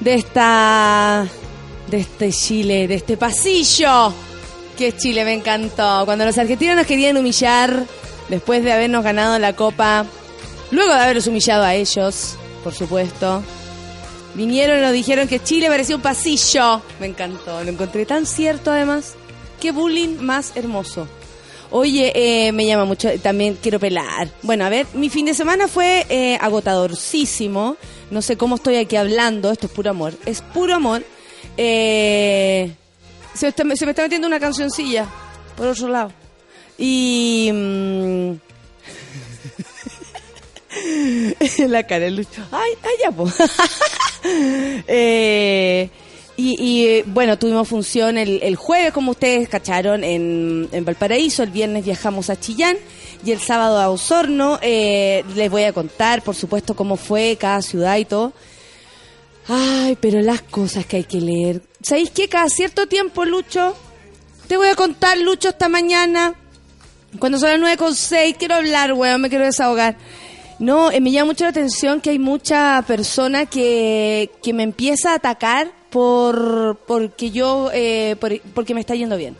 [0.00, 1.26] de esta
[1.90, 4.12] de este Chile, de este pasillo.
[4.76, 6.02] Que Chile me encantó.
[6.04, 7.84] Cuando los argentinos nos querían humillar
[8.28, 10.04] después de habernos ganado la copa,
[10.70, 13.42] luego de haberlos humillado a ellos, por supuesto.
[14.34, 16.82] Vinieron y nos dijeron que Chile parecía un pasillo.
[17.00, 19.14] Me encantó, lo encontré tan cierto además.
[19.60, 21.08] Qué bullying más hermoso.
[21.70, 24.28] Oye, eh, me llama mucho, también quiero pelar.
[24.42, 26.38] Bueno, a ver, mi fin de semana fue eh.
[28.10, 30.14] No sé cómo estoy aquí hablando, esto es puro amor.
[30.26, 31.02] Es puro amor.
[31.56, 32.72] Eh,
[33.34, 35.06] se me está metiendo una cancioncilla,
[35.56, 36.12] por otro lado.
[36.78, 37.50] Y...
[37.52, 38.32] mm,
[41.68, 42.42] la cara de Lucho.
[42.52, 43.28] Ay, ay, ya, po.
[44.28, 45.88] Eh,
[46.36, 51.42] y, y, eh, bueno, tuvimos función el, jueves, como ustedes cacharon, en, en Valparaíso.
[51.42, 52.76] El viernes viajamos a Chillán
[53.24, 54.58] y el sábado a Osorno.
[54.60, 58.34] Eh, les voy a contar, por supuesto, cómo fue cada ciudad y todo.
[59.48, 61.62] Ay, pero las cosas que hay que leer.
[61.80, 62.28] ¿Sabéis qué?
[62.28, 63.74] Cada cierto tiempo, Lucho,
[64.46, 66.34] te voy a contar, Lucho, esta mañana.
[67.18, 69.96] Cuando son las nueve con seis, quiero hablar, weón, me quiero desahogar.
[70.58, 75.12] No, eh, me llama mucho la atención que hay mucha persona que, que me empieza
[75.12, 79.34] a atacar por porque yo, eh, por- porque me está yendo bien.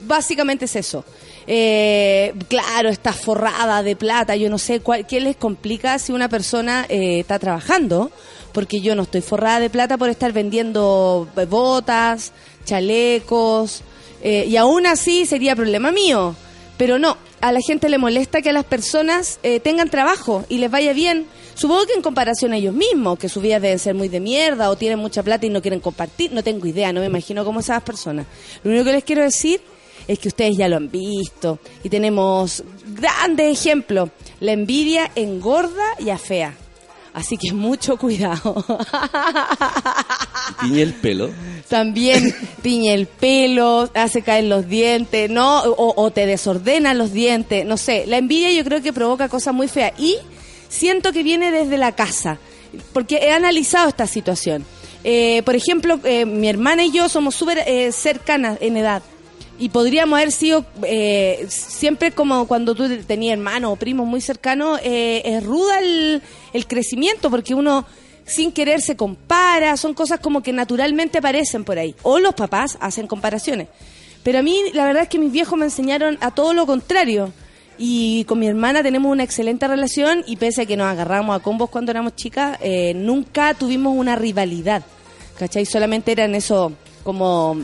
[0.00, 1.02] Básicamente es eso.
[1.46, 6.28] Eh, claro, está forrada de plata, yo no sé cuál, qué les complica si una
[6.28, 8.10] persona eh, está trabajando,
[8.52, 12.32] porque yo no estoy forrada de plata por estar vendiendo botas,
[12.66, 13.80] chalecos,
[14.22, 16.36] eh, y aún así sería problema mío.
[16.76, 20.70] Pero no, a la gente le molesta que las personas eh, tengan trabajo y les
[20.70, 21.26] vaya bien.
[21.54, 24.70] Supongo que en comparación a ellos mismos, que sus vidas deben ser muy de mierda
[24.70, 27.58] o tienen mucha plata y no quieren compartir, no tengo idea, no me imagino cómo
[27.58, 28.26] esas personas.
[28.62, 29.60] Lo único que les quiero decir
[30.06, 34.10] es que ustedes ya lo han visto y tenemos grandes ejemplos.
[34.38, 36.56] La envidia engorda y afea.
[37.14, 38.64] Así que mucho cuidado.
[40.62, 41.30] Tiñe el pelo.
[41.68, 45.62] También piña el pelo, hace caer los dientes, ¿no?
[45.62, 48.04] O, o te desordena los dientes, no sé.
[48.06, 49.92] La envidia yo creo que provoca cosas muy feas.
[49.98, 50.16] Y
[50.68, 52.38] siento que viene desde la casa,
[52.92, 54.64] porque he analizado esta situación.
[55.04, 59.02] Eh, por ejemplo, eh, mi hermana y yo somos súper eh, cercanas en edad.
[59.62, 64.80] Y podríamos haber sido eh, siempre como cuando tú tenías hermanos o primos muy cercanos,
[64.82, 66.20] eh, es ruda el,
[66.52, 67.86] el crecimiento porque uno
[68.24, 71.94] sin querer se compara, son cosas como que naturalmente aparecen por ahí.
[72.02, 73.68] O los papás hacen comparaciones.
[74.24, 77.32] Pero a mí la verdad es que mis viejos me enseñaron a todo lo contrario.
[77.78, 81.40] Y con mi hermana tenemos una excelente relación y pese a que nos agarramos a
[81.40, 84.82] combos cuando éramos chicas, eh, nunca tuvimos una rivalidad.
[85.38, 85.66] ¿Cachai?
[85.66, 86.72] Solamente eran eso
[87.04, 87.58] como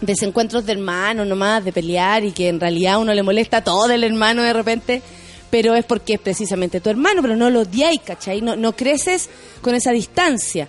[0.00, 4.04] desencuentros de hermanos nomás, de pelear y que en realidad uno le molesta todo el
[4.04, 5.02] hermano de repente,
[5.50, 8.40] pero es porque es precisamente tu hermano, pero no lo odiáis, ¿cachai?
[8.40, 9.28] No, no creces
[9.60, 10.68] con esa distancia.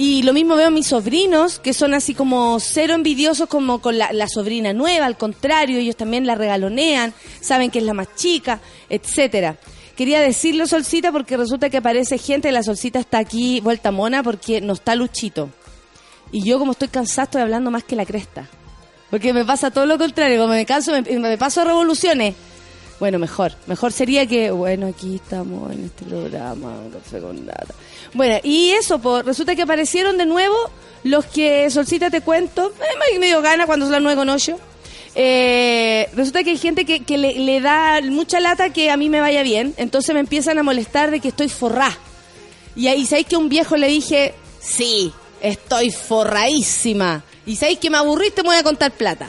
[0.00, 3.98] Y lo mismo veo a mis sobrinos, que son así como cero envidiosos como con
[3.98, 8.60] la, sobrina nueva, al contrario, ellos también la regalonean, saben que es la más chica,
[8.88, 9.56] etcétera.
[9.96, 14.60] Quería decirlo, Solcita, porque resulta que aparece gente, la Solcita está aquí vuelta mona porque
[14.60, 15.50] no está Luchito.
[16.30, 18.48] Y yo como estoy cansada estoy hablando más que la cresta.
[19.10, 22.34] Porque me pasa todo lo contrario, como me canso, me, me paso a revoluciones.
[23.00, 23.52] Bueno, mejor.
[23.66, 27.74] Mejor sería que, bueno, aquí estamos en este programa, Café con Nata.
[28.12, 30.56] Bueno, y eso, pues, resulta que aparecieron de nuevo
[31.04, 34.58] los que, Solcita, te cuento, eh, me dio gana cuando son las nueve con ocho.
[35.14, 39.20] Eh, resulta que hay gente que, le, le da mucha lata que a mí me
[39.20, 41.96] vaya bien, entonces me empiezan a molestar de que estoy forrá.
[42.74, 47.24] Y ahí, ¿sabéis que un viejo le dije, sí, estoy forradísima?
[47.48, 48.42] Y ¿sabéis que me aburriste?
[48.42, 49.28] Me voy a contar plata.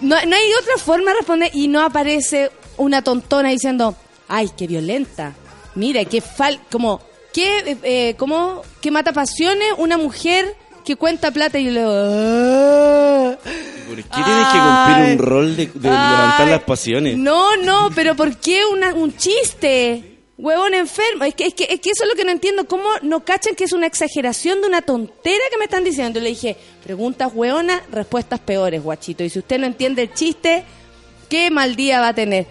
[0.00, 3.94] No, no hay otra forma de responder y no aparece una tontona diciendo,
[4.28, 5.34] ay, qué violenta.
[5.74, 6.60] Mira, qué fal...
[6.70, 7.00] Como,
[7.34, 11.92] qué, eh, como, qué mata pasiones una mujer que cuenta plata y yo le digo...
[11.94, 13.36] "Ah".
[13.86, 16.10] ¿Por qué tienes que cumplir un rol de, de Ay.
[16.16, 17.16] levantar las pasiones?
[17.16, 20.15] No, no, pero ¿por qué una- un chiste?
[20.38, 21.24] Huevón enfermo.
[21.24, 22.66] Es que, es, que, es que eso es lo que no entiendo.
[22.66, 26.20] ¿Cómo no cachan que es una exageración de una tontera que me están diciendo?
[26.20, 29.24] Le dije, preguntas hueonas, respuestas peores, guachito.
[29.24, 30.64] Y si usted no entiende el chiste,
[31.28, 32.46] ¿qué mal día va a tener?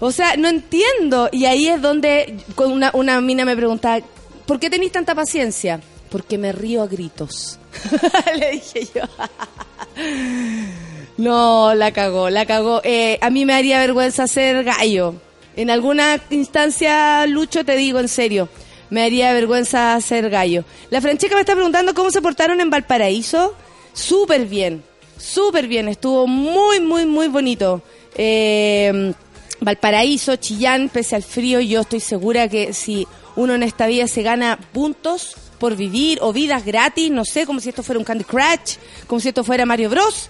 [0.00, 1.28] O sea, no entiendo.
[1.30, 4.04] Y ahí es donde una, una mina me preguntaba,
[4.46, 5.80] ¿por qué tenéis tanta paciencia?
[6.10, 7.58] Porque me río a gritos.
[8.38, 9.02] le dije yo.
[11.18, 12.82] No, la cagó, la cagó.
[12.84, 15.14] Eh, a mí me haría vergüenza ser gallo.
[15.56, 18.48] En alguna instancia, Lucho, te digo en serio,
[18.90, 20.64] me haría vergüenza ser gallo.
[20.90, 23.54] La Francesca me está preguntando cómo se portaron en Valparaíso.
[23.92, 24.84] Súper bien,
[25.16, 25.88] súper bien.
[25.88, 27.82] Estuvo muy, muy, muy bonito.
[28.16, 29.12] Eh,
[29.60, 34.22] Valparaíso, Chillán, pese al frío, yo estoy segura que si uno en esta vida se
[34.22, 38.24] gana puntos por vivir o vidas gratis, no sé, como si esto fuera un Candy
[38.24, 38.76] Crush,
[39.06, 40.28] como si esto fuera Mario Bros.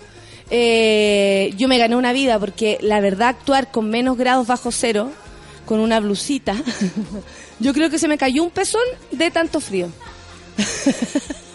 [0.51, 5.11] Eh, yo me gané una vida porque la verdad actuar con menos grados bajo cero,
[5.65, 6.55] con una blusita,
[7.61, 9.89] yo creo que se me cayó un pezón de tanto frío.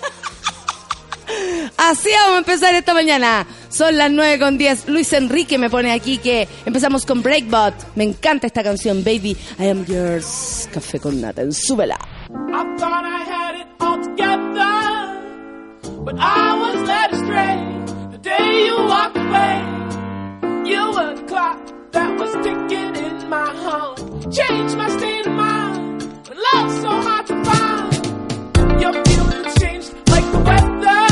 [1.78, 3.48] Así vamos a empezar esta mañana.
[3.70, 4.90] Son las 9 con 10.
[4.90, 7.74] Luis Enrique me pone aquí que empezamos con Breakbot.
[7.96, 9.36] Me encanta esta canción, Baby.
[9.60, 10.70] I am yours.
[10.72, 11.44] Café con nata.
[11.52, 11.98] Súbela.
[18.22, 19.56] Day you walked away.
[20.70, 21.60] You were the clock
[21.92, 23.98] that was ticking in my heart,
[24.32, 26.04] changed my state of mind.
[26.28, 31.04] When love's so hard to find, your feelings changed like the weather.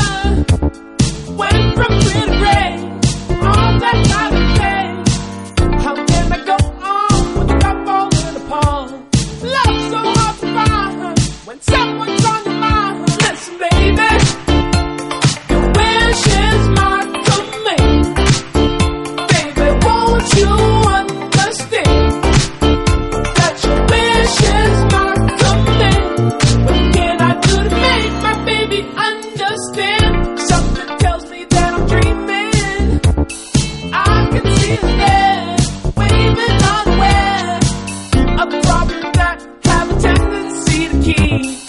[1.40, 2.72] Went from clear to gray,
[3.46, 4.29] all that time
[41.20, 41.59] You.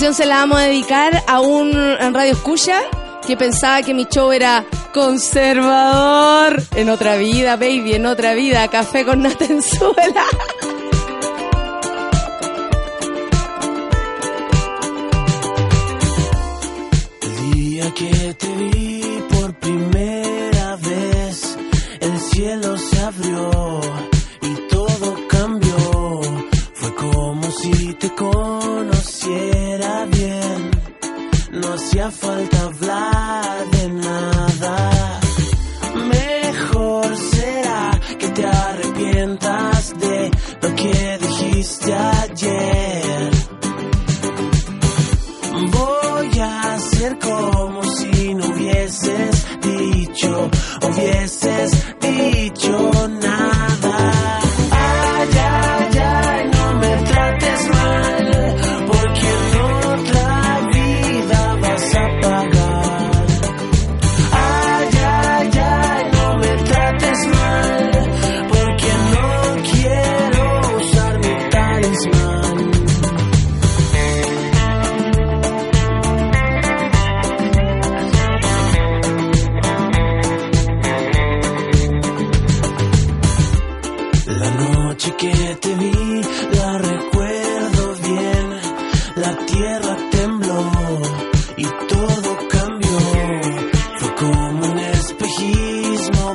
[0.00, 2.80] Se la vamos a dedicar a un radio escucha
[3.26, 4.64] que pensaba que mi show era
[4.94, 6.62] conservador.
[6.74, 8.66] En otra vida, baby, en otra vida.
[8.68, 10.24] Café con Natenzuela.
[10.48, 10.49] El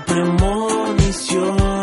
[0.06, 1.75] premonición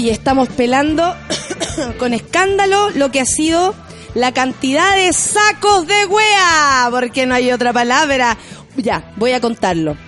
[0.00, 1.14] Oye, estamos pelando
[1.98, 3.74] con escándalo lo que ha sido
[4.14, 8.38] la cantidad de sacos de wea, porque no hay otra palabra.
[8.78, 9.98] Ya, voy a contarlo.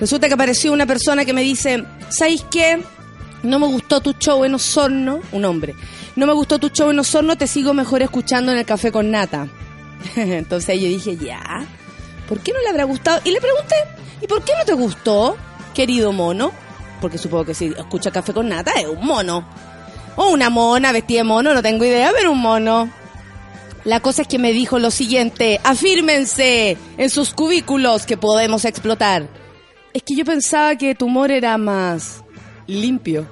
[0.00, 2.82] Resulta que apareció una persona que me dice, ¿sabéis qué?
[3.42, 5.74] No me gustó tu show en Osorno, un hombre.
[6.16, 9.10] No me gustó tu show en Osorno, te sigo mejor escuchando en el café con
[9.10, 9.48] nata.
[10.16, 11.66] Entonces yo dije, ya,
[12.26, 13.20] ¿por qué no le habrá gustado?
[13.22, 13.74] Y le pregunté,
[14.22, 15.36] ¿y por qué no te gustó,
[15.74, 16.52] querido mono?
[17.02, 19.46] Porque supongo que si escucha café con nata es un mono.
[20.16, 22.90] O una mona vestida de mono, no tengo idea, pero un mono.
[23.84, 29.26] La cosa es que me dijo lo siguiente, afírmense en sus cubículos que podemos explotar.
[29.92, 32.22] Es que yo pensaba que tu humor era más
[32.68, 33.26] limpio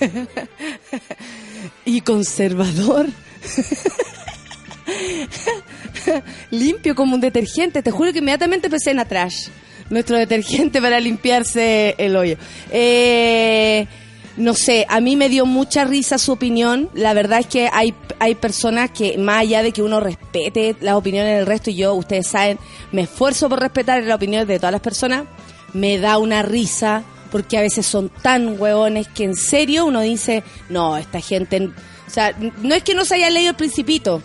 [1.84, 3.06] y conservador.
[6.50, 7.82] limpio como un detergente.
[7.82, 9.46] Te juro que inmediatamente pensé en Atrash,
[9.90, 12.36] nuestro detergente para limpiarse el hoyo.
[12.70, 13.86] Eh,
[14.36, 16.88] no sé, a mí me dio mucha risa su opinión.
[16.94, 20.94] La verdad es que hay, hay personas que, más allá de que uno respete las
[20.94, 22.58] opiniones del resto, y yo, ustedes saben,
[22.92, 25.24] me esfuerzo por respetar las opiniones de todas las personas,
[25.74, 30.42] me da una risa porque a veces son tan hueones que en serio uno dice,
[30.68, 31.70] no, esta gente,
[32.06, 34.22] o sea, no es que no se haya leído el principito,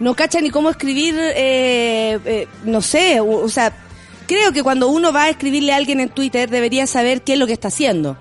[0.00, 3.72] no cacha ni cómo escribir, eh, eh, no sé, o, o sea,
[4.26, 7.38] creo que cuando uno va a escribirle a alguien en Twitter debería saber qué es
[7.38, 8.16] lo que está haciendo.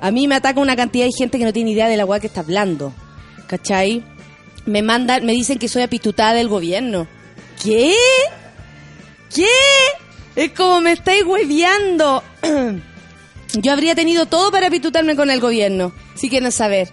[0.00, 2.20] A mí me ataca una cantidad de gente que no tiene idea de la weá
[2.20, 2.92] que está hablando,
[3.46, 4.04] ¿cachai?
[4.66, 7.06] Me mandan, me dicen que soy apitutada del gobierno.
[7.62, 7.94] ¿Qué?
[9.34, 9.46] ¿Qué?
[10.34, 12.22] Es como me estáis hueveando.
[13.54, 16.90] Yo habría tenido todo para pitutarme con el gobierno, si quieren saber.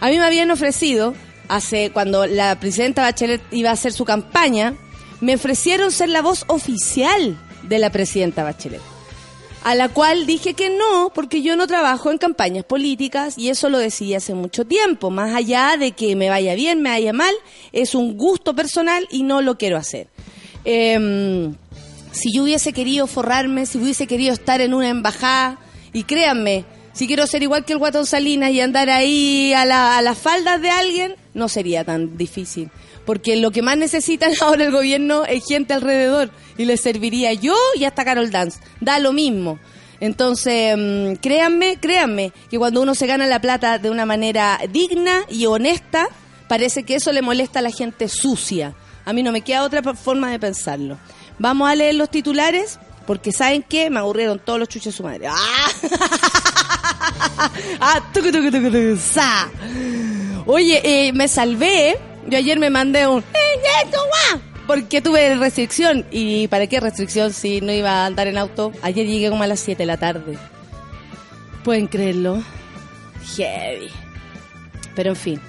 [0.00, 1.14] A mí me habían ofrecido,
[1.48, 4.74] hace cuando la presidenta Bachelet iba a hacer su campaña,
[5.20, 7.36] me ofrecieron ser la voz oficial
[7.68, 8.80] de la presidenta Bachelet.
[9.64, 13.70] A la cual dije que no, porque yo no trabajo en campañas políticas y eso
[13.70, 15.10] lo decidí hace mucho tiempo.
[15.10, 17.34] Más allá de que me vaya bien, me vaya mal,
[17.72, 20.08] es un gusto personal y no lo quiero hacer.
[20.64, 21.54] Em,
[22.12, 25.58] si yo hubiese querido forrarme, si hubiese querido estar en una embajada,
[25.92, 29.96] y créanme, si quiero ser igual que el Guatón Salinas y andar ahí a, la-
[29.96, 32.70] a las faldas de alguien, no sería tan difícil.
[33.04, 36.30] Porque lo que más necesitan ahora el gobierno es gente alrededor.
[36.56, 38.60] Y les serviría yo y hasta Carol Dance.
[38.80, 39.58] Da lo mismo.
[40.00, 45.24] Entonces, mm, créanme, créanme, que cuando uno se gana la plata de una manera digna
[45.28, 46.08] y honesta,
[46.48, 48.74] parece que eso le molesta a la gente sucia.
[49.04, 50.98] A mí no me queda otra forma de pensarlo.
[51.38, 53.90] Vamos a leer los titulares, porque ¿saben qué?
[53.90, 55.28] Me aburrieron todos los chuches de su madre.
[55.28, 55.68] ¡Ah!
[59.16, 59.48] ¡Ah!
[60.46, 61.98] Oye, eh, me salvé.
[62.28, 63.22] Yo ayer me mandé un...
[64.66, 66.06] Porque tuve restricción.
[66.10, 68.72] ¿Y para qué restricción si no iba a andar en auto?
[68.82, 70.38] Ayer llegué como a las 7 de la tarde.
[71.64, 72.42] ¿Pueden creerlo?
[73.36, 73.88] Heavy.
[74.94, 75.40] Pero en fin.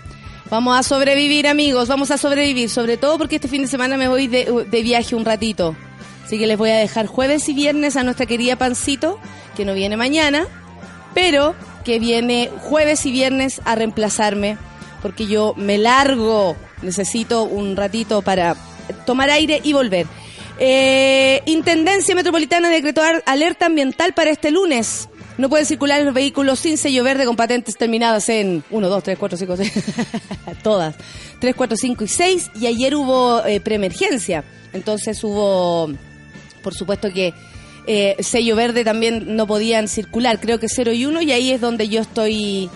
[0.49, 1.87] Vamos a sobrevivir, amigos.
[1.87, 2.69] Vamos a sobrevivir.
[2.69, 5.75] Sobre todo porque este fin de semana me voy de, de viaje un ratito.
[6.25, 9.19] Así que les voy a dejar jueves y viernes a nuestra querida Pancito,
[9.55, 10.47] que no viene mañana,
[11.13, 14.57] pero que viene jueves y viernes a reemplazarme,
[15.05, 16.55] porque yo me largo.
[16.81, 18.55] Necesito un ratito para
[19.05, 20.07] tomar aire y volver.
[20.57, 25.07] Eh, Intendencia Metropolitana decretó alerta ambiental para este lunes.
[25.37, 29.15] No pueden circular los vehículos sin sello verde con patentes terminadas en 1, 2, 3,
[29.15, 29.73] 4, 5, 6.
[30.63, 30.95] Todas.
[31.37, 32.51] 3, 4, 5 y 6.
[32.59, 34.43] Y ayer hubo eh, preemergencia.
[34.73, 35.87] Entonces hubo,
[36.63, 37.31] por supuesto que
[37.85, 40.39] eh, sello verde también no podían circular.
[40.39, 41.21] Creo que 0 y 1.
[41.21, 42.71] Y ahí es donde yo estoy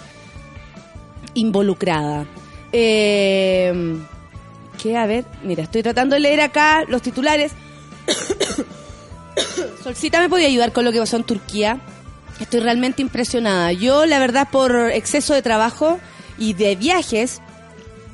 [1.33, 2.25] involucrada.
[2.71, 3.97] Eh,
[4.81, 4.95] ¿Qué?
[4.95, 7.51] A ver, mira, estoy tratando de leer acá los titulares.
[9.83, 11.79] Solcita, ¿me podía ayudar con lo que pasó en Turquía?
[12.39, 13.73] Estoy realmente impresionada.
[13.73, 15.99] Yo, la verdad, por exceso de trabajo
[16.37, 17.41] y de viajes,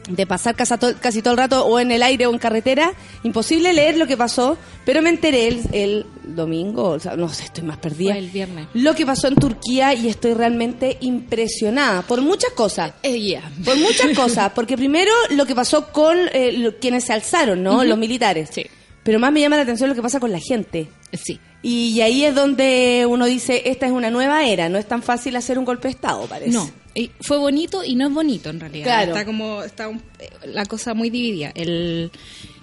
[0.07, 2.93] de pasar casi todo, casi todo el rato o en el aire o en carretera,
[3.23, 7.45] imposible leer lo que pasó, pero me enteré el, el domingo, o sea, no sé,
[7.45, 8.11] estoy más perdida.
[8.13, 8.67] Fue el viernes.
[8.73, 12.93] Lo que pasó en Turquía y estoy realmente impresionada por muchas cosas.
[13.03, 13.39] Eh.
[13.63, 17.83] Por muchas cosas, porque primero lo que pasó con eh, lo- quienes se alzaron, ¿no?
[17.83, 18.49] Los militares.
[18.51, 18.65] Sí.
[19.05, 20.87] Pero más me llama la atención lo que pasa con la gente.
[21.13, 21.39] Sí.
[21.61, 25.35] Y ahí es donde uno dice, esta es una nueva era, no es tan fácil
[25.37, 26.51] hacer un golpe de Estado, parece.
[26.51, 28.83] No, y fue bonito y no es bonito en realidad.
[28.85, 29.11] Claro.
[29.13, 30.01] Está como está un-
[30.45, 31.51] la cosa muy dividida.
[31.55, 32.11] El,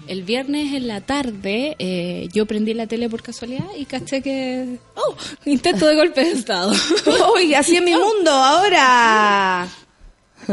[0.07, 4.77] el viernes en la tarde eh, yo prendí la tele por casualidad y caché que
[4.95, 6.71] oh, intento de golpe de estado.
[7.35, 9.67] Uy, así es mi mundo ahora.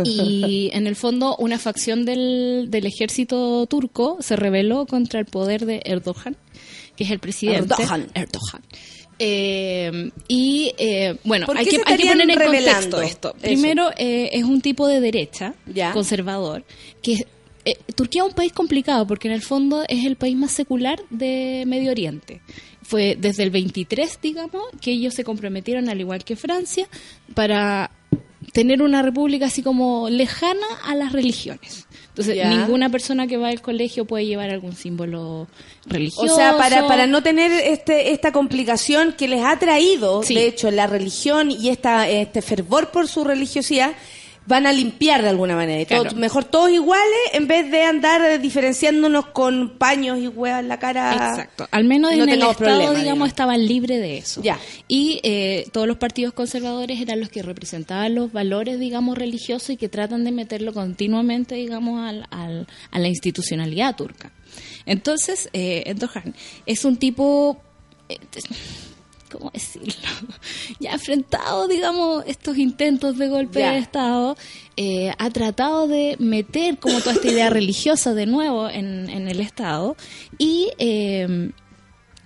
[0.04, 5.66] Y en el fondo una facción del, del ejército turco se rebeló contra el poder
[5.66, 6.36] de Erdogan,
[6.96, 7.74] que es el presidente.
[7.74, 8.10] Erdogan.
[8.14, 8.62] Erdogan.
[9.22, 13.34] Eh, y eh, bueno, ¿Por hay que, hay que poner en contexto esto.
[13.40, 15.92] Primero, eh, es un tipo de derecha, Ya.
[15.92, 16.64] conservador,
[17.02, 17.26] que
[17.66, 21.02] eh, Turquía es un país complicado porque en el fondo es el país más secular
[21.10, 22.40] de Medio Oriente.
[22.82, 26.88] Fue desde el 23, digamos, que ellos se comprometieron, al igual que Francia,
[27.34, 27.90] para
[28.52, 31.86] tener una república así como lejana a las religiones.
[32.08, 32.48] Entonces, Ya.
[32.50, 35.46] ninguna persona que va al colegio puede llevar algún símbolo
[35.86, 36.32] religioso.
[36.32, 40.34] O sea, para, para no tener este, esta complicación que les ha traído, Sí.
[40.34, 43.92] de hecho, la religión y esta, este fervor por su religiosidad,
[44.50, 45.82] van a limpiar de alguna manera.
[45.86, 46.14] Claro.
[46.16, 51.12] mejor todos iguales en vez de andar diferenciándonos con paños y huevas en la cara.
[51.30, 51.66] Exacto.
[51.70, 53.28] Al menos no en el Estado, problema, digamos, digamos.
[53.28, 54.42] estaban libres de eso.
[54.42, 54.58] Ya.
[54.88, 59.76] Y eh, todos los partidos conservadores eran los que representaban los valores, digamos, religiosos y
[59.78, 64.32] que tratan de meterlo continuamente, digamos, al, al- a la institucionalidad turca.
[64.84, 66.34] Entonces, eh, Erdogan
[66.66, 67.62] es un tipo...
[68.08, 68.18] eh,
[69.30, 69.94] ¿Cómo decirlo?
[70.80, 73.72] Ya ha enfrentado, digamos, estos intentos de golpe Ya.
[73.72, 74.36] de Estado,
[74.76, 79.40] eh, ha tratado de meter como toda esta idea religiosa de nuevo en, en el
[79.40, 79.96] Estado
[80.38, 81.50] y eh,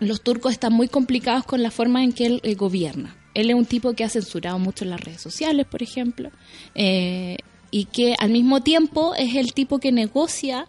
[0.00, 3.16] los turcos están muy complicados con la forma en que él eh, gobierna.
[3.34, 6.30] Él es un tipo que ha censurado mucho en las redes sociales, por ejemplo,
[6.74, 10.68] y que al mismo tiempo es el tipo que negocia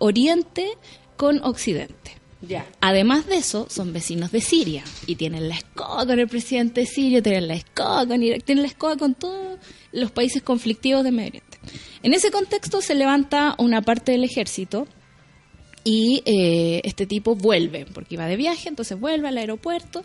[0.00, 0.68] Oriente
[1.16, 2.15] con Occidente.
[2.42, 2.66] Ya.
[2.80, 7.22] Además de eso, son vecinos de Siria y tienen la escoba con el presidente sirio,
[7.22, 9.58] tienen la escoba con Irak, tienen la escoba con todos
[9.92, 11.58] los países conflictivos de Medio Oriente.
[12.02, 14.86] En ese contexto se levanta una parte del ejército
[15.82, 20.04] y eh, este tipo vuelve, porque iba de viaje, entonces vuelve al aeropuerto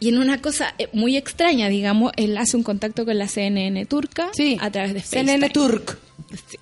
[0.00, 3.86] y en una cosa eh, muy extraña, digamos, él hace un contacto con la CNN
[3.86, 4.58] turca Sí.
[4.60, 5.50] a través de CNN FaceTime.
[5.68, 5.98] Turk.
[6.48, 6.56] Sí.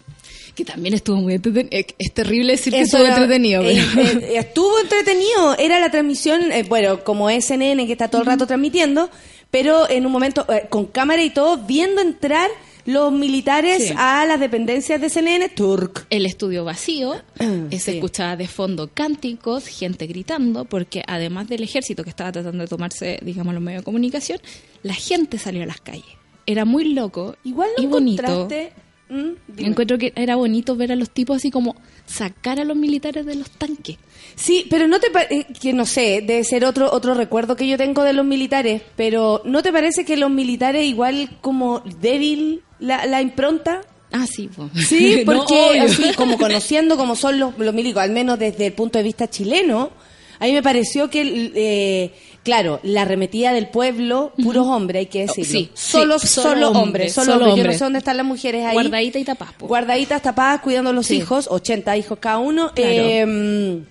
[0.65, 1.87] Que también estuvo muy entretenido.
[1.99, 3.63] Es terrible decir que estuvo era- entretenido.
[3.63, 5.57] pero- eh, estuvo entretenido.
[5.59, 9.11] Era la transmisión, eh, bueno, como CNN que está todo el rato transmitiendo,
[9.51, 12.49] pero en un momento eh, con cámara y todo, viendo entrar
[12.85, 13.95] los militares Sí.
[13.97, 16.07] a las dependencias de CNN Turk.
[16.11, 17.91] el estudio vacío, eh, se Sí.
[17.97, 23.19] escuchaba de fondo cánticos, gente gritando, porque además del ejército que estaba tratando de tomarse,
[23.23, 24.39] digamos, los medios de comunicación,
[24.85, 26.05] la gente salió a las calles.
[26.47, 28.23] Era muy loco Igual y no bonito.
[28.23, 28.73] encontraste...
[29.13, 29.33] ¿Mm?
[29.59, 33.35] Encuentro que era bonito ver a los tipos así como sacar a los militares de
[33.35, 33.99] los tanques.
[34.37, 37.77] Sí, pero no te eh, que no sé, debe ser otro otro recuerdo que yo
[37.77, 43.05] tengo de los militares, pero ¿no te parece que los militares igual como débil la,
[43.05, 43.83] la impronta?
[44.13, 44.71] Ah, sí, po.
[44.75, 45.83] Sí, No, porque obvio.
[45.83, 49.29] así como conociendo cómo son los, los milicos, al menos desde el punto de vista
[49.29, 49.91] chileno,
[50.39, 55.21] a mí me pareció que, eh, claro, la arremetida del pueblo, puros hombres, hay que
[55.27, 55.51] decirlo.
[55.53, 57.57] Sí, solo, sí, solo, solo hombres, solo, hombres.
[57.57, 58.75] Yo no sé dónde están las mujeres ahí.
[58.75, 59.67] Guardadita y tapas, po.
[59.69, 61.17] Guardaditas, tapadas, cuidando a los Sí.
[61.17, 62.73] hijos, 80 hijos cada uno.
[62.75, 62.91] Claro.
[62.91, 63.83] eh,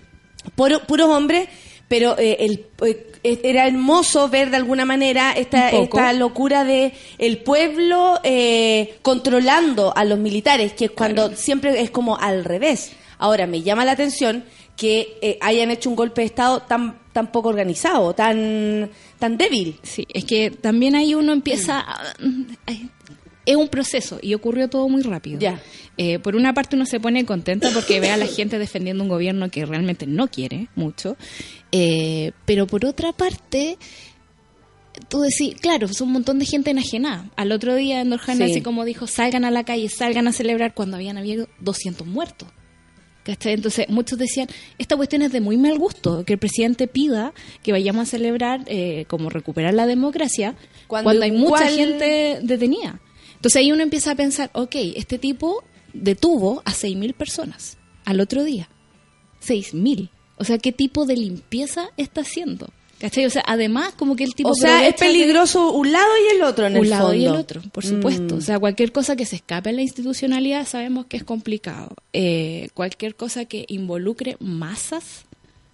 [0.56, 1.48] puro- puros hombres,
[1.88, 7.38] pero eh, el, eh, era hermoso ver de alguna manera esta, esta locura de el
[7.40, 12.94] pueblo eh, controlando a los militares, que es cuando siempre es como al revés.
[13.20, 14.44] Ahora, me llama la atención
[14.82, 18.90] que eh, hayan hecho un golpe de Estado tan, tan poco organizado, tan,
[19.20, 19.80] tan débil.
[19.84, 21.80] Sí, es que también ahí uno empieza...
[21.80, 22.14] a-
[22.66, 22.90] ay,
[23.46, 25.40] es un proceso y ocurrió todo muy rápido.
[25.40, 25.62] Ya.
[25.98, 29.10] Eh, por una parte uno se pone contenta porque ve a la gente defendiendo un
[29.10, 31.16] gobierno que realmente no quiere mucho,
[31.72, 33.78] Eh, pero por otra parte
[35.10, 37.30] tú decís, claro, es un montón de gente enajenada.
[37.36, 38.52] Al otro día Endorjana Sí.
[38.52, 42.48] así como dijo, salgan a la calle, salgan a celebrar cuando habían habido 200 muertos.
[43.24, 43.54] ¿Cachai?
[43.54, 47.72] Entonces muchos decían, esta cuestión es de muy mal gusto, que el presidente pida que
[47.72, 50.56] vayamos a celebrar eh, como recuperar la democracia
[50.88, 53.00] Cuando cuando, hay mucha gente detenida.
[53.36, 58.44] Entonces ahí uno empieza a pensar, ok, este tipo detuvo a 6.000 personas al otro
[58.44, 58.70] día.
[59.46, 60.10] 6.000.
[60.38, 62.72] O sea, ¿qué tipo de limpieza está haciendo?
[63.02, 63.26] ¿Cachai?
[63.26, 64.50] O sea, además como que el tipo...
[64.50, 67.30] O sea, es peligroso un lado y el otro en un el lado y el
[67.30, 67.42] fondo.
[67.42, 68.36] otro, por supuesto.
[68.36, 68.38] Mm.
[68.38, 71.96] O sea, cualquier cosa que se escape a la institucionalidad sabemos que es complicado.
[72.14, 75.26] Eh, cualquier cosa que involucre masas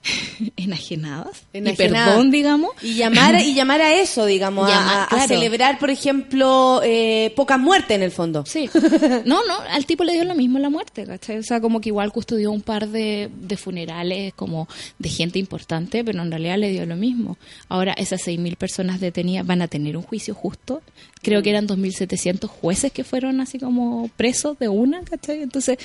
[0.58, 2.10] enajenadas, y Enajenadas.
[2.10, 2.72] perdón, digamos.
[2.82, 5.28] Y llamar, y llamar a eso, digamos, a- Llamar, a, a claro.
[5.28, 8.46] celebrar, por ejemplo, eh, pocas muertes en el fondo.
[8.46, 8.70] Sí.
[9.26, 11.38] No, no, al tipo le dio lo mismo la muerte, ¿cachai?
[11.39, 14.67] O sea, como que igual custodió un par de, de funerales como
[15.00, 17.38] de gente importante, pero en realidad le dio lo mismo.
[17.67, 20.82] Ahora, esas 6.000 personas detenidas van a tener un juicio justo.
[21.22, 25.41] Creo que eran 2.700 jueces que fueron así como presos de una, ¿cachai?
[25.41, 25.78] Entonces,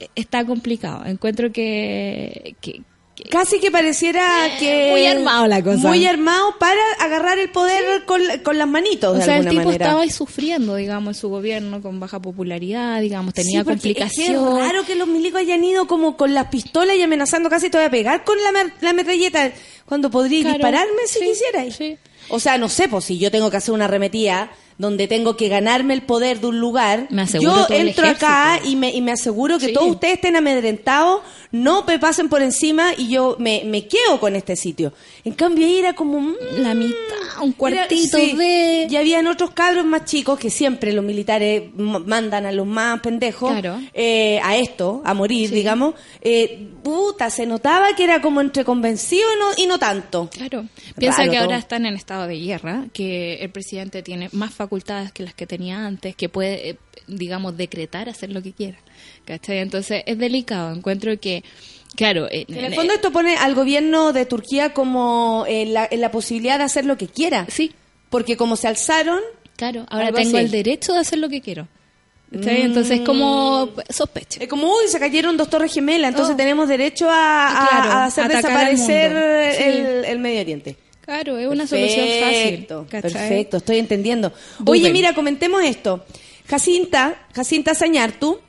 [0.00, 1.04] eh, está complicado.
[1.06, 2.82] Encuentro que que-
[3.30, 4.88] Casi que pareciera que...
[4.88, 5.88] Eh, muy armado la cosa.
[5.88, 9.50] Muy armado para agarrar el poder con, con las manitos, o de sea, el alguna
[9.50, 9.86] tipo manera.
[9.86, 14.38] estaba sufriendo, digamos, en su gobierno con baja popularidad, digamos, tenía Sí, complicaciones.
[14.40, 17.70] que es raro que los milicos hayan ido como con las pistolas y amenazando casi
[17.70, 19.50] te voy a pegar con la, la metralleta
[19.86, 21.74] cuando podría Claro, dispararme si sí, quisierais.
[21.76, 21.96] sí.
[22.28, 25.48] O sea, no sé, pues si yo tengo que hacer una arremetida donde tengo que
[25.48, 29.12] ganarme el poder de un lugar, Me aseguro yo entro acá y me, y me
[29.12, 29.72] aseguro que Sí.
[29.72, 34.36] todos ustedes estén amedrentados, no me pasen por encima y yo me, me quedo con
[34.36, 34.92] este sitio.
[35.24, 36.20] En cambio ahí era como...
[36.20, 36.94] mm, La mitad,
[37.42, 38.36] un cuartito era- sí.
[38.36, 38.86] de...
[38.90, 43.50] Y habían otros cabros más chicos que siempre los militares mandan a los más pendejos
[43.52, 43.80] Claro.
[43.94, 45.94] eh, a esto, a morir, digamos.
[46.20, 50.28] Eh, puta, se notaba que era como entre convencido y no, y no tanto.
[50.30, 50.66] Claro.
[50.98, 54.65] Piensa Raro que ahora están en estado de guerra, que el presidente tiene más facultades
[55.12, 56.76] que las que tenía antes, que puede, eh,
[57.06, 58.78] digamos, decretar hacer lo que quiera.
[59.24, 59.58] ¿Cachai?
[59.58, 60.74] Entonces es delicado.
[60.74, 61.42] Encuentro que,
[61.96, 62.26] claro...
[62.30, 66.00] eh, En el eh, fondo esto pone al gobierno de Turquía como en la, en
[66.00, 67.46] la posibilidad de hacer lo que quiera.
[67.50, 67.72] Sí,
[68.10, 69.20] Porque como se alzaron,
[69.56, 69.84] claro.
[69.88, 70.44] Ahora tengo así.
[70.46, 71.68] el derecho de hacer lo que quiero.
[72.32, 74.40] Entonces como sospecha.
[74.42, 76.36] es como, uy, se cayeron dos torres gemelas, entonces Oh.
[76.36, 79.56] tenemos derecho a, a- Claro, a hacer desaparecer mundo.
[79.56, 79.62] Sí.
[79.62, 80.76] el, el Medio Oriente.
[81.06, 82.66] Claro, es una solución fácil.
[82.66, 83.12] ¿cachai?
[83.12, 84.32] Perfecto, estoy entendiendo.
[84.66, 86.04] Oye, mira, comentemos esto.
[86.48, 88.40] Jacinta, Jacinta Sañartu,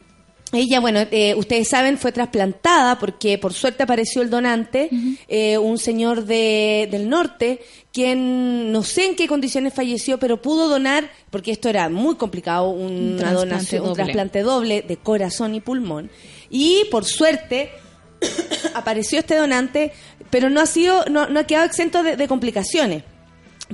[0.53, 4.89] Ella, bueno, eh, ustedes saben, fue trasplantada porque por suerte apareció el donante,
[5.27, 7.59] eh, un señor de, del norte,
[7.91, 12.69] quien no sé en qué condiciones falleció, pero pudo donar, porque esto era muy complicado,
[12.69, 16.09] una donación, un trasplante doble de corazón y pulmón.
[16.49, 17.71] Y por suerte
[18.73, 19.91] apareció este donante,
[20.29, 23.03] pero no ha sido, no, no ha quedado exento de, de complicaciones.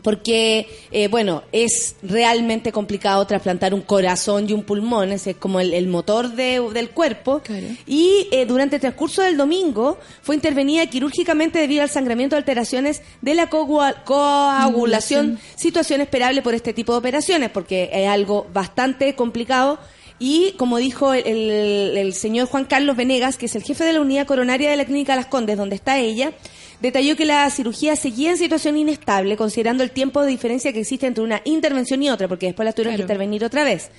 [0.01, 5.59] Porque, eh, bueno, es realmente complicado trasplantar un corazón y un pulmón, ese es como
[5.59, 7.41] el, el motor de- del cuerpo.
[7.43, 7.67] Claro.
[7.85, 13.03] Y eh, durante el transcurso del domingo fue intervenida quirúrgicamente debido al sangramiento de alteraciones
[13.21, 19.77] de la coagulación, situación esperable por este tipo de operaciones, porque es algo bastante complicado.
[20.25, 23.91] Y como dijo el, el- el señor Juan Carlos Venegas, que es el jefe de
[23.91, 26.31] la unidad coronaria de la Clínica Las Condes, donde está ella,
[26.79, 31.07] detalló que la cirugía seguía en situación inestable, considerando el tiempo de diferencia que existe
[31.07, 33.89] entre una intervención y otra, porque después la tuvieron que intervenir otra vez.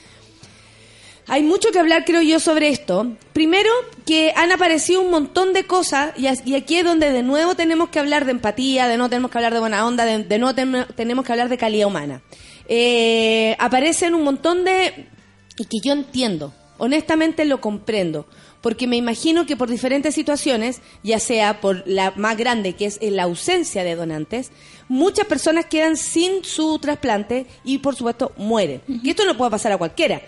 [1.26, 3.06] Hay mucho que hablar, creo yo, sobre esto.
[3.34, 3.70] Primero,
[4.06, 7.98] que han aparecido un montón de cosas, y, aquí es donde de nuevo tenemos que
[7.98, 10.86] hablar de empatía, de no tenemos que hablar de buena onda, de, de no ten-
[10.96, 12.22] tenemos que hablar de calidad humana.
[12.66, 15.12] Eh, aparecen un montón de...
[15.56, 18.26] y que yo entiendo, honestamente lo comprendo,
[18.60, 22.98] porque me imagino que por diferentes situaciones, ya sea por la más grande, que es
[23.02, 24.50] la ausencia de donantes,
[24.88, 28.80] muchas personas quedan sin su trasplante y por supuesto mueren.
[28.86, 30.22] Y esto no puede pasar a cualquiera.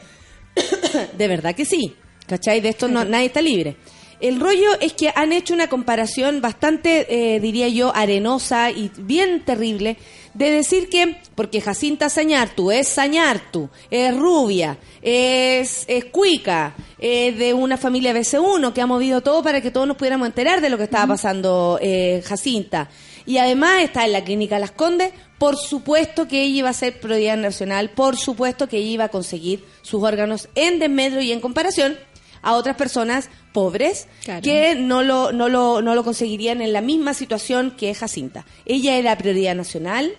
[1.16, 1.94] de verdad que sí.
[2.26, 2.60] ¿Cachai?
[2.60, 3.76] De esto no, nadie está libre.
[4.20, 9.44] El rollo es que han hecho una comparación bastante, eh, diría yo, arenosa y bien
[9.44, 9.98] terrible
[10.36, 17.54] de decir que, porque Jacinta Sañartu es Sañartu, es rubia, es, es cuica, es de
[17.54, 20.76] una familia BC1 que ha movido todo para que todos nos pudiéramos enterar de lo
[20.76, 22.90] que estaba pasando eh, Jacinta.
[23.24, 27.00] Y además está en la clínica Las Condes, por supuesto que ella iba a ser
[27.00, 31.40] prioridad nacional, por supuesto que ella iba a conseguir sus órganos en desmedro y en
[31.40, 31.96] comparación
[32.42, 34.42] a otras personas pobres Claro.
[34.42, 38.44] que no lo, no, lo, no lo conseguirían en la misma situación que Jacinta.
[38.66, 40.12] Ella era prioridad nacional,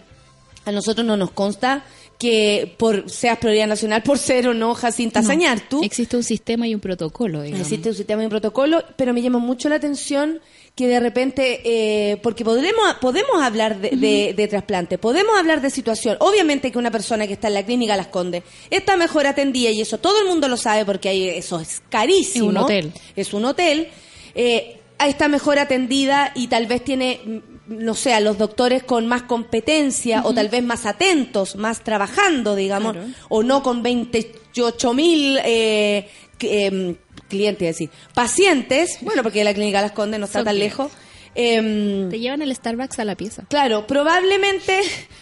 [0.67, 1.83] a nosotros no nos consta
[2.19, 5.27] que por seas prioridad nacional por ser o no Jacinta No.
[5.27, 5.83] Sañartu.
[5.83, 7.67] Existe un sistema y un protocolo, digamos.
[7.67, 10.39] Existe un sistema y un protocolo, pero me llama mucho la atención
[10.73, 15.69] que de repente, eh, porque podremos, podemos hablar de, de- de trasplante, podemos hablar de
[15.69, 16.17] situación.
[16.19, 19.81] Obviamente que una persona que está en la clínica Las Condes está mejor atendida y
[19.81, 22.45] eso todo el mundo lo sabe porque ahí eso es carísimo.
[22.45, 22.91] Es un hotel.
[23.15, 23.87] Es un hotel.
[24.35, 27.19] eh, está mejor atendida y tal vez tiene,
[27.67, 32.55] no sé, a los doctores con más competencia o tal vez más atentos, más trabajando,
[32.55, 33.07] digamos, Claro.
[33.29, 36.95] o no con 28 mil eh, em,
[37.27, 40.77] clientes, es decir, pacientes, bueno, porque la clínica Las Condes no está Son tan clientes.
[40.77, 40.91] lejos.
[41.35, 43.43] em, Te llevan el Starbucks a la pieza.
[43.49, 44.79] Claro, probablemente,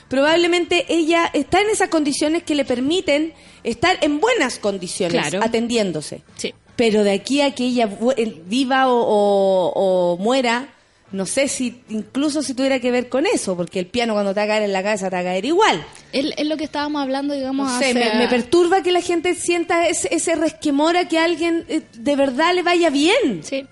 [0.08, 5.44] probablemente ella está en esas condiciones que le permiten estar en buenas condiciones Claro.
[5.44, 6.22] atendiéndose.
[6.38, 6.54] Sí.
[6.76, 9.72] Pero de aquí a que ella eh, viva o, o-
[10.14, 10.70] o muera,
[11.12, 14.40] no sé si incluso si tuviera que ver con eso, porque el piano cuando te
[14.42, 15.86] va a caer en la cabeza te va a caer igual.
[16.12, 19.34] Es, es lo que estábamos hablando, digamos, No sé, me, me perturba que la gente
[19.36, 23.42] sienta ese, ese resquemor a que a alguien eh, de verdad le vaya bien.
[23.44, 23.66] Sí.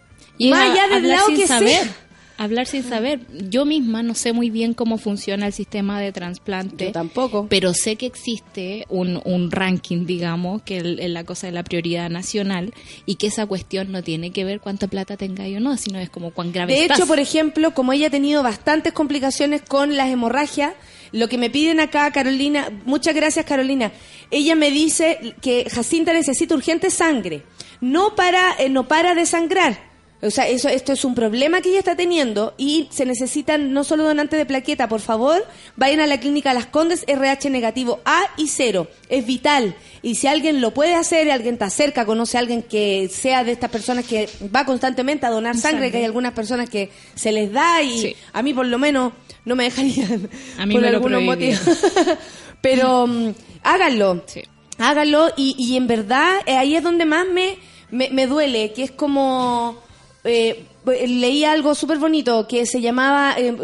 [0.49, 1.69] Más a- allá del lado que saber.
[1.83, 1.95] sea.
[2.37, 3.21] Hablar sin saber.
[3.49, 6.87] Yo misma no sé muy bien cómo funciona el sistema de trasplante.
[6.87, 7.47] Yo tampoco.
[7.49, 12.09] Pero sé que existe un, un ranking, digamos, que es la cosa de la prioridad
[12.09, 12.73] nacional
[13.05, 16.09] y que esa cuestión no tiene que ver cuánta plata tenga yo no, sino es
[16.09, 16.97] como cuán grave De estás.
[16.97, 20.73] hecho, por ejemplo, como ella ha tenido bastantes complicaciones con las hemorragias,
[21.11, 23.91] lo que me piden acá, Carolina, muchas gracias, Carolina.
[24.31, 27.43] Ella me dice que Jacinta necesita urgente sangre,
[27.79, 29.92] no para, eh, no para de sangrar.
[30.25, 33.83] O sea, eso, esto es un problema que ella está teniendo y se necesitan no
[33.83, 38.21] solo donantes de plaqueta, por favor, vayan a la clínica Las Condes, RH negativo A
[38.37, 38.87] y cero.
[39.09, 39.75] Es vital.
[40.01, 43.51] Y si alguien lo puede hacer, alguien está cerca, conoce a alguien que sea de
[43.51, 45.91] estas personas que va constantemente a donar sangre, Sangre.
[45.91, 48.15] que hay algunas personas que se les da y Sí.
[48.31, 49.11] a mí por lo menos
[49.45, 51.59] no me dejarían A mí por me algunos motivos.
[52.61, 53.29] Pero mm,
[53.63, 54.23] háganlo.
[54.25, 54.41] Sí.
[54.77, 57.57] Háganlo y, y en verdad eh, ahí es donde más me,
[57.91, 59.82] me, me duele, que es como...
[60.23, 60.65] eh,
[61.07, 63.35] leí algo súper bonito que se llamaba...
[63.37, 63.55] eh,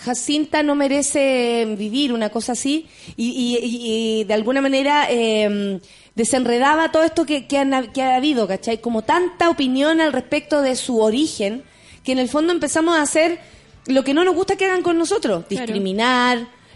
[0.00, 2.86] Jacinta no merece vivir, una cosa así,
[3.16, 5.80] y, y- de alguna manera eh,
[6.14, 8.80] desenredaba todo esto que, que, han- que ha habido, ¿cachai?
[8.82, 11.64] Como tanta opinión al respecto de su origen,
[12.04, 13.40] que en el fondo empezamos a hacer
[13.86, 15.72] lo que no nos gusta que hagan con nosotros, Claro.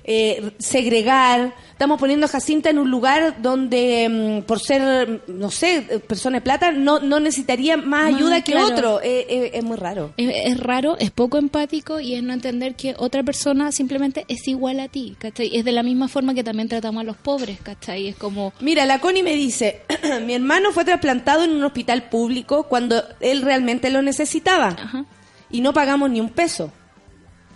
[0.09, 1.53] Eh, segregar.
[1.73, 5.99] Estamos poniendo a Jacinta en un lugar donde, mm, por ser, mm, no sé, eh,
[5.99, 8.67] persona de plata, no, no necesitaría más ayuda que claro.
[8.69, 9.01] otro.
[9.03, 10.15] Eh, eh, es muy raro.
[10.17, 14.47] Es, es raro, es poco empático y es no entender que otra persona simplemente es
[14.47, 15.51] igual a ti, ¿cachai?
[15.55, 18.07] Es de la misma forma que también tratamos a los pobres, ¿cachai?
[18.07, 19.83] Es como, Mira, la Connie me dice,
[20.25, 24.69] mi hermano fue trasplantado en un hospital público cuando él realmente lo necesitaba.
[24.69, 25.05] Ajá.
[25.51, 26.73] Y no pagamos ni un peso.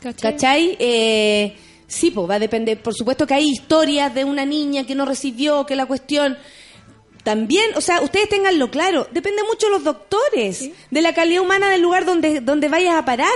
[0.02, 0.32] ¿Cachai?
[0.32, 0.76] ¿Cachai?
[0.80, 1.56] Eh,
[1.90, 2.80] sí, pues va a depender.
[2.82, 6.38] Por supuesto que hay historias de una niña que no recibió, que la cuestión.
[7.22, 11.68] También, o sea, ustedes tenganlo claro, depende mucho de los doctores, de la calidad humana
[11.68, 13.28] del lugar donde, donde vayas a parar.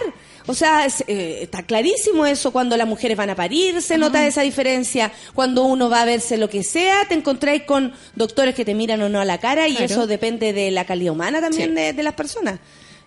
[0.47, 4.27] O sea, es, eh, está clarísimo eso, cuando las mujeres van a parir, se nota
[4.27, 5.13] esa diferencia.
[5.35, 9.03] Cuando uno va a verse lo que sea, te encontráis con doctores que te miran
[9.03, 9.85] o no a la cara y Claro.
[9.93, 11.75] eso depende de la calidad humana también Sí.
[11.75, 12.61] de, de las personas.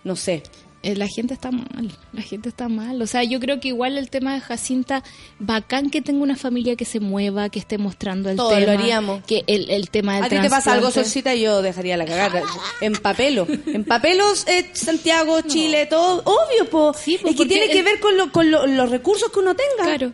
[0.04, 0.44] No sé.
[0.88, 3.00] Eh, la gente está mal, la gente está mal.
[3.02, 5.02] O sea, yo creo que igual el tema de Jacinta,
[5.38, 8.72] bacán que tenga una familia que se mueva, que esté mostrando el Todos tema.
[8.72, 9.24] lo haríamos.
[9.24, 10.90] Que el, el tema del A ti te pasa algo.
[10.90, 12.42] Solcita, y yo dejaría la cagada.
[12.80, 13.46] En papelo.
[13.66, 16.22] En papelos, eh, Santiago, Chile, todo.
[16.24, 16.94] Obvio, po.
[16.94, 19.54] Sí, po, es que tiene que ver con, lo- con lo- los recursos que uno
[19.54, 19.84] tenga.
[19.84, 20.12] Claro.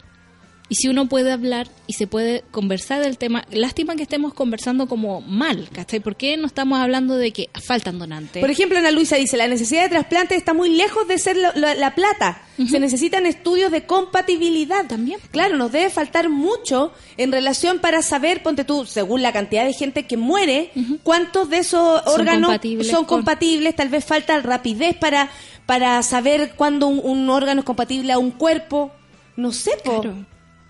[0.74, 4.88] Y si uno puede hablar y se puede conversar del tema, lástima que estemos conversando
[4.88, 6.00] como mal, ¿cachai?
[6.00, 8.40] ¿Por qué no estamos hablando de que faltan donantes?
[8.40, 11.52] Por ejemplo, Ana Luisa dice, la necesidad de trasplante está muy lejos de ser la,
[11.54, 12.42] la- la plata.
[12.68, 14.86] Se necesitan estudios de compatibilidad.
[14.86, 15.20] También.
[15.30, 19.72] Claro, nos debe faltar mucho en relación para saber, ponte tú, según la cantidad de
[19.74, 20.72] gente que muere,
[21.04, 23.76] cuántos de esos Son órganos compatibles son con- compatibles.
[23.76, 25.30] Tal vez falta rapidez para,
[25.66, 28.90] para saber cuándo un, un órgano es compatible a un cuerpo.
[29.36, 30.00] No sé, po.
[30.00, 30.24] Claro.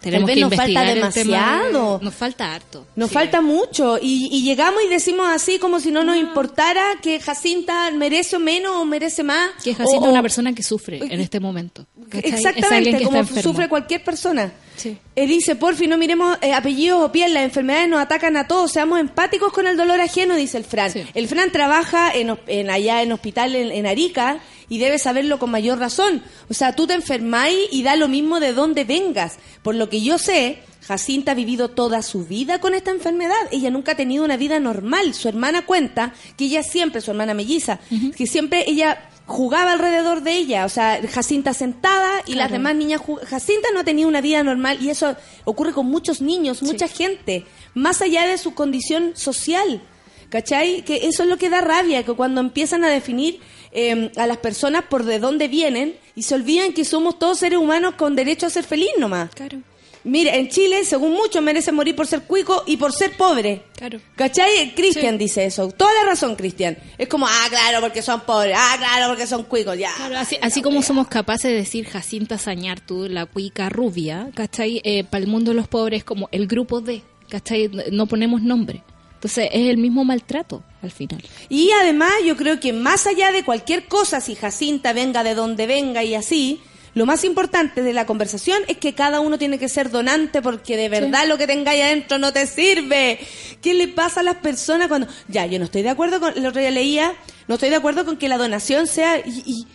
[0.04, 2.00] Tenemos vez que nos falta investigar de- demasiado.
[2.02, 2.86] Nos falta harto.
[2.96, 3.14] Nos Sí.
[3.14, 6.04] falta mucho y, y llegamos y decimos así como si no Ah.
[6.04, 9.50] nos importara que Jacinta merece menos o merece más.
[9.62, 11.86] Que Jacinta o- es una persona que sufre en este momento.
[12.12, 14.52] Exactamente, que como sufre cualquier persona.
[14.76, 14.96] Sí.
[15.14, 18.72] Eh, dice, porfi, no miremos eh, apellidos o piel, las enfermedades nos atacan a todos,
[18.72, 20.90] seamos empáticos con el dolor ajeno, dice el Fran.
[20.90, 21.04] Sí.
[21.14, 24.38] El Fran trabaja en, en allá en hospital en, en Arica
[24.68, 26.22] y debe saberlo con mayor razón.
[26.48, 29.38] O sea, tú te enfermáis y da lo mismo de dónde vengas.
[29.62, 33.35] Por lo que yo sé, Jacinta ha vivido toda su vida con esta enfermedad.
[33.50, 35.14] Ella nunca ha tenido una vida normal.
[35.14, 37.81] Su hermana cuenta que ella siempre, su hermana melliza,
[38.16, 40.64] que siempre ella jugaba alrededor de ella.
[40.66, 44.79] O sea, Jacinta sentada y las demás niñas Jacinta no ha tenido una vida normal
[44.81, 49.83] y eso ocurre con muchos niños, mucha gente, más allá de su condición social.
[50.31, 50.83] ¿Cachai?
[50.83, 53.38] Que eso es lo que da rabia, que cuando empiezan a definir
[53.74, 57.58] eh, a las personas por de dónde vienen y se olvidan que somos todos seres
[57.58, 59.30] humanos con derecho a ser feliz nomás.
[59.34, 59.58] Claro,
[60.06, 63.62] Mira, en Chile, según muchos, merece morir por ser cuico y por ser pobre.
[63.74, 64.00] claro.
[64.16, 64.74] ¿Cachai?
[64.74, 65.18] Cristian Sí.
[65.18, 65.68] dice eso.
[65.68, 66.76] Toda la razón, Cristian.
[66.98, 68.54] Es como, ah, claro, porque son pobres.
[68.58, 69.78] Ah, claro, porque son cuicos.
[69.78, 69.90] Ya.
[69.96, 74.82] Claro, así, así como somos capaces de decir Jacinta Sañartu, la cuica rubia, ¿cachai?
[74.84, 77.70] Eh, para el mundo de los pobres como el grupo D, ¿cachai?
[77.90, 78.82] No ponemos nombre.
[79.24, 81.24] Entonces es el mismo maltrato al final.
[81.48, 85.66] Y además yo creo que más allá de cualquier cosa, si Jacinta venga de donde
[85.66, 86.60] venga y así,
[86.92, 90.76] lo más importante de la conversación es que cada uno tiene que ser donante porque
[90.76, 93.18] de verdad lo que tengáis adentro no te sirve.
[93.62, 95.08] ¿Qué le pasa a las personas cuando...
[95.28, 96.37] Ya, yo no estoy de acuerdo con...
[96.37, 97.14] El otro día leía,
[97.48, 99.20] no estoy de acuerdo con que la donación sea...
[99.20, 99.66] Y, y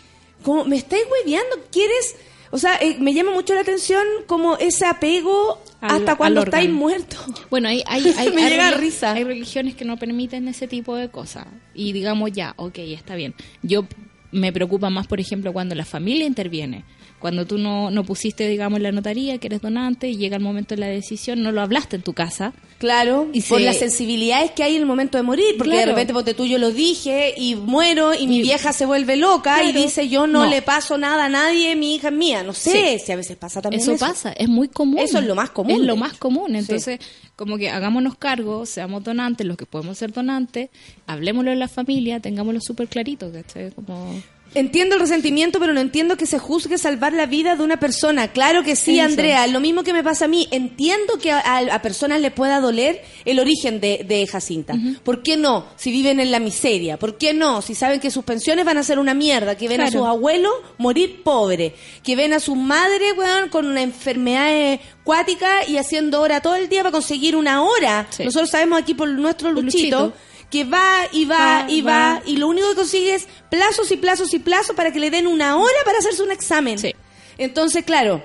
[0.43, 2.17] como me estáis hueveando, ¿quieres...?
[2.51, 6.69] O sea, eh, me llama mucho la atención como ese apego Al- hasta cuando estáis
[6.69, 7.19] muertos.
[7.49, 9.11] Bueno, hay, hay, hay, Me hay llega relig- risa.
[9.13, 11.45] hay religiones que no permiten ese tipo de cosas.
[11.73, 13.33] Y digamos ya, ok, está bien.
[13.63, 13.85] Yo
[14.31, 16.83] me preocupa más, por ejemplo, cuando la familia interviene.
[17.19, 20.73] Cuando tú no, no pusiste, digamos, la notaría que eres donante y llega el momento
[20.75, 22.53] de la decisión, no lo hablaste en tu casa.
[22.77, 25.85] Claro, Y por se- las sensibilidades que hay en el momento de morir, porque de
[25.85, 29.73] repente ponte tú yo lo dije y muero y mi vieja se vuelve loca y
[29.73, 30.49] dice yo no, No.
[30.49, 33.05] le paso nada a nadie, mi hija es mía, no sé Sí.
[33.05, 34.05] si a veces pasa también Eso, eso.
[34.05, 34.99] pasa, es muy común.
[34.99, 36.51] Eso es lo más común, Es lo más común.
[36.51, 36.57] Sí.
[36.57, 36.99] Entonces,
[37.35, 40.69] como que hagámonos cargo, seamos donantes, los que podemos ser donantes,
[41.05, 43.71] hablemoslo en la familia, tengámoslo súper clarito, ¿cachai?
[43.71, 44.21] Como...
[44.55, 48.29] Entiendo el resentimiento, pero no entiendo que se juzgue salvar la vida de una persona.
[48.29, 49.07] Claro que sí, Eso.
[49.07, 50.47] Andrea, lo mismo que me pasa a mí.
[50.51, 54.75] Entiendo que a, personas le pueda doler el origen de, de Jacinta.
[55.03, 55.67] ¿Por qué no?
[55.75, 56.97] Si viven en la miseria.
[56.97, 57.61] ¿Por qué no?
[57.61, 60.53] Si saben que sus pensiones van a ser una mierda, que ven a sus abuelos
[60.77, 66.21] morir pobres, que ven a su madre, weón, con una enfermedad eh, cuática y haciendo
[66.21, 68.07] hora todo el día para conseguir una hora.
[68.09, 68.25] Sí.
[68.25, 70.13] Nosotros sabemos aquí por nuestro Luchito.
[70.49, 72.21] Que va y va, Va, y va, va.
[72.25, 75.27] y lo único que consigue es plazos y plazos y plazos para que le den
[75.27, 76.79] una hora para hacerse un examen.
[76.79, 76.95] Sí.
[77.37, 78.23] Entonces, claro,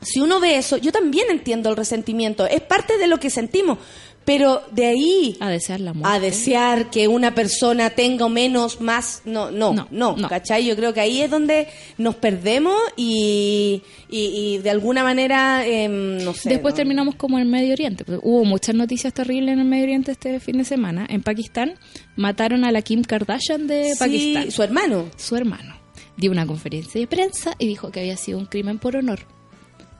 [0.00, 3.78] si uno ve eso, yo también entiendo el resentimiento, es parte de lo que sentimos,
[4.24, 6.16] pero de ahí A desear la muerte.
[6.16, 10.28] a desear que una persona tenga menos más, no, no, no, No, no.
[10.28, 10.64] ¿cachai?
[10.64, 11.68] Yo creo que ahí es donde
[11.98, 14.20] nos perdemos y, y,
[14.54, 16.50] y de alguna manera, em, no sé.
[16.50, 16.76] Después ¿no?
[16.76, 18.04] terminamos como en Medio Oriente.
[18.22, 21.06] Hubo muchas noticias terribles en el Medio Oriente este fin de semana.
[21.08, 21.74] En Pakistán
[22.16, 24.50] mataron a la Kim Kardashian de Sí, Pakistán.
[24.50, 25.08] su hermano.
[25.16, 25.76] Su hermano
[26.16, 29.20] dio una conferencia de prensa y dijo que había sido un crimen por honor.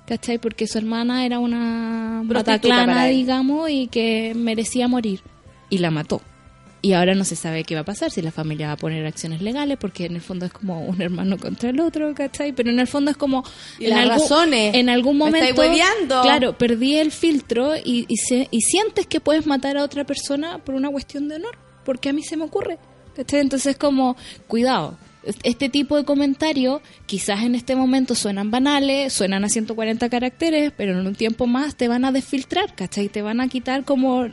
[0.06, 0.38] ¿Cachai?
[0.38, 5.20] Porque su hermana era una bataclana, digamos, y que merecía morir.
[5.70, 6.20] Y la mató.
[6.84, 9.06] Y ahora no se sabe qué va a pasar, si la familia va a poner
[9.06, 12.50] acciones legales, porque en el fondo es como un hermano contra el otro, ¿cachai?
[12.52, 13.44] Pero en el fondo es como...
[13.78, 14.74] Y en las algún, razones.
[14.74, 15.46] En algún momento...
[16.22, 20.58] Claro, perdí el filtro y, y, se- y sientes que puedes matar a otra persona
[20.58, 22.78] por una cuestión de honor, porque a mí se me ocurre.
[23.14, 23.38] ¿cachai?
[23.38, 24.16] Entonces como,
[24.48, 24.98] cuidado.
[25.42, 30.98] Este tipo de comentarios quizás en este momento suenan banales, suenan a 140 caracteres, pero
[30.98, 33.08] en un tiempo más te van a desfiltrar, ¿cachai?
[33.08, 34.24] Te van a quitar como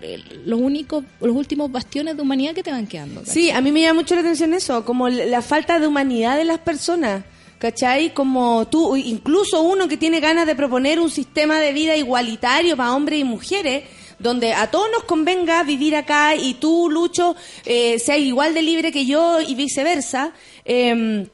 [0.45, 3.21] los únicos, los últimos bastiones de humanidad que te van quedando.
[3.21, 3.33] ¿cachai?
[3.33, 6.45] Sí, a mí me llama mucho la atención eso, como la falta de humanidad de
[6.45, 7.23] las personas.
[7.59, 8.13] ¿Cachai?
[8.13, 12.93] Como tú, incluso uno que tiene ganas de proponer un sistema de vida igualitario para
[12.93, 13.83] hombres y mujeres,
[14.19, 18.91] donde a todos nos convenga vivir acá y tú, Lucho, eh, seas igual de libre
[18.91, 20.31] que yo y viceversa.
[20.65, 21.27] eh,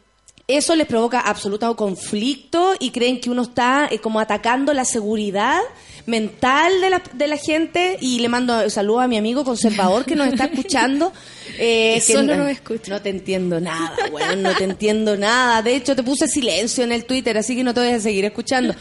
[0.48, 5.60] eso les provoca absoluto conflicto y creen que uno está eh, como atacando la seguridad
[6.06, 10.16] mental de la, de la gente y le mando saludos a mi amigo conservador que
[10.16, 11.12] nos está escuchando.
[11.58, 12.92] eh, Que solo nos escucha.
[12.92, 15.64] No te entiendo nada, weón, no te entiendo nada.
[15.64, 18.26] De hecho, te puse silencio en el Twitter, así que no te voy a seguir
[18.26, 18.76] escuchando.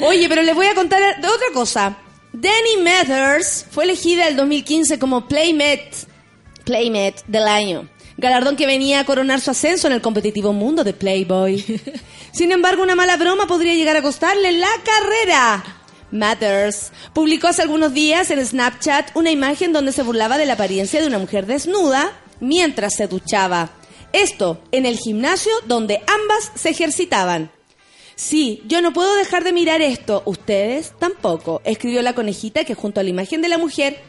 [0.00, 1.96] Oye, pero les voy a contar de otra cosa.
[2.40, 5.90] Danny Mathers fue elegida el 2015 como Playmate,
[6.64, 7.88] Playmate del año.
[8.16, 11.64] Galardón que venía a coronar su ascenso en el competitivo mundo de Playboy.
[12.32, 15.64] Sin embargo, una mala broma podría llegar a costarle la carrera.
[16.12, 21.00] Matters publicó hace algunos días en Snapchat una imagen donde se burlaba de la apariencia
[21.00, 23.70] de una mujer desnuda mientras se duchaba.
[24.12, 27.50] Esto en el gimnasio donde ambas se ejercitaban.
[28.18, 30.22] Sí, yo no puedo dejar de mirar esto.
[30.26, 31.62] Ustedes tampoco.
[31.64, 34.00] Escribió la conejita que junto a la imagen de la mujer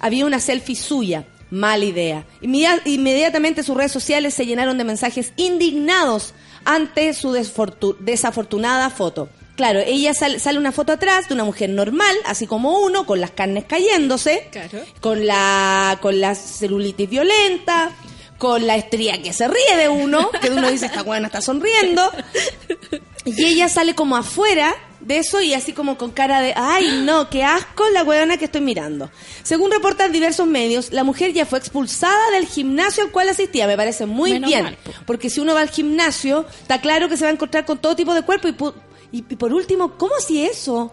[0.00, 1.24] había una selfie suya.
[1.50, 2.26] Mala idea.
[2.42, 6.34] Inmedia- inmediatamente sus redes sociales se llenaron de mensajes indignados
[6.66, 9.30] ante su desafortunada foto.
[9.56, 13.18] Claro, ella sal- sale una foto atrás de una mujer normal, así como uno, con
[13.20, 14.80] las carnes cayéndose, Claro.
[15.00, 17.92] con la con la celulitis violenta,
[18.36, 22.10] con la estría que se ríe de uno, que uno dice, esta buena está sonriendo.
[23.24, 27.28] Y ella sale como afuera de eso y así como con cara de, ay no,
[27.30, 29.10] qué asco la huevona que estoy mirando.
[29.42, 33.66] Según reportan diversos medios, la mujer ya fue expulsada del gimnasio al cual asistía.
[33.66, 34.64] Me parece muy Menos bien.
[34.64, 34.92] mal, po.
[35.06, 37.96] porque si uno va al gimnasio, está claro que se va a encontrar con todo
[37.96, 38.48] tipo de cuerpo.
[38.48, 38.74] Y, pu-
[39.12, 40.92] y, y por último, ¿cómo así eso?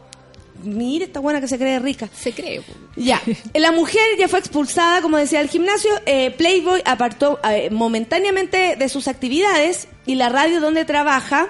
[0.63, 2.07] Mire esta buena que se cree rica.
[2.15, 2.61] Se cree.
[2.61, 2.73] po.
[2.97, 3.21] Ya,
[3.53, 5.89] la mujer ya fue expulsada, como decía, del gimnasio.
[6.05, 11.47] Eh, Playboy apartó eh, momentáneamente de sus actividades y la radio donde trabaja,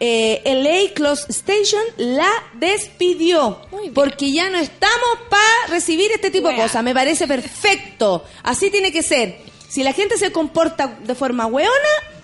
[0.00, 3.60] eh, LA Close Station, la despidió.
[3.94, 6.82] Porque ya no estamos para recibir este tipo de cosas.
[6.84, 8.24] Me parece perfecto.
[8.42, 9.38] Así tiene que ser.
[9.68, 11.72] Si la gente se comporta de forma weona,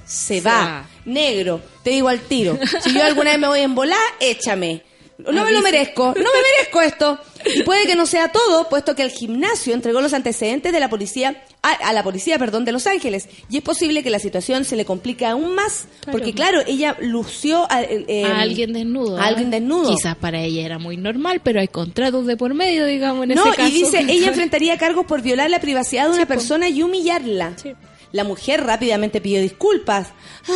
[0.07, 0.51] se, Se va.
[0.65, 0.89] va.
[1.05, 2.59] Negro, te digo al tiro.
[2.83, 4.83] Si yo alguna vez me voy a embolar, échame.
[5.19, 7.19] No me lo merezco, no me merezco esto.
[7.55, 10.89] Y puede que no sea todo, puesto que el gimnasio entregó los antecedentes de la
[10.89, 13.29] policía, a, a la policía, perdón, de Los Ángeles.
[13.51, 16.19] Y es posible que la situación se le complique aún más, Claro.
[16.19, 19.19] porque claro, ella lució a, eh, eh, a alguien desnudo.
[19.19, 19.91] a alguien desnudo.
[19.95, 23.47] Quizás para ella era muy normal, pero hay contratos de por medio, digamos, en No,
[23.47, 23.69] ese caso.
[23.69, 27.53] y dice, ella enfrentaría cargos por violar la privacidad de una persona y humillarla.
[27.63, 27.73] Sí.
[28.15, 30.07] La mujer rápidamente pidió disculpas.
[30.49, 30.53] Ah,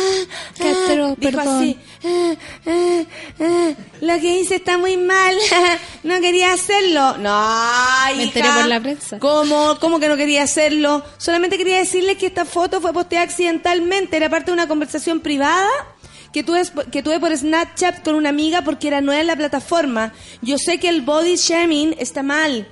[0.55, 1.57] Qué atroz, dijo perdón.
[1.57, 2.33] así, "Ah,
[2.67, 3.03] ah,
[3.41, 5.35] ah, lo que hice está muy mal,
[6.03, 7.17] no quería hacerlo.
[7.17, 7.45] No,
[8.07, 8.23] Me hija.
[8.23, 9.19] enteré por la prensa.
[9.19, 9.77] ¿Cómo?
[9.81, 11.03] ¿Cómo que no quería hacerlo?
[11.17, 15.67] Solamente quería decirle que esta foto fue posteada accidentalmente, era parte de una conversación privada
[16.31, 16.61] que tuve,
[16.93, 20.13] que tuve por Snapchat con una amiga porque era nueva en la plataforma.
[20.41, 22.69] Yo sé que el body shaming está mal.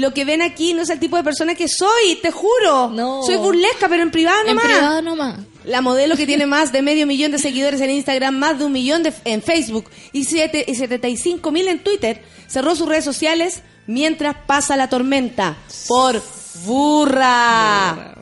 [0.00, 2.88] Lo que ven aquí no es el tipo de persona que soy, te juro.
[2.90, 3.22] No.
[3.24, 4.64] Soy burlesca, pero en privado En nomás.
[4.64, 5.38] privado nomás.
[5.64, 8.72] La modelo que tiene más de medio millón de seguidores en Instagram, más de un
[8.72, 13.62] millón de- en Facebook y, siete, y 75 mil en Twitter, cerró sus redes sociales
[13.88, 15.56] mientras pasa la tormenta.
[15.88, 16.22] Por
[16.64, 18.14] burra.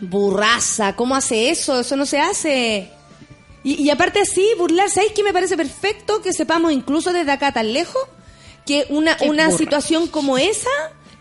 [0.00, 0.96] Burraza.
[0.96, 1.80] ¿Cómo hace eso?
[1.80, 2.90] Eso no se hace.
[3.62, 6.20] Y, y aparte así, burlar, ¿sabéis qué me parece perfecto?
[6.20, 8.02] Que sepamos incluso desde acá tan lejos
[8.66, 9.58] que una, Qué una burra.
[9.58, 10.68] situación como esa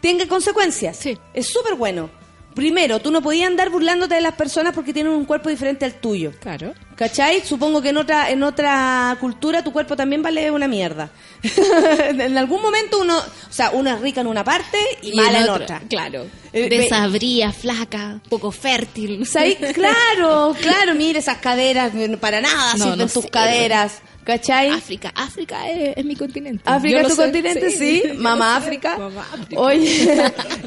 [0.03, 0.97] tenga consecuencias.
[0.97, 1.17] Sí.
[1.33, 2.09] Es súper bueno.
[2.53, 5.93] Primero, tú no podías andar burlándote de las personas porque tienen un cuerpo diferente al
[5.93, 6.33] tuyo.
[6.41, 6.73] Claro.
[6.95, 7.41] ¿Cachai?
[7.41, 11.09] Supongo que en otra, en otra cultura tu cuerpo también vale una mierda.
[12.07, 15.49] en algún momento uno, o sea, uno es rica en una parte y, mala en
[15.49, 15.81] otra.
[15.89, 16.25] Claro.
[16.51, 19.25] Eh, Desabría, flaca, poco fértil.
[19.25, 19.57] ¿Sabes?
[19.73, 24.01] Claro, claro, mire esas caderas, para nada No, sirven no tus caderas.
[24.23, 24.69] ¿Cachai?
[24.69, 26.63] África, África es, es mi continente.
[26.65, 28.03] África es tu sé, continente, sí.
[28.17, 28.55] Mamá.
[28.55, 28.97] África.
[28.97, 29.59] Mamá África.
[29.61, 30.07] Oye,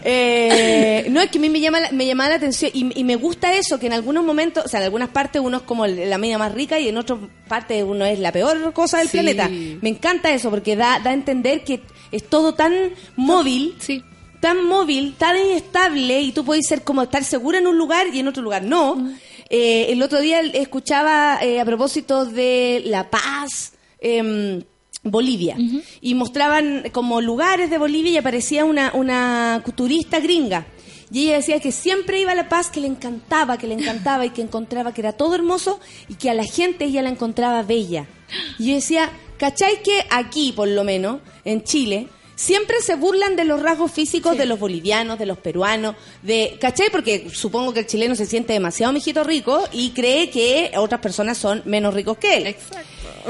[0.04, 3.04] eh, no, es que a mí me llama, la- me llama la atención y, y
[3.04, 5.86] me gusta eso, que en algunos momentos, o sea, en algunas partes uno es como
[5.86, 9.12] la media más rica y en otras partes uno es la peor cosa del Sí.
[9.18, 9.48] planeta.
[9.48, 11.80] Me encanta eso porque da, da a entender que
[12.12, 12.72] es todo tan
[13.16, 14.02] móvil, Sí.
[14.40, 18.18] tan móvil, tan inestable y tú puedes ser como estar segura en un lugar y
[18.20, 19.10] en otro lugar no.
[19.48, 24.62] Eh, el otro día escuchaba eh, a propósito de La Paz, em,
[25.02, 25.56] Bolivia,
[26.00, 30.66] y mostraban como lugares de Bolivia y aparecía una, una turista gringa.
[31.10, 34.26] Y ella decía que siempre iba a La Paz, que le encantaba, que le encantaba
[34.26, 35.78] y que encontraba que era todo hermoso
[36.08, 38.06] y que a la gente ella la encontraba bella.
[38.58, 43.44] Y yo decía, ¿cachai que aquí, por lo menos, en Chile, siempre se burlan de
[43.44, 46.90] los rasgos físicos de los bolivianos, de los peruanos, de, ¿cachai?
[46.90, 51.38] Porque supongo que el chileno se siente demasiado mijito rico y cree que otras personas
[51.38, 52.56] son menos ricos que él.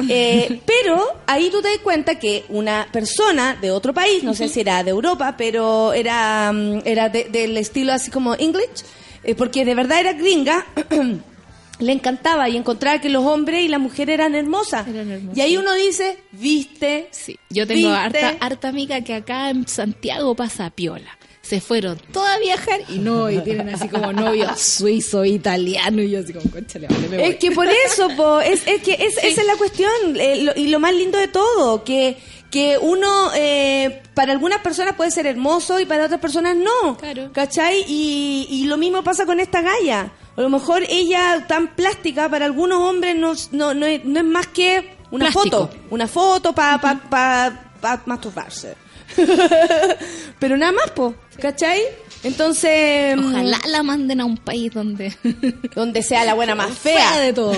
[0.08, 4.48] Eh, pero ahí tú te das cuenta que una persona de otro país, no sé
[4.48, 8.84] si era de Europa, pero era, mm, era de- del estilo así como English,
[9.24, 10.64] eh, porque de verdad era gringa,
[11.78, 14.88] le encantaba y encontraba que los hombres y las mujeres eran hermosas.
[14.88, 15.36] Eran hermosas.
[15.36, 18.18] Y ahí uno dice, viste, Sí, yo tengo ¿Viste?
[18.22, 21.18] harta, harta amiga que acá en Santiago pasa piola.
[21.46, 26.10] Se fueron todas a viajar y no, y tienen así como novio suizo, italiano, y
[26.10, 27.26] yo así como, conchale, vale, me voy".
[27.28, 29.90] Es que por eso, po, es, es que es- esa es la cuestión.
[30.18, 32.16] eh, lo- y lo más lindo de todo, que,
[32.50, 36.96] que uno, eh, para algunas personas puede ser hermoso y para otras personas no.
[36.96, 37.30] Claro.
[37.32, 37.84] ¿Cachai?
[37.86, 40.12] Y, y lo mismo pasa con esta galla.
[40.36, 44.24] A lo mejor ella, tan plástica, para algunos hombres no, no, no, es, no es
[44.26, 45.68] más que una Plástico.
[45.68, 45.76] foto.
[45.90, 48.74] Una foto para pa, pa, pa masturbarse.
[50.38, 51.14] Pero nada más, po.
[51.40, 51.80] ¿Cachai?
[52.22, 53.16] Entonces...
[53.16, 55.14] mm, Ojalá la manden a un país donde...
[55.74, 57.20] Donde sea la buena más fea.
[57.20, 57.52] de todo.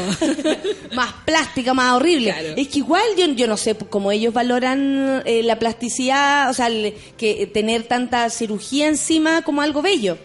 [0.95, 2.33] más plástica, más horrible.
[2.33, 2.49] Claro.
[2.57, 6.67] Es que igual yo, yo no sé cómo ellos valoran eh, la plasticidad, o sea,
[6.67, 10.19] el- que tener tanta cirugía encima como algo bello.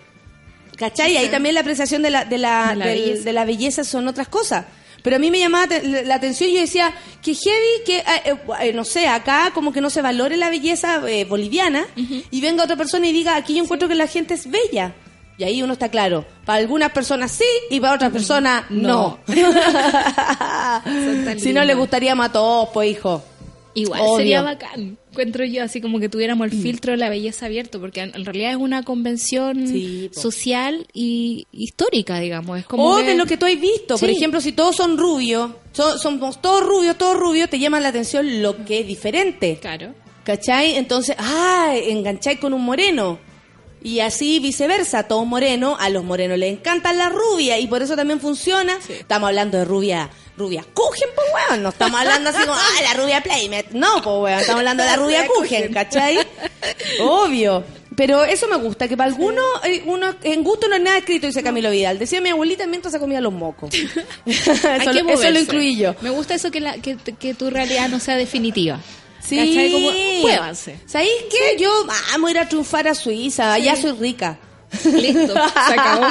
[0.76, 1.16] ¿Cachai?
[1.18, 3.24] Ahí también la apreciación de la, de la, De la del- belleza.
[3.24, 4.66] de la belleza son otras cosas.
[5.04, 8.36] Pero a mí me llamaba la atención y yo decía que heavy, que, eh, eh,
[8.62, 12.64] eh, no sé, acá como que no se valore la belleza eh, boliviana y venga
[12.64, 14.94] otra persona y diga, aquí yo encuentro que la gente es bella.
[15.38, 16.26] Y ahí uno está claro.
[16.46, 19.20] Para algunas personas sí y para otras personas no.
[21.38, 23.24] Si no le gustaríamos a todos, pues hijo.
[23.76, 24.18] Igual Obvio.
[24.18, 24.98] sería bacán.
[25.12, 28.52] Encuentro yo así como que tuviéramos el filtro de la belleza abierto, porque en realidad
[28.52, 32.60] es una convención Sí, social y histórica, digamos.
[32.60, 33.98] Es como O que- de lo que tú has visto.
[33.98, 37.90] Por ejemplo, si todos son rubios, so- somos todos rubios, todos rubios, te llama la
[37.90, 39.58] atención lo que es diferente.
[39.60, 39.94] Claro.
[40.24, 40.76] ¿Cachai?
[40.78, 43.20] Entonces, ah, engancháis con un moreno.
[43.84, 47.96] Y así viceversa, todo moreno, a los morenos les encantan las rubias y por eso
[47.98, 48.78] también funciona.
[48.88, 52.94] Estamos hablando de rubia, rubia Kuchen, pues weón, no estamos hablando así como, ah, la
[52.94, 53.72] rubia Playmet.
[53.72, 56.18] No, pues weón, estamos hablando de la rubia Kuchen, ¿cachai?
[57.02, 57.64] Obvio.
[57.96, 61.28] Pero eso me gusta, que para algunos, eh, uno, en gusto no es nada escrito,
[61.28, 62.00] dice Camilo Vidal.
[62.00, 63.70] Decía mi abuelita mientras se comía los mocos.
[64.26, 65.94] eso, lo- eso lo incluí yo.
[66.02, 68.80] Me gusta eso que, la, que, que tu realidad no sea definitiva.
[69.28, 69.38] Sí.
[69.38, 69.72] ¿Cachai?
[69.72, 70.80] Como, muévanse.
[70.86, 71.62] ¿Sabéis qué?
[71.62, 74.38] Yo vamos a ir a triunfar a Suiza, ya soy rica.
[74.84, 76.08] Listo, se acabó.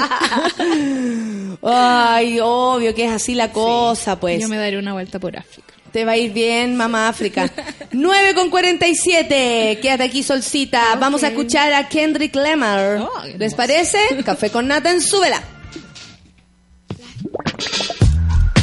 [1.62, 4.40] Ay, obvio que es así la cosa, pues.
[4.40, 5.74] Yo me daré una vuelta por África.
[5.92, 7.50] Te va a ir bien, mamá África.
[7.92, 9.78] 9 con 47.
[9.82, 10.96] Quédate aquí, solcita.
[10.98, 12.98] Vamos a escuchar a Kendrick Lamar.
[13.02, 13.98] Oh, ¿Les parece?
[14.24, 15.42] Café con nata en súbela.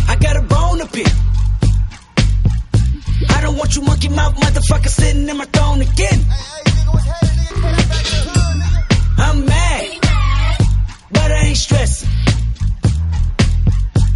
[0.08, 1.08] I got a bone to pick.
[3.40, 6.20] I don't want you monkey mouth motherfucker sitting in my throne again.
[9.18, 9.88] I'm mad,
[11.10, 12.10] but I ain't stressing.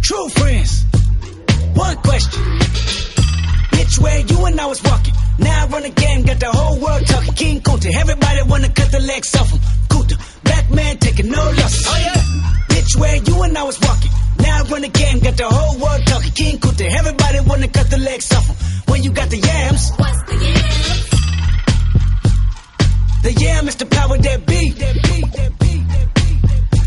[0.02, 0.84] True friends,
[1.72, 2.42] one question.
[3.72, 5.14] Bitch, where you and I was walking.
[5.38, 7.32] Now I run the game, got the whole world talking.
[7.32, 9.60] King Kunta, everybody wanna cut the legs off him.
[9.88, 11.86] Kunta, black man taking no losses.
[11.88, 12.73] Oh yeah.
[12.98, 14.10] Where you and I was walking.
[14.38, 16.32] Now I run the game, got the whole world talking.
[16.32, 18.56] King Kunta, everybody wanna cut the legs off him.
[18.90, 19.90] When you got the yams.
[19.96, 21.10] What's the yams?
[23.24, 24.70] The yam is the power that be.
[24.70, 26.80] That be, that be, that be, that be.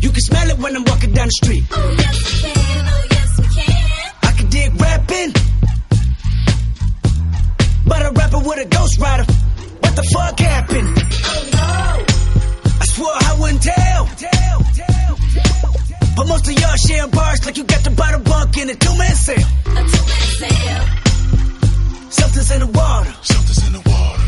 [0.00, 1.64] You can smell it when I'm walking down the street.
[1.70, 4.12] Oh yes we can, oh yes we can.
[4.22, 5.32] I can dig rapping.
[7.86, 9.24] But a rapper with a ghost rider.
[9.80, 10.98] What the fuck happened?
[11.24, 12.04] Oh no,
[12.80, 14.08] I swore I wouldn't tell.
[16.16, 18.96] But most of y'all sharing bars like you got the bottle bunk in a two
[18.98, 19.38] man sale.
[19.38, 20.84] a two-man sale.
[22.10, 23.12] Something's in the water.
[23.22, 24.22] Something's in the water.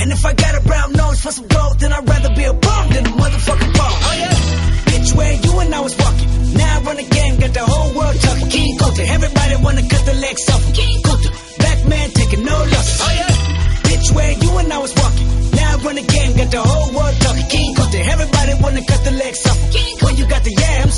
[0.00, 2.52] And if I got a brown nose for some gold, then I'd rather be a
[2.52, 3.92] bum than a motherfucking bum.
[4.08, 4.90] Oh yeah.
[4.90, 6.28] Bitch, where you and I was walking.
[6.54, 8.48] Now I run the game, got the whole world talking.
[8.48, 10.64] King Kunta, everybody wanna cut the legs off.
[10.74, 13.00] King Kunta, black man taking no losses.
[13.02, 13.88] Oh yeah.
[13.88, 15.43] Bitch, where you and I was walking.
[15.74, 17.46] I run the game, got the whole world talking.
[17.50, 19.58] King Cote, everybody wanna cut the legs off.
[20.06, 20.96] When you got the yams,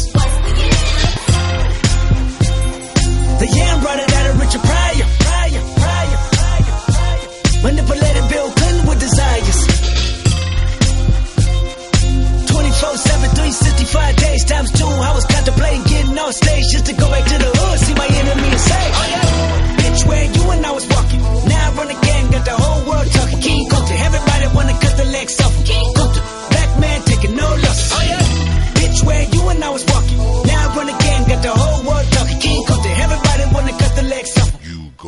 [3.41, 5.07] the yam brought it out of Richard Pryor.
[5.25, 7.25] Pryor, Pryor, Pryor, Pryor.
[7.65, 9.59] Manipulated Bill Clinton with desires.
[12.53, 14.85] 24 7, 365 days times two.
[14.85, 18.09] I was contemplating getting on stage just to go back to the hood, see my
[18.13, 19.26] enemy and say, oh, yeah.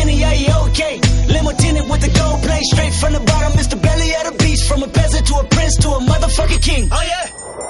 [0.00, 1.00] Annie, are you okay?
[1.28, 3.80] Limo tinted with the gold plate, straight from the bottom, Mr.
[3.80, 6.88] Belly of the beast, from a peasant to a prince to a motherfucking king.
[6.90, 7.26] Oh yeah,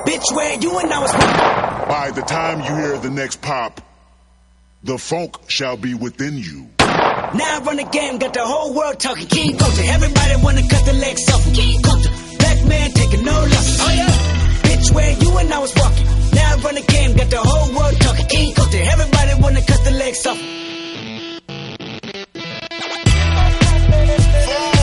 [0.06, 1.12] bitch, where you and I was.
[1.88, 3.80] By the time you hear the next pop,
[4.82, 6.68] the funk shall be within you.
[6.78, 9.82] Now I run the game, got the whole world talking King Culture.
[9.86, 12.10] Everybody wanna cut the legs off King Culture.
[12.38, 13.78] Black man taking no losses.
[13.80, 14.66] Oh yeah.
[14.66, 16.06] Bitch, where you and I was walking.
[16.34, 18.82] Now I run the game, got the whole world talking King Culture.
[18.82, 20.38] Everybody wanna cut the legs off.
[23.92, 24.79] I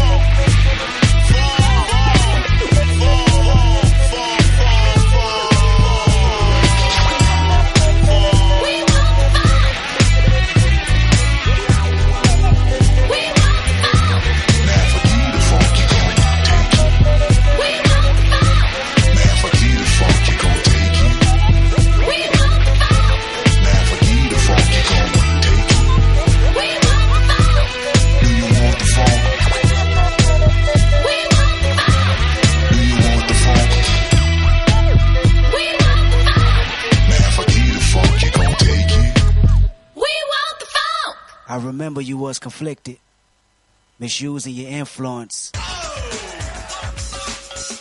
[42.17, 42.97] was conflicted.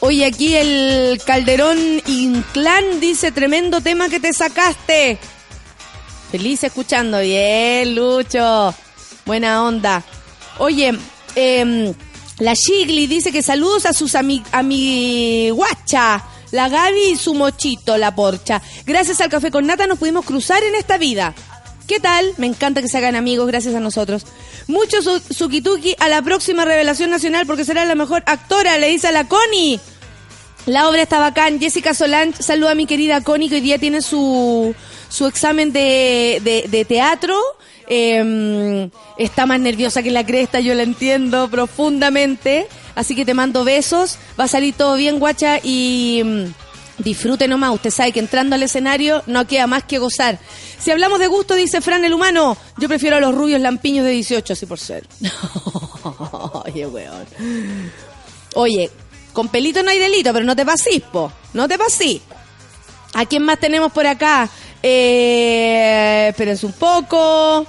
[0.00, 5.18] Oye, aquí el Calderón Inclán dice, tremendo tema que te sacaste.
[6.30, 7.20] Feliz escuchando.
[7.20, 8.74] Bien, Lucho.
[9.24, 10.04] Buena onda.
[10.58, 10.96] Oye,
[11.34, 11.94] em,
[12.38, 16.24] la Shigli dice que saludos a sus ami amiguacha.
[16.52, 18.62] La Gaby y su mochito, la porcha.
[18.84, 21.34] Gracias al café con nata nos pudimos cruzar en esta vida.
[21.86, 22.32] ¿Qué tal?
[22.36, 24.24] Me encanta que se hagan amigos gracias a nosotros.
[24.66, 29.08] Mucho su Sukituki a la próxima revelación nacional porque será la mejor actora, le dice
[29.08, 29.78] a la Connie.
[30.66, 31.60] La obra está bacán.
[31.60, 34.74] Jessica Solange, saluda a mi querida Connie que hoy día tiene su,
[35.08, 37.38] su examen de, de, de teatro.
[37.88, 42.66] Eh, está más nerviosa que la cresta, yo la entiendo profundamente.
[42.96, 44.18] Así que te mando besos.
[44.38, 46.44] Va a salir todo bien, guacha, y mm,
[46.98, 47.74] disfrute nomás.
[47.74, 50.38] Usted sabe que entrando al escenario no queda más que gozar.
[50.78, 54.12] Si hablamos de gusto, dice Fran el humano, yo prefiero a los rubios lampiños de
[54.12, 55.06] 18, así por ser.
[56.64, 57.26] Oye, weón.
[58.54, 58.90] Oye,
[59.32, 61.32] con pelito no hay delito, pero no te pasís, po.
[61.52, 62.20] No te pasís.
[63.14, 64.48] ¿A quién más tenemos por acá?
[64.82, 67.66] Eh, espérense un poco.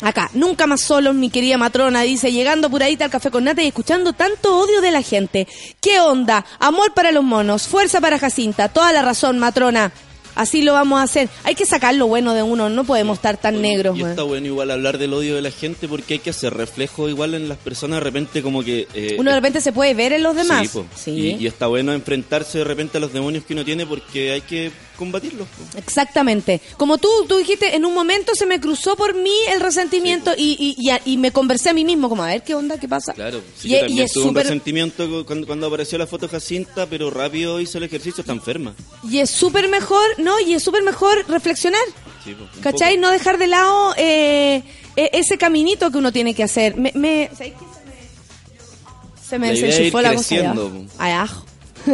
[0.00, 3.66] Acá, nunca más solo, mi querida matrona, dice, llegando apuradita al café con nata y
[3.68, 5.48] escuchando tanto odio de la gente.
[5.80, 6.44] ¿Qué onda?
[6.60, 9.90] Amor para los monos, fuerza para Jacinta, toda la razón, matrona.
[10.36, 11.28] Así lo vamos a hacer.
[11.42, 13.98] Hay que sacar lo bueno de uno, no podemos estar tan negros.
[13.98, 17.08] Y está bueno igual hablar del odio de la gente porque hay que hacer reflejo
[17.08, 18.86] igual en las personas de repente como que...
[18.94, 20.62] eh, Uno de repente se puede ver en los demás.
[20.62, 20.86] Sí, po.
[20.94, 21.10] Sí.
[21.10, 24.42] Y, y está bueno enfrentarse de repente a los demonios que uno tiene porque hay
[24.42, 25.46] que combatirlos.
[25.76, 26.60] Exactamente.
[26.76, 30.56] Como tú, tú dijiste, en un momento se me cruzó por mí el resentimiento y,
[30.76, 33.12] y, y, y me conversé a mí mismo, como a ver qué onda, qué pasa.
[33.14, 36.86] Claro, sí, Y- yo también tuve un resentimiento cu- cuando, cuando apareció la foto Jacinta,
[36.86, 38.74] pero rápido hizo el ejercicio, está enferma.
[39.08, 40.38] Y es súper mejor, ¿no?
[40.40, 41.80] Y es súper mejor reflexionar.
[42.24, 42.96] Sí, un ¿Cachai?
[42.96, 43.06] poco.
[43.06, 44.62] No dejar de lado eh,
[44.96, 46.76] e- ese caminito que uno tiene que hacer.
[46.76, 47.30] Me, me-.
[49.28, 50.28] Se me, desenchufó la cosa.
[50.28, 51.44] creciendo, ya.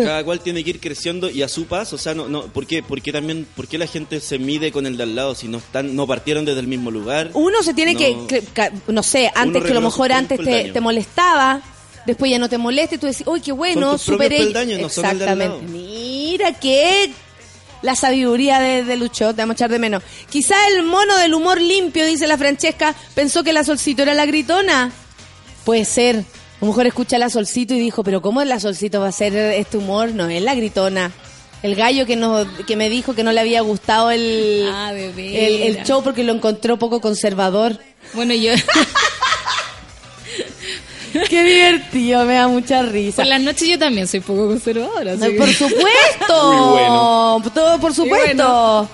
[0.02, 2.66] Cada cual tiene que ir creciendo y a su paso, o sea, no, no, ¿por
[2.66, 2.82] qué?
[2.82, 5.58] Porque también, ¿por qué la gente se mide con el de al lado si no
[5.58, 7.30] están, no partieron desde el mismo lugar?
[7.34, 8.26] Uno se tiene No.
[8.26, 8.42] que,
[8.88, 11.60] no sé, antes que a lo mejor antes te, molestaba,
[12.06, 14.38] después ya no te molesta y tú decís, uy, qué bueno, Son superé.
[14.38, 15.04] peldaños, no son.
[15.04, 15.66] Exactamente.
[15.70, 17.10] Mira qué
[17.82, 20.02] la sabiduría de, de Lucho, te vamos a echar de menos.
[20.30, 24.24] Quizá el mono del humor limpio, dice la Francesca, pensó que la solcito era la
[24.24, 24.90] gritona.
[25.66, 26.24] Puede ser.
[26.60, 29.12] A lo mejor escucha a la solcito y dijo, pero ¿cómo la solcito va a
[29.12, 30.12] ser este humor?
[30.12, 31.10] No, es la gritona.
[31.62, 35.18] El gallo que, nos, que me dijo que no le había gustado el, Ah, el,
[35.18, 37.78] el show porque lo encontró poco conservador.
[38.12, 38.52] Bueno, yo
[41.28, 43.16] Qué divertido, me da mucha risa.
[43.22, 45.12] por las noches yo también soy poco conservadora.
[45.12, 46.52] así No, que- por supuesto.
[46.52, 47.42] Muy bueno.
[47.54, 48.26] Todo por supuesto.
[48.26, 48.88] bueno.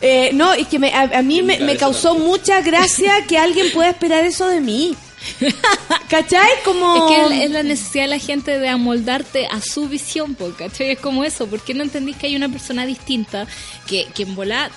[0.00, 3.70] Eh, no, es que me- a, a mí me, me causó mucha gracia que alguien
[3.72, 4.94] pueda esperar eso de mí.
[6.08, 6.50] ¿Cachai?
[6.64, 6.96] Como...
[7.10, 10.90] Es que es la necesidad de la gente de amoldarte a su visión, ¿cachai?
[10.92, 11.46] Es como eso.
[11.46, 13.46] ¿Por qué no entendís que hay una persona distinta
[13.86, 14.70] que, que en volá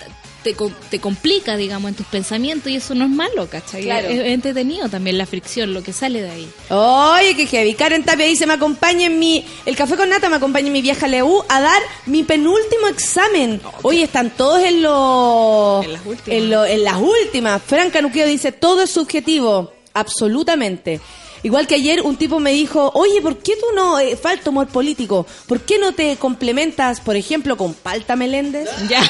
[0.44, 0.56] te,
[0.90, 3.84] te complica, digamos, en tus pensamientos y eso no es malo, ¿cachai?
[3.84, 4.08] Claro.
[4.08, 6.50] Es, es entretenido también la fricción, lo que sale de ahí.
[6.70, 7.74] Oye, que heavy.
[7.74, 9.46] Karen Tapia dice, me acompaña en mi...
[9.66, 12.88] El café con nata me acompaña en mi viaje a Leú a dar mi penúltimo
[12.88, 13.62] examen.
[13.84, 15.84] Oye, están todos en los...
[15.86, 16.28] En las últimas.
[16.40, 17.62] En, lo- en las últimas.
[17.62, 19.74] Fran Canuqueo dice, todo es subjetivo.
[19.94, 21.00] Absolutamente.
[21.44, 24.68] Igual que ayer un tipo me dijo, oye, ¿por qué tú no, eh, falta humor
[24.68, 25.26] político?
[25.48, 28.70] ¿Por qué no te complementas, por ejemplo, con Palta Meléndez?
[28.90, 29.02] Ya.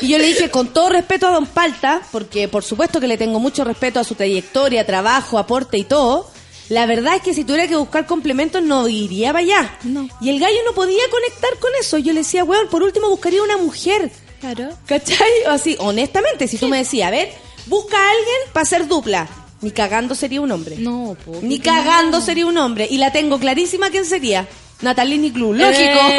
[0.00, 3.16] Y yo le dije, con todo respeto a Don Palta, porque por supuesto que le
[3.16, 6.28] tengo mucho respeto a su trayectoria, trabajo, aporte y todo,
[6.68, 9.78] la verdad es que si tuviera que buscar complementos no iría para allá.
[9.84, 10.08] No.
[10.20, 11.98] Y el gallo no podía conectar con eso.
[11.98, 14.10] Yo le decía, weón, por último buscaría una mujer.
[14.40, 14.70] Claro.
[14.86, 15.30] ¿Cachai?
[15.46, 17.32] O así, honestamente, si tú me decías, a ver,
[17.66, 19.28] busca a alguien para ser dupla.
[19.62, 20.76] Ni cagando sería un hombre.
[20.78, 22.24] No, po, Ni cagando no.
[22.24, 22.86] sería un hombre.
[22.90, 24.46] Y la tengo clarísima quién sería.
[24.82, 25.54] Natalini Club.
[25.54, 25.80] Lógico.
[25.80, 26.18] Eh,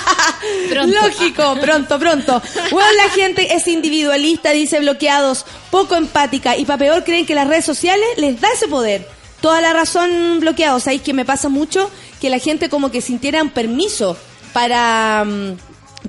[0.70, 0.94] pronto.
[1.00, 2.42] Lógico, pronto, pronto.
[2.70, 7.46] Bueno, la gente es individualista, dice bloqueados, poco empática y para peor creen que las
[7.46, 9.08] redes sociales les da ese poder.
[9.40, 10.84] Toda la razón bloqueados.
[10.84, 14.16] Sabéis que me pasa mucho que la gente como que sintiera un permiso
[14.52, 15.56] para mm,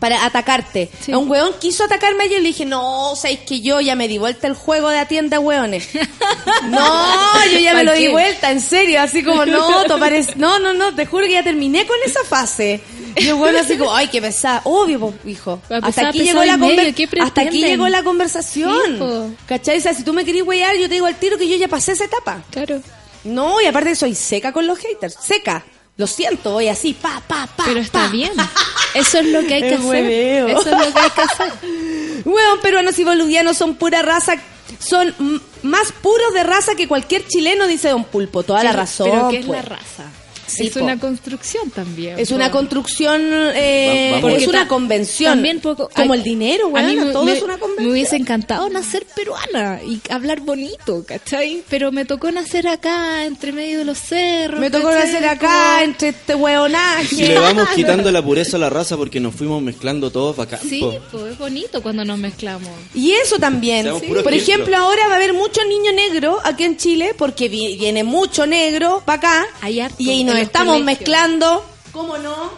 [0.04, 0.89] para atacarte.
[0.99, 1.14] Sí.
[1.14, 4.47] Un weón quiso atacarme y le dije, no, sabéis que yo ya me di vuelta
[4.47, 5.88] el juego de atienda weones.
[6.70, 10.36] no, yo ya me ¿Pa' lo di vuelta, en serio, así como, no, tú parec-
[10.36, 12.82] no, no, no, te juro que ya terminé con esa fase.
[13.16, 15.62] Y el weón así como, ay, qué pesada, obvio, hijo.
[15.70, 18.97] Pa' Hasta aquí llegó la y medio, conver- ¿qué hasta aquí llegó la conversación.
[19.30, 19.36] Sí.
[19.45, 19.78] ¿Cachai?
[19.78, 21.70] O sea, si tú me querís weyar, yo te digo al tiro que yo ya
[21.70, 22.43] pasé esa etapa.
[22.49, 22.82] Claro.
[23.24, 25.64] No, y aparte soy seca con los haters, seca.
[25.96, 27.64] Lo siento, voy así, pa, pa, pa.
[27.66, 28.08] Pero está pa.
[28.10, 28.32] bien.
[28.96, 29.86] Eso es lo que hay que El hacer.
[29.88, 30.48] hueveo.
[30.48, 31.54] Eso es lo que hay que hacer.
[32.26, 34.36] Weón, peruanos y bolivianos son pura raza,
[34.80, 35.14] son
[35.62, 38.44] más puros de raza que cualquier chileno, dice Don Pulpo.
[38.44, 39.10] Toda la ¿Qué- razón.
[39.12, 39.64] Pero ¿qué es pues.
[39.64, 40.04] la raza?
[40.48, 40.84] Sí, es po.
[40.84, 42.20] una construcción también.
[42.20, 42.36] Es po.
[42.36, 43.22] una construcción,
[43.56, 45.34] eh, Va- es una convención.
[45.34, 47.86] También poco, Como el dinero, a mí me- todo me- es una convención.
[47.88, 51.64] Me hubiese encantado nacer peruana y hablar bonito, ¿cachai?
[51.70, 54.60] Pero me tocó nacer acá, entre medio de los cerros.
[54.60, 55.06] Me tocó ¿cachai?
[55.12, 57.08] nacer acá, Como- entre este hueonaje.
[57.16, 60.60] Si le vamos quitando la pureza a la raza porque nos fuimos mezclando todos bacán.
[60.68, 61.00] Sí, po.
[61.12, 62.70] pues es bonito cuando nos mezclamos.
[62.94, 63.88] Y eso también.
[64.24, 68.04] Por ejemplo, ahora va a haber mucho niño negro aquí en Chile, porque vi- viene
[68.04, 69.46] mucho negro para acá.
[69.62, 70.86] Hay harto y ahí en nos estamos colegios.
[71.00, 71.66] mezclando.
[71.92, 72.52] ¿Cómo no?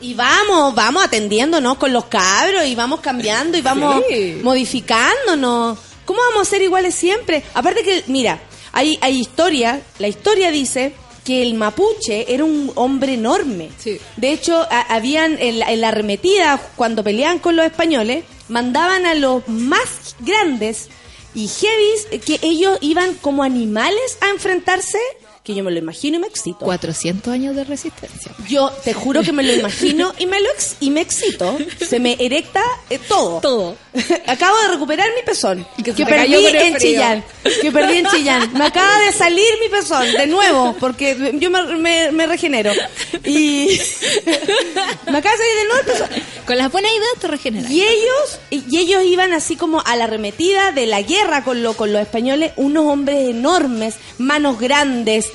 [0.00, 4.40] Y vamos, vamos atendiéndonos con los cabros y vamos cambiando y vamos Sí.
[4.42, 5.78] modificándonos.
[6.04, 7.42] ¿Cómo vamos a ser iguales siempre?
[7.54, 8.40] Aparte que, mira,
[8.72, 13.70] hay, hay historia, la historia dice que el mapuche era un hombre enorme.
[13.78, 14.00] Sí.
[14.16, 19.04] De hecho, a- habían en la, en la arremetida, cuando peleaban con los españoles, mandaban
[19.06, 20.88] a los más grandes
[21.34, 24.98] y heavies que ellos iban como animales a enfrentarse,
[25.42, 26.58] que yo me lo imagino y me excito.
[26.66, 28.30] 400 años de resistencia.
[28.48, 31.56] Yo te juro que me lo imagino y me lo ex- y me excito.
[31.88, 33.40] Se me erecta eh, todo.
[33.40, 33.76] Todo.
[34.26, 35.66] Acabo de recuperar mi pezón.
[35.82, 36.78] Que perdí en frío.
[36.78, 37.24] Chillán.
[37.62, 38.52] Que perdí en Chillán.
[38.52, 42.72] Me acaba de salir mi pezón de nuevo porque yo me, me- me regenero.
[43.24, 43.66] Y
[45.06, 46.08] me acaba de salir de nuevo el pezón.
[46.46, 47.70] Con las buenas ideas te regeneras.
[47.70, 51.74] Y ellos, y ellos iban así como a la arremetida de la guerra con, lo,
[51.74, 55.26] con los españoles, unos hombres enormes, manos grandes.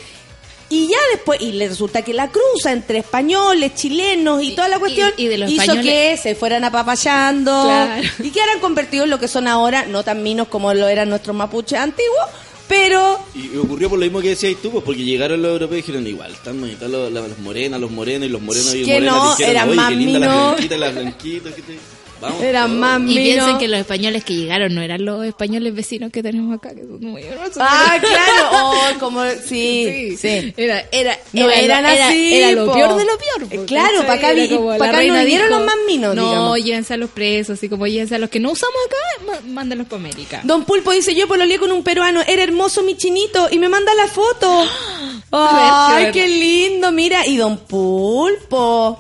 [0.70, 4.68] Y ya después, y le resulta que la cruza entre españoles, chilenos y, Y- toda
[4.68, 8.02] la cuestión y- y de los hizo españoles- que se fueran apapachando Claro.
[8.20, 11.10] y que eran convertidos en lo que son ahora, no tan minos como lo eran
[11.10, 12.26] nuestros mapuches antiguos,
[12.68, 15.82] pero Y ocurrió por lo mismo que decías tú, pues, porque llegaron los europeos y
[15.84, 18.94] dijeron igual, están bonitas los, las- las morenas, los morenos y los morenos y Que
[18.94, 20.48] morenas no, dijeron, eran "Oye, más lindas las minos".
[20.56, 21.80] blanquitas, las blanquitas, que te-
[22.22, 22.80] Vamos, eran todos.
[22.80, 26.56] más Y piensen que los españoles que llegaron no eran los españoles vecinos que tenemos
[26.58, 27.58] acá, que son muy hermosos.
[27.60, 30.54] Ah, claro, oh, como, sí, sí.
[30.58, 32.74] Era, era, No era, eran era- así, Era lo po.
[32.74, 33.54] peor de lo peor.
[33.62, 34.08] Eh, claro, ¿cachai?
[34.08, 36.16] pa' acá Era vi- como pa' la acá no reina vinieron dijo, los más minos,
[36.16, 36.64] No, digamos.
[36.64, 39.88] llévense a los presos, así como llévense a los que no usamos acá, má- mándenlos
[39.88, 40.42] para América.
[40.44, 43.94] Don Pulpo dice, yo pololeé con un peruano, era hermoso mi chinito, y me manda
[43.96, 44.64] la foto.
[45.32, 47.26] Ay, qué qué lindo, mira.
[47.28, 48.98] Y Don Pulpo.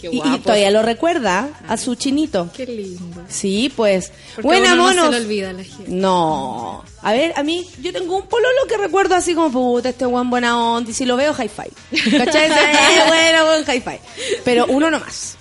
[0.00, 2.48] Qué Y- todavía lo recuerda a su chinito.
[2.56, 3.22] Qué lindo.
[3.28, 4.12] Sí, pues.
[4.36, 5.06] Porque Buena, no monos.
[5.06, 5.84] se le olvida a la gente.
[5.90, 6.84] No.
[7.02, 10.30] A ver, a mí, yo tengo un pololo que recuerdo así como, puta, este buen
[10.30, 12.16] buena onda, y si lo veo, hi-fi.
[12.16, 12.48] ¿Cachai?
[12.50, 13.98] Eh, bueno, buen hi-fi.
[14.44, 15.36] Pero uno nomás.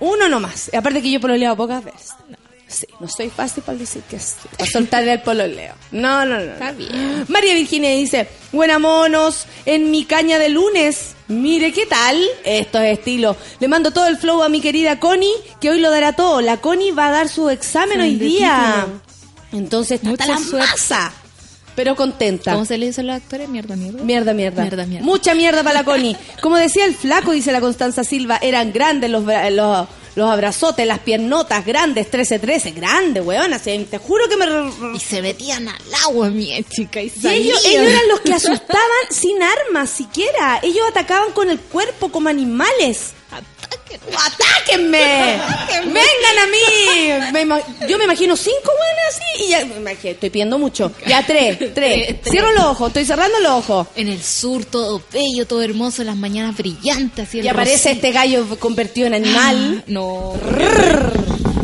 [0.00, 0.70] Uno nomás.
[0.74, 2.10] Aparte que yo pololeado pocas veces.
[3.00, 4.34] No soy fácil para decir que sí.
[4.56, 5.74] Para soltar el pololeo.
[5.90, 6.52] No, no, no.
[6.52, 6.78] Está no.
[6.78, 7.24] bien.
[7.28, 11.14] María Virginia dice, buena monos, en mi caña de lunes.
[11.28, 12.22] Mire, ¿qué tal?
[12.44, 13.36] Esto es estilo.
[13.60, 16.40] Le mando todo el flow a mi querida Connie, que hoy lo dará todo.
[16.40, 18.84] La Connie va a dar su examen hoy día.
[18.86, 19.00] título.
[19.52, 20.68] Entonces está Mucha la suerte.
[20.70, 21.12] masa.
[21.74, 22.52] Pero contenta.
[22.52, 23.48] ¿Cómo se le dice a los actores?
[23.48, 24.02] Mierda, mierda.
[24.02, 24.62] Mierda, mierda.
[24.62, 25.04] Mierda, mierda.
[25.04, 26.16] Mucha mierda para la Connie.
[26.40, 31.00] Como decía el flaco, dice la Constanza Silva, eran grandes los, los, los abrazotes, las
[31.00, 33.52] piernotas grandes, 13-13, grande, weón.
[33.62, 34.46] Te juro que me...
[34.96, 39.06] Y se metían al agua, mi chica, y Y ellos, ellos eran los que asustaban
[39.10, 40.60] sin armas siquiera.
[40.62, 43.12] Ellos atacaban con el cuerpo como animales.
[44.26, 44.98] ¡Atáquenme!
[45.84, 47.32] ¡Vengan a mí!
[47.32, 49.64] Me yo me imagino cinco buenas así y ya.
[49.64, 50.92] me imagino- Estoy pidiendo mucho.
[51.06, 52.16] Ya tres, tres.
[52.28, 53.86] Cierro los ojos, estoy cerrando los ojos.
[53.96, 57.28] En el sur, todo bello, todo hermoso, las mañanas brillantes.
[57.28, 59.84] Así Y aparece este gallo convertido en animal.
[59.86, 60.34] No.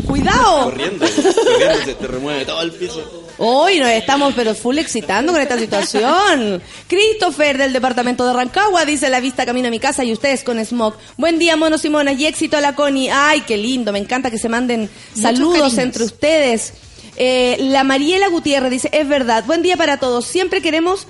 [0.07, 0.65] ¡Cuidado!
[0.65, 3.30] Corriendo, corriendo, se te remueve todo el piso.
[3.43, 6.61] Hoy nos estamos pero full excitando con esta situación.
[6.87, 10.63] Christopher del departamento de Rancagua dice la vista camino a mi casa y ustedes con
[10.63, 10.93] smog.
[11.17, 13.09] Buen día, monos y monas, y éxito a la Connie.
[13.09, 15.77] Ay, qué lindo, me encanta que se manden saludos cariños.
[15.79, 16.73] entre ustedes.
[17.17, 20.27] Eh, la Mariela Gutiérrez dice, es verdad, buen día para todos.
[20.27, 21.07] Siempre queremos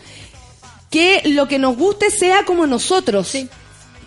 [0.90, 3.36] que lo que nos guste sea como nosotros.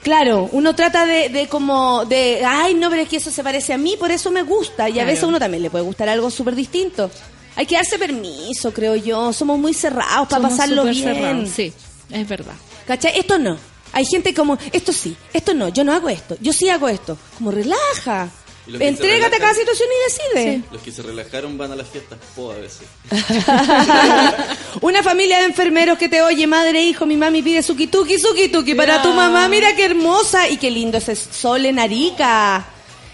[0.03, 3.75] Claro, uno trata de, de como de, ay, no, pero es que eso se parece
[3.75, 4.89] a mí, por eso me gusta.
[4.89, 7.11] Y a veces a uno también le puede gustar algo súper distinto.
[7.57, 9.33] Hay que darse permiso, creo yo.
[9.33, 11.05] Somos muy cerrados para Somos pasarlo bien.
[11.05, 11.73] cerrados, Sí,
[12.11, 12.55] es verdad.
[12.87, 13.19] ¿Cachai?
[13.19, 13.57] Esto no.
[13.93, 17.17] Hay gente como, esto sí, esto no, yo no hago esto, yo sí hago esto.
[17.39, 18.29] Como relaja.
[18.67, 20.63] Entrégate a cada situación y decide.
[20.73, 22.89] Los que se relajaron van a las fiestas po a veces.
[24.81, 28.19] Una familia de enfermeros que te oye, madre e hijo, mi mami pide suki tuki,
[28.19, 29.49] suki tuki para tu mamá.
[29.49, 32.65] Mira qué hermosa y qué lindo ese sol en Arica.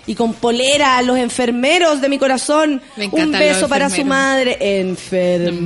[0.07, 2.83] Y con polera, los enfermeros de mi corazón.
[2.97, 4.57] Me Un beso para su madre.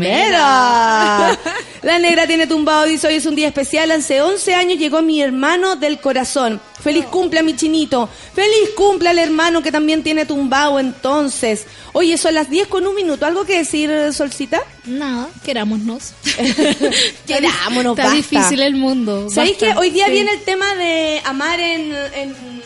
[0.04, 1.38] Enfermera.
[1.82, 3.90] La negra tiene tumbado, dice, hoy es un día especial.
[3.90, 6.60] Hace 11 años llegó mi hermano del corazón.
[6.82, 8.08] Feliz cumple a mi chinito.
[8.34, 11.66] Feliz cumple al hermano que también tiene tumbado entonces.
[11.92, 13.24] Oye, son las 10 con un minuto.
[13.26, 14.62] ¿Algo que decir, Solcita?
[14.84, 16.12] Nada, querámonos.
[17.26, 18.14] Querámonos, Está basta.
[18.14, 19.28] difícil el mundo.
[19.30, 20.12] ¿Sabéis que hoy día Sí.
[20.12, 21.92] viene el tema de amar en...
[22.14, 22.64] en-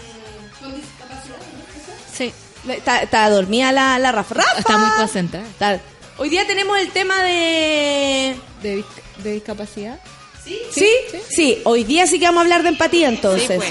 [2.74, 4.34] Está, está dormida la, la Rafa.
[4.34, 4.58] ¡Rafa!
[4.58, 5.46] está muy concentrada.
[5.46, 5.80] Está-
[6.18, 8.34] Hoy día tenemos el tema de...
[8.62, 10.00] ¿De, dis- de discapacidad?
[10.44, 10.90] ¿Sí?
[11.28, 11.58] ¿Sí?
[11.64, 13.56] hoy día sí que vamos a hablar de empatía entonces.
[13.56, 13.70] pues.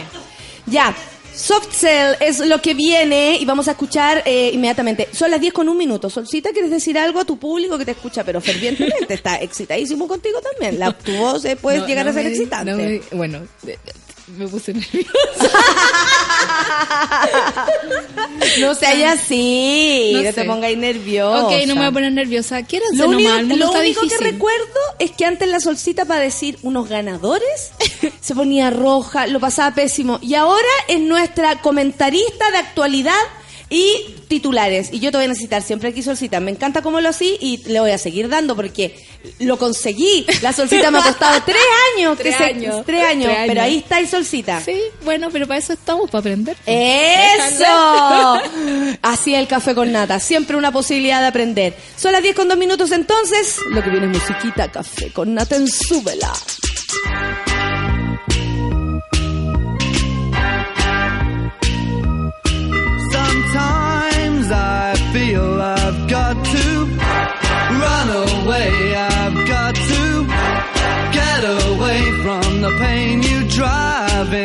[0.67, 0.95] Ya,
[1.35, 5.09] Soft Cell es lo que viene y vamos a escuchar eh, inmediatamente.
[5.11, 6.09] Son las 10 con un minuto.
[6.09, 9.13] Solcita, ¿quieres decir algo a tu público que te escucha pero fervientemente?
[9.13, 10.79] Está excitadísimo contigo también.
[10.79, 12.71] La, tu voz eh, puede No, llegar no a ser me- excitante.
[12.71, 13.41] no me- bueno,
[14.27, 15.07] me puse nerviosa.
[18.59, 21.45] No seas así, no, No te pongáis nerviosa.
[21.45, 22.63] ok, no me voy a poner nerviosa.
[22.63, 26.57] Quédense Lo único, mundo lo único que recuerdo es que antes la solcita para decir
[26.63, 27.71] unos ganadores
[28.19, 30.19] se ponía roja, lo pasaba pésimo.
[30.21, 33.19] Y ahora es nuestra comentarista de actualidad
[33.69, 34.89] y titulares.
[34.93, 36.39] Y yo te voy a necesitar siempre aquí solcita.
[36.39, 38.95] Me encanta cómo lo así y le voy a seguir dando porque
[39.39, 40.25] lo conseguí.
[40.41, 41.57] La solcita me ha costado tres
[41.97, 42.15] años.
[42.17, 42.85] que Tres se- años.
[42.85, 43.25] Tres años.
[43.25, 43.47] Tres años.
[43.47, 44.61] Pero ahí está y solcita.
[44.61, 46.55] Sí, bueno, pero para eso estamos, para aprender.
[46.65, 47.65] ¡Eso!
[49.01, 50.19] Así el café con nata.
[50.19, 51.75] Siempre una posibilidad de aprender.
[51.97, 53.57] Son las 10 con 2 minutos entonces.
[53.69, 56.31] Lo que viene es musiquita, café con nata en súbela.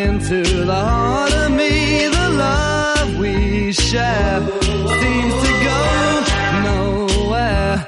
[0.02, 2.08] Into the heart of me.
[2.08, 4.40] The love we share
[5.00, 5.80] seems to go
[6.70, 7.86] nowhere,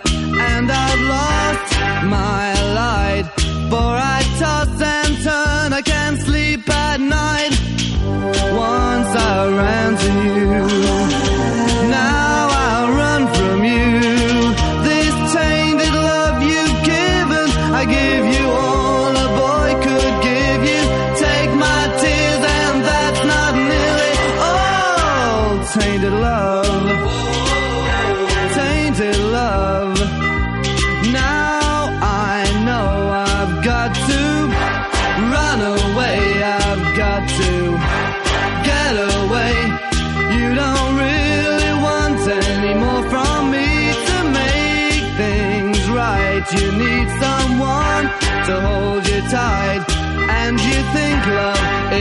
[0.50, 1.70] and I've lost
[2.18, 2.46] my
[2.80, 3.26] light.
[3.70, 7.54] For I toss and turn, I can't sleep at night.
[8.70, 11.13] Once I ran to you,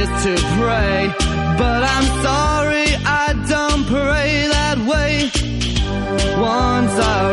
[0.03, 1.13] is to pray.
[1.57, 5.31] But I'm sorry, I don't pray that way.
[6.39, 7.32] Once I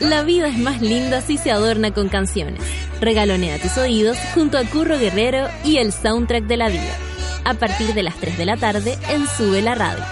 [0.00, 2.62] La vida es más linda si se adorna con canciones.
[3.00, 6.96] Regalonea tus oídos junto a Curro Guerrero y el soundtrack de la vida.
[7.44, 10.04] A partir de las 3 de la tarde en Sube la Radio.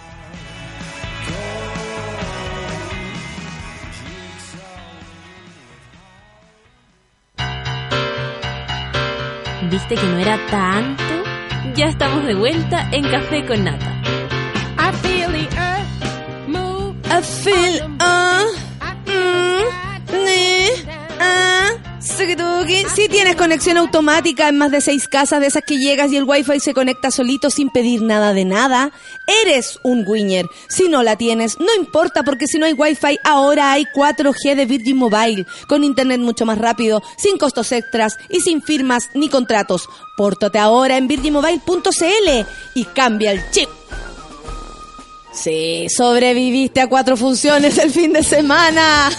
[9.71, 11.03] ¿Viste que no era tanto?
[11.75, 14.01] Ya estamos de vuelta en Café con Nata.
[14.77, 16.95] I feel the earth move.
[17.05, 18.43] I feel, ah,
[19.05, 19.51] mm.
[22.95, 26.25] Si tienes conexión automática en más de seis casas de esas que llegas y el
[26.25, 28.91] wifi se conecta solito sin pedir nada de nada,
[29.43, 30.45] eres un winner.
[30.67, 34.65] Si no la tienes, no importa porque si no hay wifi, ahora hay 4G de
[34.65, 39.87] Virgin Mobile, con internet mucho más rápido, sin costos extras y sin firmas ni contratos.
[40.17, 42.45] Pórtate ahora en virginmobile.cl
[42.75, 43.69] y cambia el chip.
[45.33, 49.09] Sí, sobreviviste a cuatro funciones el fin de semana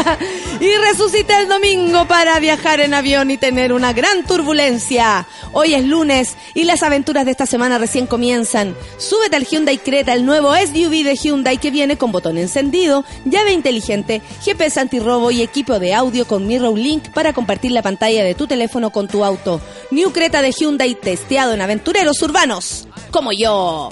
[0.60, 5.28] y resucité el domingo para viajar en avión y tener una gran turbulencia.
[5.52, 8.74] Hoy es lunes y las aventuras de esta semana recién comienzan.
[8.98, 13.52] Súbete al Hyundai Creta, el nuevo SUV de Hyundai que viene con botón encendido, llave
[13.52, 18.34] inteligente, GPS antirrobo y equipo de audio con Mirror Link para compartir la pantalla de
[18.34, 19.60] tu teléfono con tu auto.
[19.92, 23.90] New Creta de Hyundai testeado en aventureros urbanos, como yo.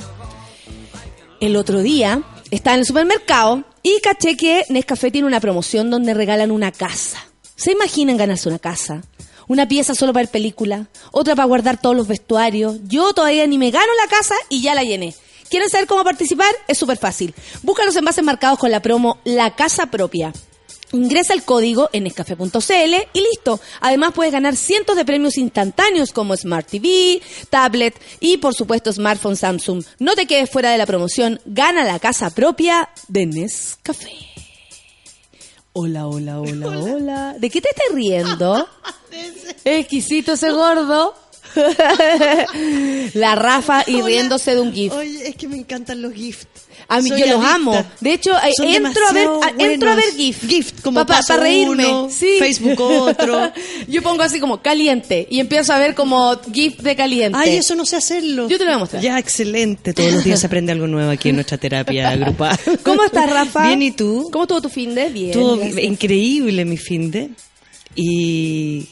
[1.40, 6.12] El otro día estaba en el supermercado y caché que Nescafé tiene una promoción donde
[6.12, 7.18] regalan una casa.
[7.56, 9.02] ¿Se imaginan ganarse una casa?
[9.48, 12.76] Una pieza solo para ver película, otra para guardar todos los vestuarios.
[12.84, 15.14] Yo todavía ni me gano la casa y ya la llené.
[15.48, 16.54] ¿Quieren saber cómo participar?
[16.68, 17.34] Es súper fácil.
[17.62, 20.34] Busca los envases marcados con la promo La Casa Propia.
[20.92, 23.60] Ingresa el código en escafe.cl y listo.
[23.80, 29.36] Además puedes ganar cientos de premios instantáneos como Smart TV, tablet y por supuesto smartphone
[29.36, 29.84] Samsung.
[29.98, 31.40] No te quedes fuera de la promoción.
[31.44, 34.10] Gana la casa propia de Nescafé.
[35.72, 37.36] Hola, hola, hola, hola.
[37.38, 38.68] ¿De qué te estás riendo?
[39.64, 41.14] Exquisito ese gordo.
[43.14, 44.06] La Rafa y Hola.
[44.06, 44.92] riéndose de un GIF.
[44.92, 46.46] Oye, es que me encantan los gifts.
[46.90, 47.86] A mí yo los amo.
[48.00, 50.04] De hecho, eh, Son entro a ver a- entro a ver.
[50.16, 50.46] GIF.
[50.48, 51.86] Gift, como para paso reírme.
[51.86, 52.34] uno, sí.
[52.38, 53.52] Facebook otro.
[53.88, 57.38] yo pongo así como caliente y empiezo a ver como GIF de caliente.
[57.40, 58.48] Ay, eso no sé hacerlo.
[58.48, 59.02] Yo te lo voy a mostrar.
[59.02, 59.94] Ya, excelente.
[59.94, 62.58] Todos los días se aprende algo nuevo aquí en nuestra terapia grupal.
[62.82, 63.66] ¿Cómo estás, Rafa?
[63.68, 64.28] Bien, ¿y tú?
[64.32, 65.08] ¿Cómo estuvo tu fin de?
[65.10, 65.30] Bien.
[65.30, 65.84] Estuvo gracias.
[65.84, 67.30] increíble mi fin de.
[67.94, 68.88] Y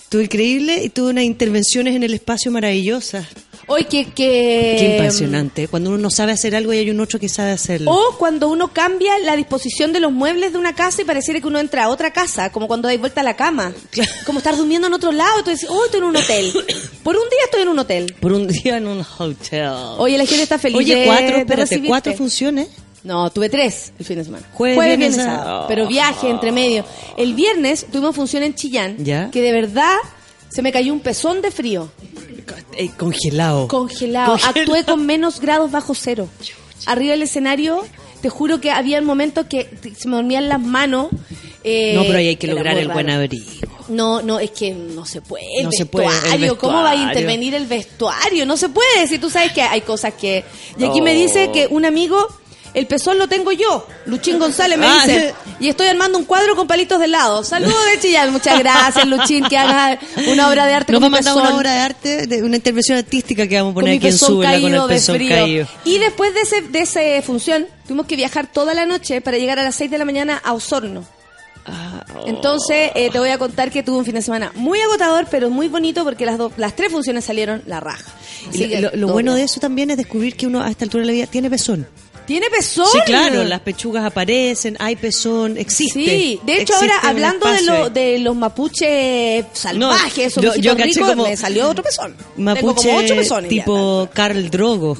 [0.00, 3.26] estuvo increíble y tuve unas intervenciones en el espacio maravillosas.
[3.72, 4.76] Hoy que, que...
[4.80, 5.68] Qué impresionante.
[5.68, 7.92] Cuando uno no sabe hacer algo y hay un otro que sabe hacerlo.
[7.92, 11.46] O cuando uno cambia la disposición de los muebles de una casa y pareciera que
[11.46, 13.72] uno entra a otra casa, como cuando dais vuelta a la cama.
[14.26, 16.52] Como estar durmiendo en otro lado, dices, oh, estoy en un hotel.
[17.04, 18.16] Por un día estoy en un hotel.
[18.20, 19.70] Por un día en un hotel.
[19.98, 22.68] Oye, la gente está feliz Oye, cuatro, espérate, cuatro funciones.
[23.04, 24.46] No, tuve tres el fin de semana.
[24.52, 25.66] Jueves, viernes, viernes, sábado.
[25.68, 26.84] Pero viaje entre medio.
[27.16, 29.30] El viernes tuvimos función en Chillán, Ya.
[29.30, 29.96] que de verdad
[30.48, 31.90] se me cayó un pezón de frío.
[32.76, 33.68] Eh, congelado.
[33.68, 34.32] Congelado.
[34.32, 34.60] Congelado.
[34.60, 36.28] Actué con menos grados bajo cero.
[36.86, 37.84] Arriba del escenario,
[38.22, 41.08] te juro que había momentos que se me dormían las manos.
[41.64, 43.44] eh, no, pero ahí hay que lograr el buen abrigo.
[43.88, 45.44] No, no, es que no se puede.
[45.58, 48.46] El No se puede, el vestuario, ¿cómo va a intervenir el vestuario?
[48.46, 49.08] No se puede.
[49.08, 50.44] Si tú sabes que hay cosas que.
[50.78, 52.28] Y aquí me dice que un amigo,
[52.74, 53.86] el pezón lo tengo yo.
[54.06, 55.02] Luchín González me Ah.
[55.06, 55.34] dice.
[55.58, 57.42] Y estoy armando un cuadro con palitos de helado.
[57.44, 58.32] Saludos de Chillán.
[58.32, 59.98] Muchas gracias, Luchín, que haga
[60.28, 62.56] una obra de arte Nos con va a mandar una obra de arte, de una
[62.56, 65.28] intervención artística que vamos a poner aquí en con caído el de pezón frío.
[65.30, 65.66] caído.
[65.84, 69.58] Y después de ese, de ese función, tuvimos que viajar toda la noche para llegar
[69.58, 71.04] a las 6 de la mañana a Osorno.
[71.66, 72.26] Ah, oh.
[72.26, 75.50] Entonces, eh, te voy a contar que tuve un fin de semana muy agotador, pero
[75.50, 78.10] muy bonito porque las, dos las tres funciones salieron la raja.
[78.50, 81.06] Que, lo, lo bueno de eso también es descubrir que uno a esta altura de
[81.08, 81.86] la vida tiene pezón.
[82.30, 82.86] ¿Tiene pezón?
[82.92, 86.04] Sí, claro, las pechugas aparecen, hay pezón, existe.
[86.06, 91.08] Sí, de hecho ahora hablando de, lo, de los mapuches salvajes, esos yo- yo ricos,
[91.08, 92.14] como- me salió otro pezón.
[92.16, 93.64] Tengo Mapuche como ocho pezones ya.
[93.64, 94.96] tipo Carl Drogo.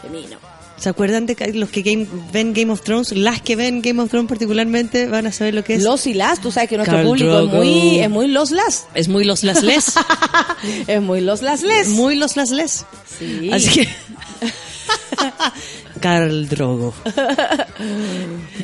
[0.00, 0.38] Femino.
[0.78, 3.12] ¿Se acuerdan de los que game- ven Game of Thrones?
[3.12, 5.82] Las que ven Game of Thrones particularmente van a saber lo que es.
[5.82, 8.86] Los y las, tú sabes que nuestro público es muy, es muy los las.
[8.94, 9.92] Es muy los las les.
[10.86, 11.88] es muy los las les.
[11.88, 12.86] Muy los las les.
[13.18, 13.50] Sí.
[13.52, 13.88] Así que.
[16.00, 16.94] Carl Drogo.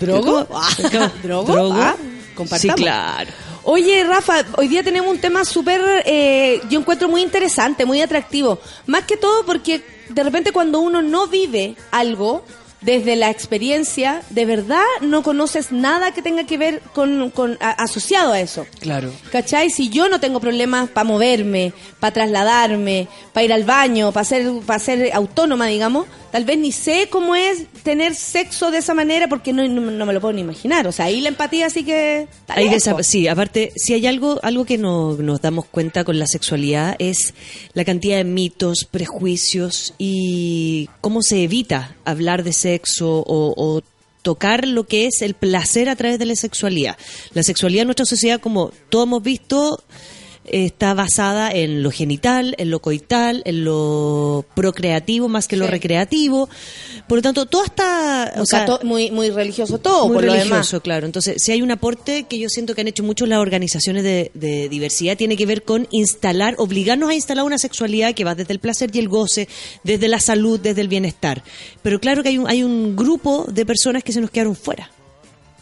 [0.00, 0.46] ¿Drogo?
[0.46, 0.60] ¿Cómo?
[0.60, 0.68] Ah,
[1.22, 1.52] ¿Drogo?
[1.52, 1.74] ¿Drogo?
[1.74, 1.96] Ah,
[2.58, 3.30] Sí, claro.
[3.62, 8.60] Oye, Rafa, hoy día tenemos un tema súper, eh, yo encuentro muy interesante, muy atractivo.
[8.86, 12.44] Más que todo porque de repente cuando uno no vive algo
[12.86, 17.72] desde la experiencia, de verdad no conoces nada que tenga que ver con, con a-
[17.82, 18.64] asociado a eso.
[18.80, 19.12] Claro.
[19.30, 19.68] ¿Cachai?
[19.70, 24.50] Si yo no tengo problemas para moverme, para trasladarme, para ir al baño, para ser,
[24.64, 29.26] para ser autónoma, digamos, tal vez ni sé cómo es tener sexo de esa manera
[29.28, 30.86] porque no, no, no me lo puedo ni imaginar.
[30.86, 32.28] O sea, ahí la empatía sí que...
[32.56, 32.72] lejos.
[32.86, 36.94] desa- sí, aparte, si hay algo, algo que no, nos damos cuenta con la sexualidad
[37.00, 37.34] es
[37.74, 43.82] la cantidad de mitos, prejuicios y cómo se evita hablar de sexo o, o
[44.22, 46.96] tocar lo que es el placer a través de la sexualidad.
[47.32, 49.84] La sexualidad en nuestra sociedad, como todos hemos visto,
[50.50, 56.48] está basada en lo genital, en lo coital, en lo procreativo más que lo recreativo.
[57.08, 58.32] Por lo tanto, toda esta...
[58.34, 60.82] Muy, o sea, muy, muy religioso todo, muy por lo religioso, demás.
[60.82, 61.06] claro.
[61.06, 64.30] Entonces, si hay un aporte que yo siento que han hecho mucho las organizaciones de,
[64.34, 68.52] de diversidad, tiene que ver con instalar, obligarnos a instalar una sexualidad que va desde
[68.52, 69.48] el placer y el goce,
[69.84, 71.42] desde la salud, desde el bienestar.
[71.82, 74.90] Pero claro que hay un, hay un grupo de personas que se nos quedaron fuera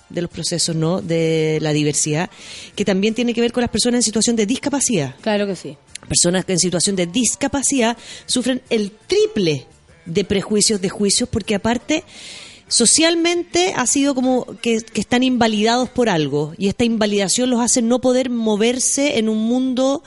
[0.08, 2.30] de los procesos no de la diversidad
[2.74, 5.76] que también tiene que ver con las personas en situación de discapacidad Claro que sí.
[6.08, 9.66] personas que en situación de discapacidad sufren el triple
[10.06, 12.04] de prejuicios, de juicios, porque aparte
[12.68, 17.82] socialmente ha sido como que, que están invalidados por algo y esta invalidación los hace
[17.82, 20.02] no poder moverse en un mundo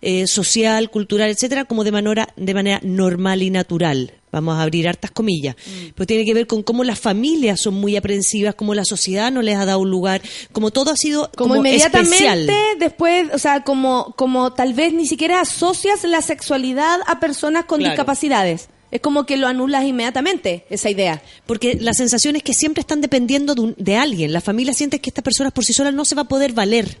[0.00, 4.12] eh, social, cultural, etcétera, como de manera, de manera normal y natural.
[4.30, 5.56] Vamos a abrir hartas comillas.
[5.94, 9.42] Pero tiene que ver con cómo las familias son muy aprensivas, cómo la sociedad no
[9.42, 10.20] les ha dado un lugar,
[10.52, 12.50] como todo ha sido Como, como, inmediatamente especial.
[12.78, 17.78] después, o sea, como, como tal vez ni siquiera asocias la sexualidad a personas con
[17.78, 17.92] Claro.
[17.92, 18.68] discapacidades.
[18.90, 21.22] Es como que lo anulas inmediatamente, esa idea.
[21.44, 24.32] Porque la sensación es que siempre están dependiendo de, un- de alguien.
[24.32, 26.98] La familia siente que esta persona por sí sola no se va a poder valer.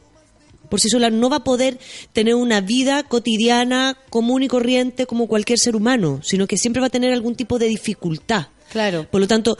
[0.68, 1.78] Por sí sola no va a poder
[2.12, 6.86] tener una vida cotidiana, común y corriente como cualquier ser humano, sino que siempre va
[6.88, 8.48] a tener algún tipo de dificultad.
[8.70, 9.06] Claro.
[9.10, 9.56] Por lo tanto,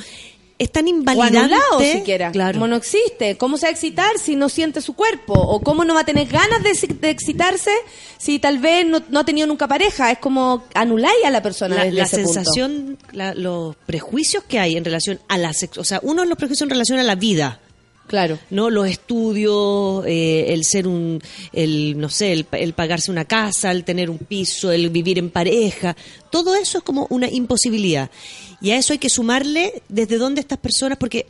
[0.58, 1.38] es tan O invalidante.
[1.38, 2.32] anulado siquiera.
[2.32, 2.54] Claro.
[2.54, 3.36] Como no existe.
[3.38, 5.32] ¿Cómo se va a excitar si no siente su cuerpo?
[5.34, 7.70] ¿O cómo no va a tener ganas de, excitarse
[8.18, 10.10] si tal vez no, no ha tenido nunca pareja?
[10.10, 12.32] Es como anuláis a la persona la, desde la ese punto.
[12.32, 16.28] sensación, la- los prejuicios que hay en relación a la sexo, o sea, uno de
[16.28, 17.60] los prejuicios en relación a la vida,
[18.08, 18.38] Claro.
[18.50, 18.70] ¿no?
[18.70, 21.22] Los estudios, eh, el ser un,
[21.52, 25.30] el, no sé, el, el pagarse una casa, el tener un piso, el vivir en
[25.30, 25.94] pareja,
[26.30, 28.10] todo eso es como una imposibilidad.
[28.60, 31.26] Y a eso hay que sumarle desde dónde estas personas, porque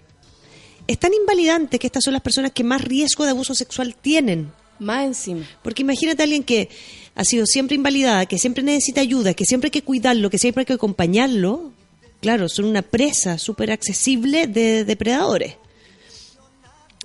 [0.87, 4.51] es tan invalidante que estas son las personas que más riesgo de abuso sexual tienen.
[4.79, 5.45] Más encima.
[5.63, 6.71] Porque imagínate a alguien que
[7.15, 10.63] ha sido siempre invalidada, que siempre necesita ayuda, que siempre hay que cuidarlo, que siempre
[10.63, 11.73] hay que acompañarlo.
[12.21, 15.57] Claro, son una presa súper accesible de depredadores.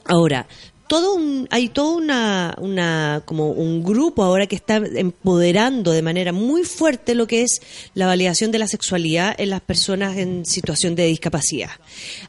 [0.05, 0.47] Ahora,
[0.87, 6.33] todo un, hay todo una, una, como un grupo ahora que está empoderando de manera
[6.33, 7.61] muy fuerte lo que es
[7.93, 11.71] la validación de la sexualidad en las personas en situación de discapacidad.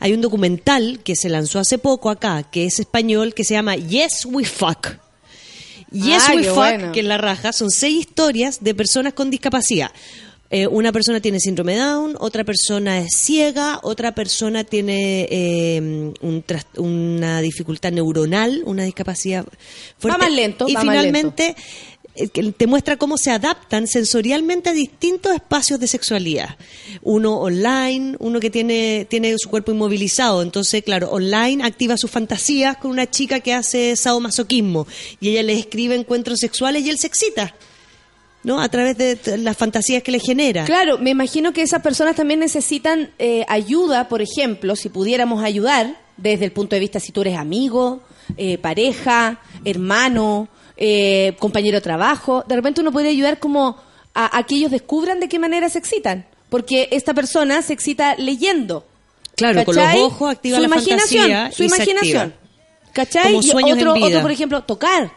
[0.00, 3.76] Hay un documental que se lanzó hace poco acá, que es español, que se llama
[3.76, 4.98] Yes We Fuck.
[5.90, 6.92] Yes Ah, We Fuck, bueno.
[6.92, 9.90] que es la raja, son seis historias de personas con discapacidad.
[10.54, 16.44] Eh, una persona tiene síndrome Down, otra persona es ciega, otra persona tiene eh, un
[16.76, 19.44] una dificultad neuronal, una discapacidad
[19.98, 20.20] fuerte.
[20.20, 21.56] más lento, Y va finalmente
[22.14, 26.56] eh, te muestra cómo se adaptan sensorialmente a distintos espacios de sexualidad.
[27.02, 30.40] Uno online, uno que tiene, tiene su cuerpo inmovilizado.
[30.40, 34.86] Entonces, claro, online activa sus fantasías con una chica que hace sadomasoquismo
[35.18, 37.56] y ella le escribe encuentros sexuales y él se excita.
[38.44, 38.60] ¿No?
[38.60, 40.64] A través de las fantasías que le genera.
[40.64, 45.96] Claro, me imagino que esas personas también necesitan eh, ayuda, por ejemplo, si pudiéramos ayudar
[46.16, 48.02] desde el punto de vista si tú eres amigo,
[48.36, 53.76] eh, pareja, hermano, eh, compañero de trabajo, de repente uno puede ayudar como
[54.12, 58.14] a, a que ellos descubran de qué manera se excitan, porque esta persona se excita
[58.16, 58.86] leyendo.
[59.36, 62.34] Claro, con los ojos activa su la imaginación, fantasía su y imaginación.
[62.92, 63.24] ¿Cachai?
[63.32, 64.06] Como Y sueños en otro, vida.
[64.06, 65.10] otro, por ejemplo, tocar.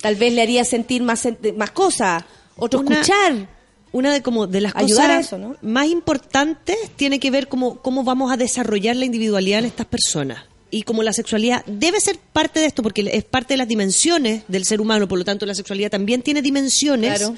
[0.00, 2.24] Tal vez le haría sentir más, más cosas.
[2.58, 3.48] Otro, Una- escuchar.
[3.90, 5.56] Una de como de las Ayudar cosas a eso, ¿no?
[5.62, 10.44] más importantes tiene que ver cómo, cómo vamos a desarrollar la individualidad en estas personas.
[10.70, 14.42] Y como la sexualidad debe ser parte de esto, porque es parte de las dimensiones
[14.46, 17.18] del ser humano, por lo tanto la sexualidad también tiene dimensiones.
[17.18, 17.34] Claro.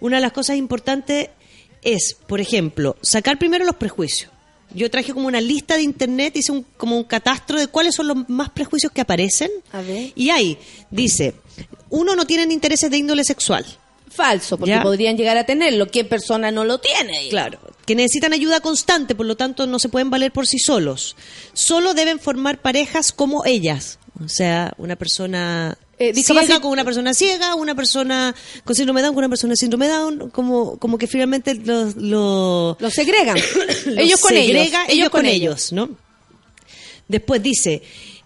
[0.00, 1.28] Una de las cosas importantes
[1.82, 4.32] es, por ejemplo, sacar primero los prejuicios.
[4.74, 8.08] Yo traje como una lista de internet, hice un, como un catastro de cuáles son
[8.08, 9.50] los más prejuicios que aparecen.
[9.70, 10.10] A ver.
[10.16, 10.58] Y ahí
[10.90, 11.34] dice,
[11.90, 13.64] uno no tienen intereses de índole sexual.
[14.14, 14.82] Falso, porque Ya.
[14.82, 15.86] podrían llegar a tenerlo.
[15.88, 17.28] ¿Qué persona no lo tiene?
[17.30, 21.16] Claro, que necesitan ayuda constante, por lo tanto no se pueden valer por sí solos.
[21.52, 23.98] Solo deben formar parejas como ellas.
[24.24, 28.34] O sea, una persona Eh, ciega con una persona ciega, una persona
[28.64, 31.96] con síndrome de Down con una persona síndrome Down, como, como que finalmente los...
[31.96, 33.36] Los, Los segregan.
[33.86, 34.46] los ellos con ellos.
[34.62, 35.88] segrega ellos con ellos, ¿no?
[37.08, 37.82] Después dice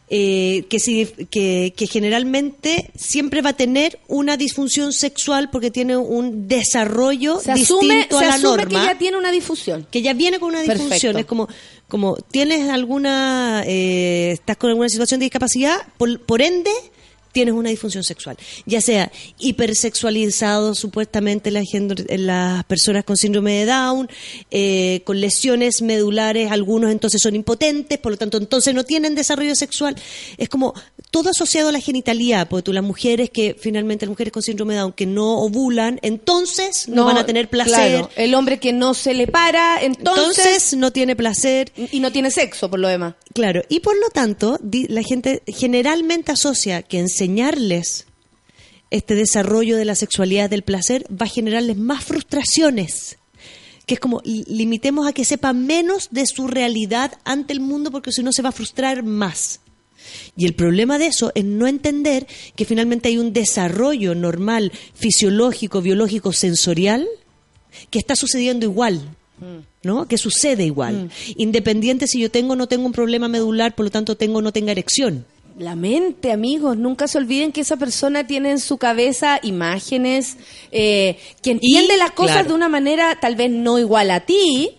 [0.08, 5.96] eh, que, si, que, que generalmente siempre va a tener una disfunción sexual porque tiene
[5.96, 9.86] un desarrollo Se asume, distinto se a la asume norma que ya tiene una difusión.
[9.90, 10.82] que ya viene con una Perfecto.
[10.84, 11.16] disfunción.
[11.18, 11.48] Es como,
[11.88, 16.70] como tienes alguna, eh, estás con alguna situación de discapacidad, por, por ende
[17.36, 18.38] tienes una disfunción sexual.
[18.64, 24.08] Ya sea hipersexualizado supuestamente la gendo- en las personas con síndrome de Down,
[24.50, 29.54] eh, con lesiones medulares, algunos entonces son impotentes, por lo tanto entonces no tienen desarrollo
[29.54, 29.96] sexual.
[30.38, 30.72] Es como
[31.10, 34.72] todo asociado a la genitalidad, porque tú las mujeres que finalmente las mujeres con síndrome
[34.74, 37.74] de Down que no ovulan, entonces no, van a tener placer.
[37.74, 38.10] claro.
[38.16, 41.70] El hombre que no se le para, entonces, Entonces no tiene placer.
[41.92, 43.14] y no tiene sexo, por lo demás.
[43.34, 44.58] Claro, y por lo tanto,
[44.88, 48.06] la gente generalmente asocia que enseñarles
[48.90, 53.18] este desarrollo de la sexualidad del placer va a generarles más frustraciones.
[53.84, 57.90] Que es como, li- limitemos a que sepa menos de su realidad ante el mundo
[57.90, 59.60] porque si no se va a frustrar más.
[60.36, 65.82] Y el problema de eso es no entender que finalmente hay un desarrollo normal, fisiológico,
[65.82, 67.06] biológico, sensorial,
[67.90, 69.00] que está sucediendo igual.
[69.82, 70.08] ¿no?
[70.08, 71.10] Que sucede igual.
[71.36, 74.42] Independiente si yo tengo o no tengo un problema medular, por lo tanto tengo o
[74.42, 75.26] no tenga erección.
[75.58, 80.36] La mente, amigos, nunca se olviden que esa persona tiene en su cabeza imágenes,
[80.70, 82.48] eh, que entiende las cosas claro.
[82.50, 84.72] de una manera tal vez no igual a ti,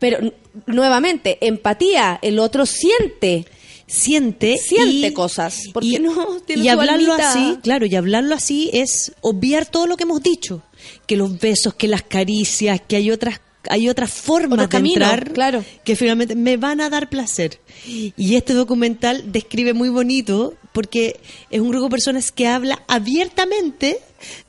[0.00, 0.32] pero
[0.66, 3.46] nuevamente, empatía, el otro siente.
[3.86, 4.56] Siente.
[4.56, 5.68] Siente y- cosas.
[5.72, 6.40] ¿Por y- no?
[6.46, 7.30] Tiene y su hablarlo almita.
[7.30, 10.62] así, claro, y hablarlo así es obviar todo lo que hemos dicho.
[11.06, 13.40] Que los besos, que las caricias, que hay otras
[13.70, 15.64] hay otras formas de caminos, entrar claro.
[15.84, 17.58] que finalmente me van a dar placer.
[17.86, 21.20] Y este documental describe muy bonito porque
[21.50, 23.98] es un grupo de personas que habla abiertamente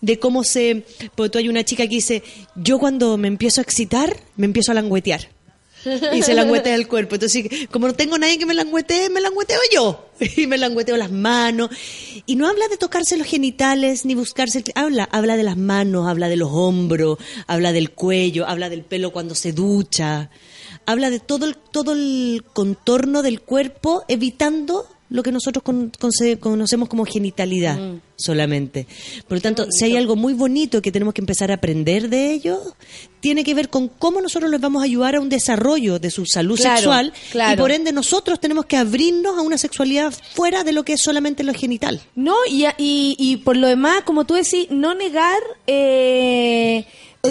[0.02, 0.84] de cómo se...
[1.16, 2.24] Porque tú hay una chica que dice,
[2.56, 5.35] yo cuando me empiezo a excitar, me empiezo a languetear.
[6.14, 7.16] Y se languetea el cuerpo.
[7.16, 10.02] Entonces, como no tengo nadie que me languetee, me langueteo yo.
[10.38, 11.70] Y me langueteo las manos.
[12.26, 14.60] Y no habla de tocarse los genitales ni buscarse.
[14.60, 17.18] el- Habla, habla de las manos, habla de los hombros,
[17.48, 20.30] habla del cuello, habla del pelo cuando se ducha.
[20.86, 25.91] Habla de todo el, todo el contorno del cuerpo, evitando lo que nosotros con-
[26.40, 28.02] conocemos como genitalidad Mm.
[28.15, 28.88] solamente.
[29.27, 32.32] Por lo tanto, si hay algo muy bonito que tenemos que empezar a aprender de
[32.34, 32.60] ellos,
[33.19, 36.26] tiene que ver con cómo nosotros les vamos a ayudar a un desarrollo de su
[36.26, 37.53] salud Claro, sexual claro.
[37.53, 41.02] y por ende nosotros tenemos que abrirnos a una sexualidad fuera de lo que es
[41.02, 42.02] solamente lo genital.
[42.15, 45.38] No, y, y, y por lo demás, como tú decís, no negar
[45.68, 46.86] eh,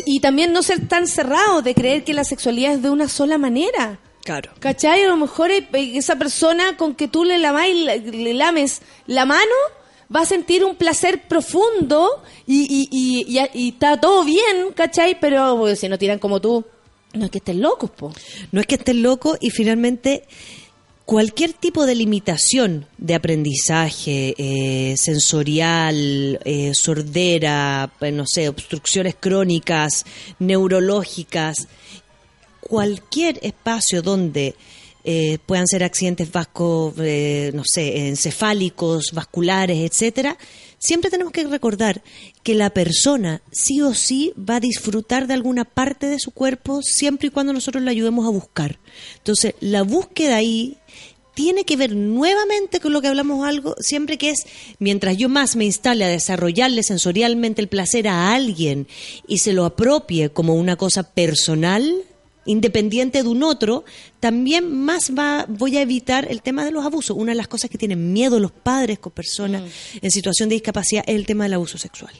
[0.06, 3.38] y también no ser tan cerrado de creer que la sexualidad es de una sola
[3.38, 3.98] manera.
[4.24, 4.50] Claro.
[4.58, 5.02] ¿Cachai?
[5.04, 9.24] A lo mejor eh, esa persona con que tú le, lamas y le lames la
[9.26, 9.54] mano
[10.14, 15.18] va a sentir un placer profundo y, y, y, y- y está todo bien, ¿cachai?
[15.20, 16.64] Pero pues, si no tiran como tú,
[17.12, 18.12] no es que estén locos, po.
[18.50, 20.24] No es que estés loco y finalmente
[21.04, 30.04] cualquier tipo de limitación de aprendizaje eh, sensorial, eh, sordera, pues, no sé, obstrucciones crónicas,
[30.38, 31.68] neurológicas,
[32.68, 34.54] cualquier espacio donde
[35.04, 40.38] eh, puedan ser accidentes vasco, eh, no sé, encefálicos, vasculares, etcétera,
[40.78, 42.02] siempre tenemos que recordar
[42.42, 46.80] que la persona sí o sí va a disfrutar de alguna parte de su cuerpo
[46.82, 48.78] siempre y cuando nosotros la ayudemos a buscar.
[49.18, 50.78] Entonces, la búsqueda ahí
[51.34, 54.46] tiene que ver nuevamente con lo que hablamos algo, siempre que es,
[54.78, 58.86] mientras yo más me instale a desarrollarle sensorialmente el placer a alguien
[59.26, 62.04] y se lo apropie como una cosa personal,
[62.46, 63.84] independiente de un otro,
[64.20, 67.16] también más va, voy a evitar el tema de los abusos.
[67.16, 69.62] Una de las cosas que tienen miedo los padres con personas
[70.00, 72.12] en situación de discapacidad es el tema del abuso sexual.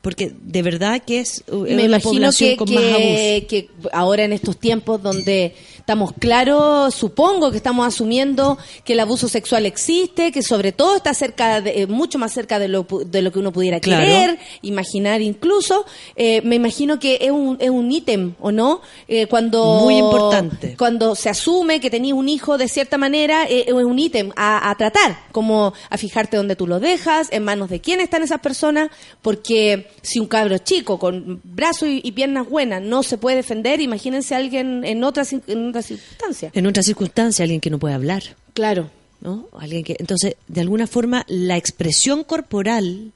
[0.00, 2.98] Porque de verdad que es me una imagino población que, con más abuso.
[3.00, 5.54] que, que ahora en estos tiempos donde
[5.88, 11.14] estamos claros, supongo que estamos asumiendo que el abuso sexual existe, que sobre todo está
[11.14, 14.04] cerca de, eh, mucho más cerca de lo, de lo que uno pudiera Claro.
[14.04, 18.82] querer, imaginar incluso, eh, me imagino que es un, es un ítem, ¿o no?
[19.08, 20.74] Eh, cuando, Muy importante.
[20.76, 24.68] Cuando se asume que tenías un hijo de cierta manera, eh, es un ítem a,
[24.68, 28.40] a tratar, como a fijarte dónde tú lo dejas, en manos de quién están esas
[28.40, 28.90] personas,
[29.22, 33.80] porque si un cabro chico con brazos y, y piernas buenas no se puede defender,
[33.80, 36.52] imagínense a alguien en otras en otras circunstancias.
[36.54, 38.22] En otra circunstancia, alguien que no puede hablar.
[38.54, 38.90] Claro.
[39.20, 39.46] ¿no?
[39.58, 43.10] Alguien que, entonces, de alguna forma, la expresión corporal,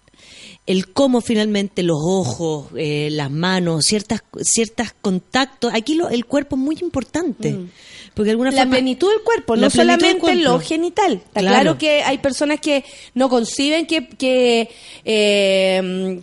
[0.67, 6.57] el cómo finalmente los ojos, eh, las manos, ciertas, ciertas contactos, aquí lo, el cuerpo
[6.57, 7.57] es muy importante.
[8.15, 8.55] Porque de alguna Mm.
[8.55, 10.69] la forma, plenitud del cuerpo, no solamente lo cuerpo.
[10.69, 11.13] genital.
[11.15, 11.61] Está Claro.
[11.63, 11.79] claro.
[11.79, 12.85] que hay personas que
[13.15, 14.69] no conciben que, que
[15.05, 16.21] eh,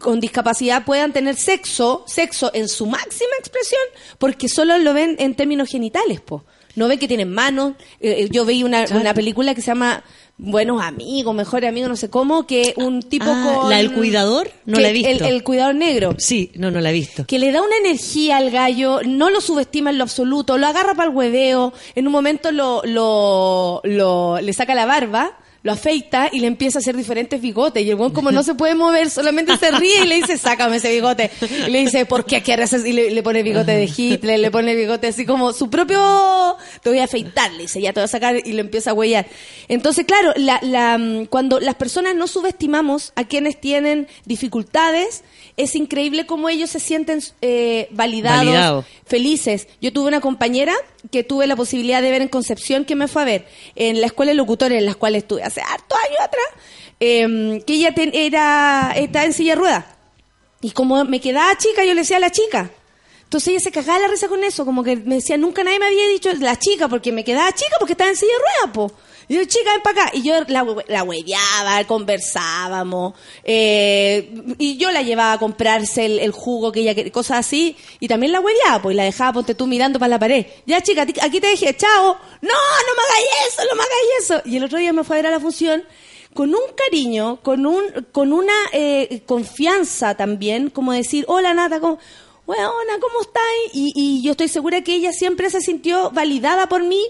[0.00, 3.80] con discapacidad puedan tener sexo, sexo en su máxima expresión,
[4.18, 6.44] porque solo lo ven en términos genitales, po.
[6.76, 7.74] No ven que tienen manos.
[8.00, 10.04] Eh, eh, yo veía una, una película que se llama
[10.38, 13.70] Buenos Amigos, Mejores Amigos, no sé cómo, que un tipo Ah, con...
[13.70, 14.50] ¿la del cuidador?
[14.66, 15.10] No la he visto.
[15.26, 17.26] El, el cuidador negro Sí, no, no la he visto.
[17.26, 20.94] que le da una energía al gallo, no lo subestima en lo absoluto, lo agarra
[20.94, 26.28] para el hueveo, en un momento lo, lo, lo- le saca la barba, lo afeita
[26.32, 27.84] y le empieza a hacer diferentes bigotes.
[27.84, 30.76] Y el buen como no se puede mover, solamente se ríe y le dice, sácame
[30.76, 31.30] ese bigote.
[31.66, 32.72] Y le dice, ¿por qué quieres?
[32.72, 36.88] Y le, le pone bigote de Hitler, le pone bigote así como su propio, te
[36.88, 39.26] voy a afeitar, le dice, ya te voy a sacar y lo empieza a huellar.
[39.68, 45.24] Entonces, claro, la, la, mm, cuando las personas no subestimamos a quienes tienen dificultades,
[45.62, 48.84] es increíble cómo ellos se sienten eh, validados, Validado.
[49.06, 49.68] felices.
[49.80, 50.74] Yo tuve una compañera
[51.10, 53.46] que tuve la posibilidad de ver en Concepción, que me fue a ver,
[53.76, 56.44] en la escuela de locutores en la cual estuve hace hartos años atrás,
[57.00, 59.84] eh, que ella ten- era, estaba en silla de ruedas.
[60.60, 62.70] Y como me quedaba chica, yo le decía a la chica.
[63.24, 65.86] Entonces ella se cagaba la risa con eso, como que me decía, nunca nadie me
[65.86, 68.92] había dicho la chica, porque me quedaba chica porque estaba en silla de ruedas, po.
[69.30, 70.10] Y yo, chica, ven para acá.
[70.12, 73.14] Y yo la, la conversábamos.
[73.44, 74.28] eh,
[74.58, 77.76] y yo la llevaba a comprarse el, jugo que ella quería, cosas así.
[78.00, 80.46] Y también la hueveaba, pues, la dejaba, ponte tú, mirando para la pared.
[80.66, 82.18] Ya, chica, aquí te dejé, chao.
[82.42, 84.42] No, no me hagáis eso, no me hagáis eso.
[84.46, 85.84] Y el otro día me fue a ver a la función
[86.34, 92.00] con un cariño, con un con una eh, confianza también, como decir, hola Nata, ¿cómo,
[92.48, 93.42] Weona, ¿cómo estás?
[93.74, 97.00] Y, y yo estoy segura que ella siempre se sintió validada por mí,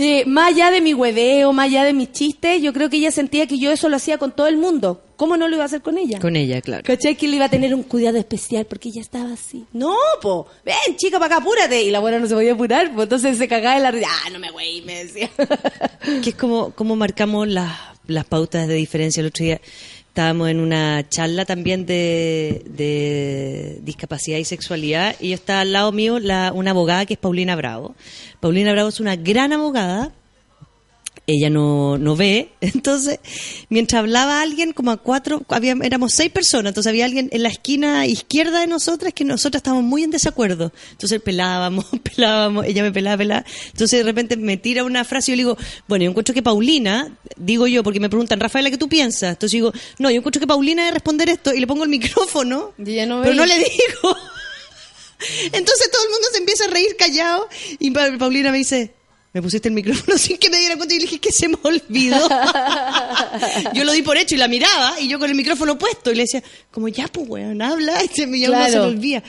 [0.00, 3.10] eh, más allá de mi hueveo, más allá de mis chistes, yo creo que ella
[3.10, 5.02] sentía que yo eso lo hacía con todo el mundo.
[5.16, 6.18] ¿Cómo no lo iba a hacer con ella?
[6.18, 6.82] Con ella, claro.
[6.84, 7.14] ¿Cachai?
[7.14, 9.66] Que le iba a tener un cuidado especial porque ella estaba así.
[9.72, 11.82] No, po, ven, chica, para acá, apúrate.
[11.82, 14.08] Y la buena no se podía apurar, pues entonces se cagaba de la risa.
[14.24, 15.30] Ah, no me güey, me decía.
[16.22, 17.70] que es como, como marcamos las,
[18.06, 19.20] las pautas de diferencia.
[19.20, 19.60] El otro día
[20.20, 22.62] estábamos en una charla también de,
[23.82, 27.94] discapacidad y sexualidad y estaba al lado mío la, una abogada que es Paulina Bravo.
[28.38, 30.12] Paulina Bravo es una gran abogada
[31.30, 32.52] ella no, no ve.
[32.60, 33.18] Entonces,
[33.68, 37.48] mientras hablaba alguien, como a cuatro, había, éramos seis personas, entonces había alguien en la
[37.48, 40.72] esquina izquierda de nosotras que nosotras estábamos muy en desacuerdo.
[40.92, 43.44] Entonces pelábamos, pelábamos, ella me pelaba, pelaba.
[43.66, 45.58] Entonces de repente me tira una frase y yo le digo,
[45.88, 49.30] bueno, yo encuentro que Paulina, digo yo, porque me preguntan, Rafaela, ¿qué tú piensas?
[49.30, 52.72] Entonces digo, no, yo encuentro que Paulina debe responder esto y le pongo el micrófono,
[52.78, 54.16] no pero no le digo.
[55.52, 57.46] Entonces todo el mundo se empieza a reír callado
[57.78, 58.94] y Pa- Paulina me dice,
[59.32, 61.56] me pusiste el micrófono sin que me diera cuenta y le dije que se me
[61.62, 62.28] olvidó.
[63.74, 66.16] yo lo di por hecho y la miraba y yo con el micrófono puesto y
[66.16, 68.72] le decía, como ya pues weón, habla, y se me, Claro.
[68.72, 69.22] se me olvida.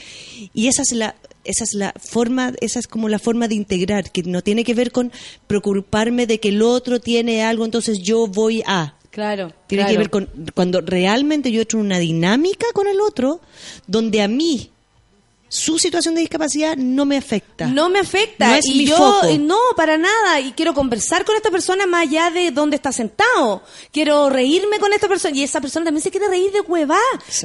[0.54, 1.14] Y esa es la
[1.44, 4.74] esa es la forma, esa es como la forma de integrar, que no tiene que
[4.74, 5.12] ver con
[5.48, 8.94] preocuparme de que el otro tiene algo, entonces yo voy a.
[9.10, 9.52] Claro.
[9.66, 9.92] Tiene claro.
[9.92, 13.40] que ver con cuando realmente yo entro en una dinámica con el otro,
[13.86, 14.70] donde a mí
[15.54, 17.66] su situación de discapacidad no me afecta.
[17.66, 18.48] No me afecta.
[18.48, 19.26] No es y mi yo, foco.
[19.26, 20.40] eh, no, para nada.
[20.40, 23.62] Y quiero conversar con esta persona más allá de dónde está sentado.
[23.92, 25.36] Quiero reírme con esta persona.
[25.36, 26.96] Y esa persona también se quiere reír de huevá.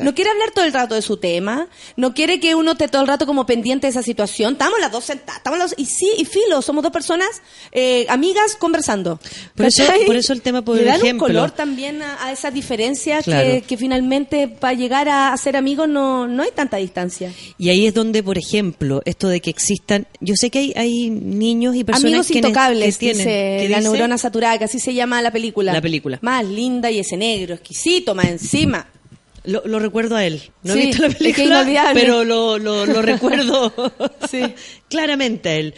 [0.02, 1.68] No quiere hablar todo el rato de su tema.
[1.98, 4.54] No quiere que uno esté todo el rato como pendiente de esa situación.
[4.54, 5.40] Estamos las dos sentadas.
[5.40, 7.28] Estamos las dos- y sí, y filo, somos dos personas
[7.74, 9.20] eh, amigas conversando.
[9.54, 11.26] Por eso- por eso el tema, por Le dan ejemplo.
[11.28, 13.46] un color también a, a esas diferencias Claro.
[13.50, 17.34] que, que finalmente para llegar a, a ser amigos no, no hay tanta distancia.
[17.58, 21.10] Y ahí es donde, por ejemplo, esto de que existan, yo sé que hay, hay
[21.10, 24.66] niños y personas Amigos que, intocables, que tienen, dice que la dice- neurona saturada, que
[24.66, 25.74] así se llama la película.
[25.74, 26.20] La película.
[26.22, 28.88] Más linda y ese negro, exquisito, más encima.
[29.44, 30.42] Lo, lo recuerdo a él.
[30.64, 33.74] No Sí, he visto la película, pero lo, lo, lo recuerdo
[34.90, 35.74] claramente a él.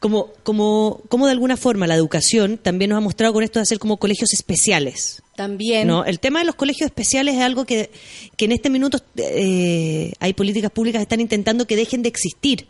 [0.00, 3.64] Como, como, como de alguna forma la educación también nos ha mostrado con esto de
[3.64, 5.22] hacer como colegios especiales.
[5.34, 5.88] También.
[5.88, 7.90] No, el tema de los colegios especiales es algo que,
[8.36, 12.66] que en este minuto eh, hay políticas públicas que están intentando que dejen de existir.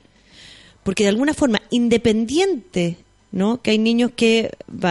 [0.83, 2.97] Porque de alguna forma, independiente,
[3.31, 3.61] ¿no?
[3.61, 4.51] Que hay niños que,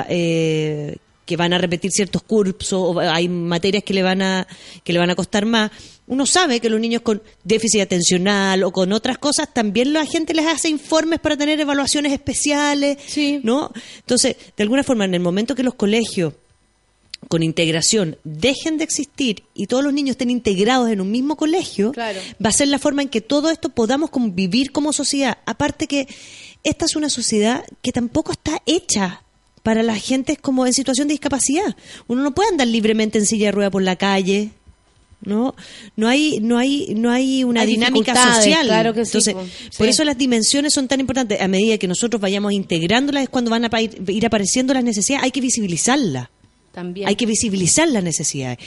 [0.09, 0.97] eh,
[1.27, 4.47] que van a repetir ciertos cursos, o hay materias que le van a,
[4.83, 5.69] que le van a costar más.
[6.07, 10.33] Uno sabe que los niños con déficit atencional o con otras cosas, también la gente
[10.33, 12.97] les hace informes para tener evaluaciones especiales,
[13.43, 13.71] ¿no?
[13.99, 16.33] Entonces, de alguna forma, en el momento que los colegios
[17.27, 21.91] con integración dejen de existir y todos los niños estén integrados en un mismo colegio,
[21.91, 22.19] Claro.
[22.43, 25.39] va a ser la forma en que todo esto podamos convivir como sociedad.
[25.45, 26.07] Aparte que
[26.63, 29.23] esta es una sociedad que tampoco está hecha
[29.67, 31.75] para la gente como en situación de discapacidad.
[32.07, 34.51] Uno no puede andar libremente en silla de rueda por la calle.
[35.25, 35.55] No,
[35.97, 38.65] no hay, no hay, no hay una Hay dinámica social.
[38.65, 39.39] claro que sí, Entonces, po.
[39.77, 39.89] por Sí.
[39.89, 41.41] eso las dimensiones son tan importantes.
[41.41, 45.25] A medida que nosotros vayamos integrándolas es cuando van a ir apareciendo las necesidades.
[45.25, 46.29] Hay que visibilizarlas.
[46.71, 47.09] También.
[47.09, 48.59] Hay que visibilizar las necesidades.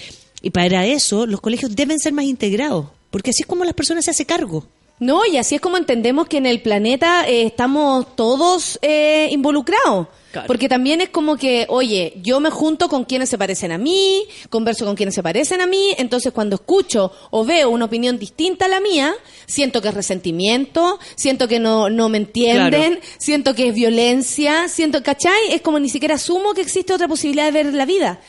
[0.43, 4.05] Y para eso los colegios deben ser más integrados, porque así es como las personas
[4.05, 4.66] se hacen cargo.
[5.01, 10.09] No, y así es como entendemos que en el planeta eh, estamos todos eh, involucrados.
[10.47, 14.22] Porque también es como que, oye, yo me junto con quienes se parecen a mí,
[14.48, 18.66] converso con quienes se parecen a mí, entonces cuando escucho o veo una opinión distinta
[18.66, 19.12] a la mía,
[19.47, 23.06] siento que es resentimiento, siento que no, no me entienden, Claro.
[23.18, 25.51] siento que es violencia, siento, ¿cachai?
[25.51, 28.20] Es como ni siquiera asumo que existe otra posibilidad de ver la vida.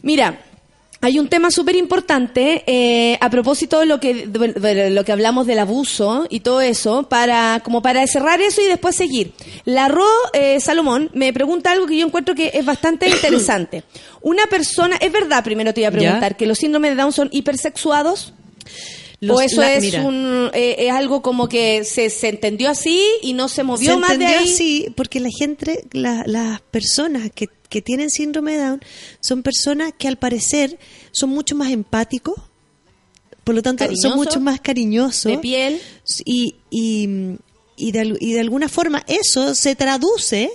[0.00, 0.42] Mira,
[1.02, 5.12] hay un tema súper importante eh, a propósito de lo que de- de lo que
[5.12, 9.32] hablamos del abuso y todo eso para como para cerrar eso y después seguir.
[9.64, 13.82] La Ro eh, Salomón me pregunta algo que yo encuentro que es bastante interesante.
[14.20, 16.36] Una persona, es verdad, primero te iba a preguntar ¿Ya?
[16.36, 18.34] que los síndromes de Down son hipersexuados.
[19.20, 20.02] Los- o eso la- es mira.
[20.02, 23.98] un eh, es algo como que se, se entendió así y no se movió Se
[23.98, 24.50] más de entendió ahí.
[24.52, 28.80] así porque la gente, la- las personas que, que tienen síndrome de Down
[29.20, 30.78] son personas que al parecer
[31.12, 32.34] son mucho más empáticos,
[33.44, 35.30] por lo tanto son mucho más cariñosos.
[35.32, 35.80] de piel.
[36.24, 37.08] Y, y,
[37.76, 40.50] y, de, y de alguna forma eso se traduce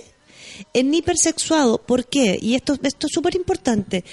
[0.72, 1.78] en hipersexuado.
[1.78, 2.38] ¿Por qué?
[2.40, 4.04] Y esto, esto es súper importante.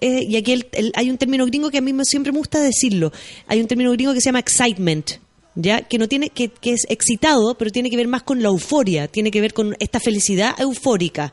[0.00, 2.38] Eh, y aquí el- el- hay un término gringo que a mí me, siempre me
[2.38, 3.12] gusta decirlo.
[3.46, 5.12] Hay un término gringo que se llama excitement.
[5.56, 5.82] ¿Ya?
[5.82, 9.08] Que no tiene, que, que es excitado, pero tiene que ver más con la euforia,
[9.08, 11.32] tiene que ver con esta felicidad eufórica.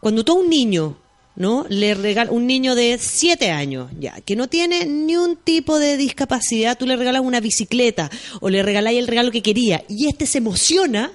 [0.00, 0.98] Cuando tú a un niño,
[1.34, 1.64] ¿no?
[1.70, 5.96] Le regala un niño de 7 años, ya, que no tiene ni un tipo de
[5.96, 8.10] discapacidad, tú le regalas una bicicleta
[8.40, 11.10] o le regaláis el regalo que quería y este se emociona,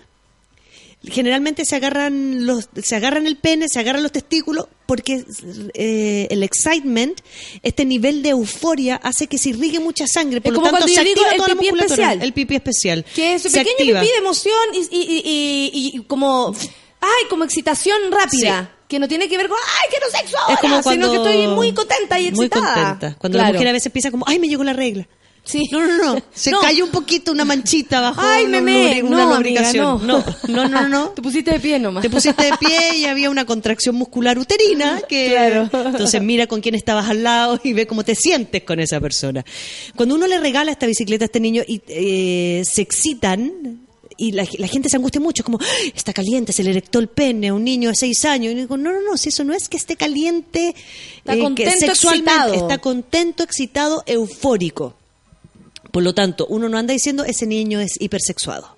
[1.06, 5.26] generalmente se agarran los se agarran el pene, se agarran los testículos porque
[5.74, 7.20] eh, el excitement,
[7.62, 10.86] este nivel de euforia hace que se irrigue mucha sangre, por Es lo como tanto
[10.88, 12.22] cuando se activa el toda pipí especial.
[12.22, 13.06] el pipí especial.
[13.16, 14.00] Que es pequeño activa.
[14.02, 16.56] pipí de emoción y, y, y- y- y como,
[17.02, 18.70] ay, como excitación rápida.
[18.88, 21.30] Que no tiene que ver con, ay, quiero sexo ahora, Es como cuando sino que
[21.30, 22.74] estoy muy contenta y Muy excitada.
[22.92, 23.18] contenta.
[23.20, 25.08] Cuando la mujer a veces piensa como, ay, me llegó la regla.
[25.46, 25.62] Sí.
[25.72, 26.22] No, no, no.
[26.34, 26.62] Se No.
[26.62, 29.04] cayó un poquito una manchita bajo Ay, una, meme.
[29.04, 29.86] una No, lubricación.
[30.02, 30.56] amiga, no.
[30.56, 31.10] no, no, no.
[31.16, 32.02] Te pusiste de pie nomás.
[32.02, 35.70] Te pusiste de pie y había una contracción muscular uterina que Claro.
[35.74, 39.44] entonces mira con quién estabas al lado y ve cómo te sientes con esa persona.
[39.98, 43.82] Cuando uno le regala esta bicicleta a este niño y eh, se excitan
[44.16, 47.00] y la, la gente se angustia mucho, es como, "Ay, está caliente, se le erectó
[47.00, 48.54] el pene a un niño de seis años.
[48.54, 50.76] Y digo, no, no, no, si eso no es que esté caliente, eh,
[51.18, 52.54] Está que contento, sexualmente excitado.
[52.54, 54.96] está contento, excitado, eufórico.
[55.94, 58.76] Por lo tanto, uno no anda diciendo ese niño es hipersexuado.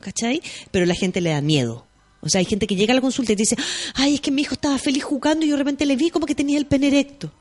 [0.00, 0.40] ¿Cachai?
[0.70, 1.84] Pero la gente le da miedo.
[2.20, 3.56] O sea, hay gente que llega a la consulta y dice,
[3.94, 6.24] ay, es que mi hijo estaba feliz jugando y yo de repente le vi como
[6.24, 7.32] que tenía el pene erecto.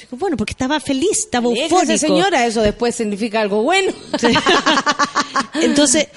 [0.00, 1.98] Digo, bueno, porque estaba feliz, estaba eufórico.
[1.98, 3.92] señora, eso después significa algo bueno.
[5.54, 6.08] Entonces,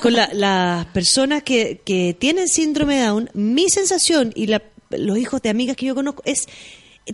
[0.00, 5.18] con la- las personas que, que tienen síndrome de Down, mi sensación y la- los
[5.18, 6.46] hijos de amigas que yo conozco es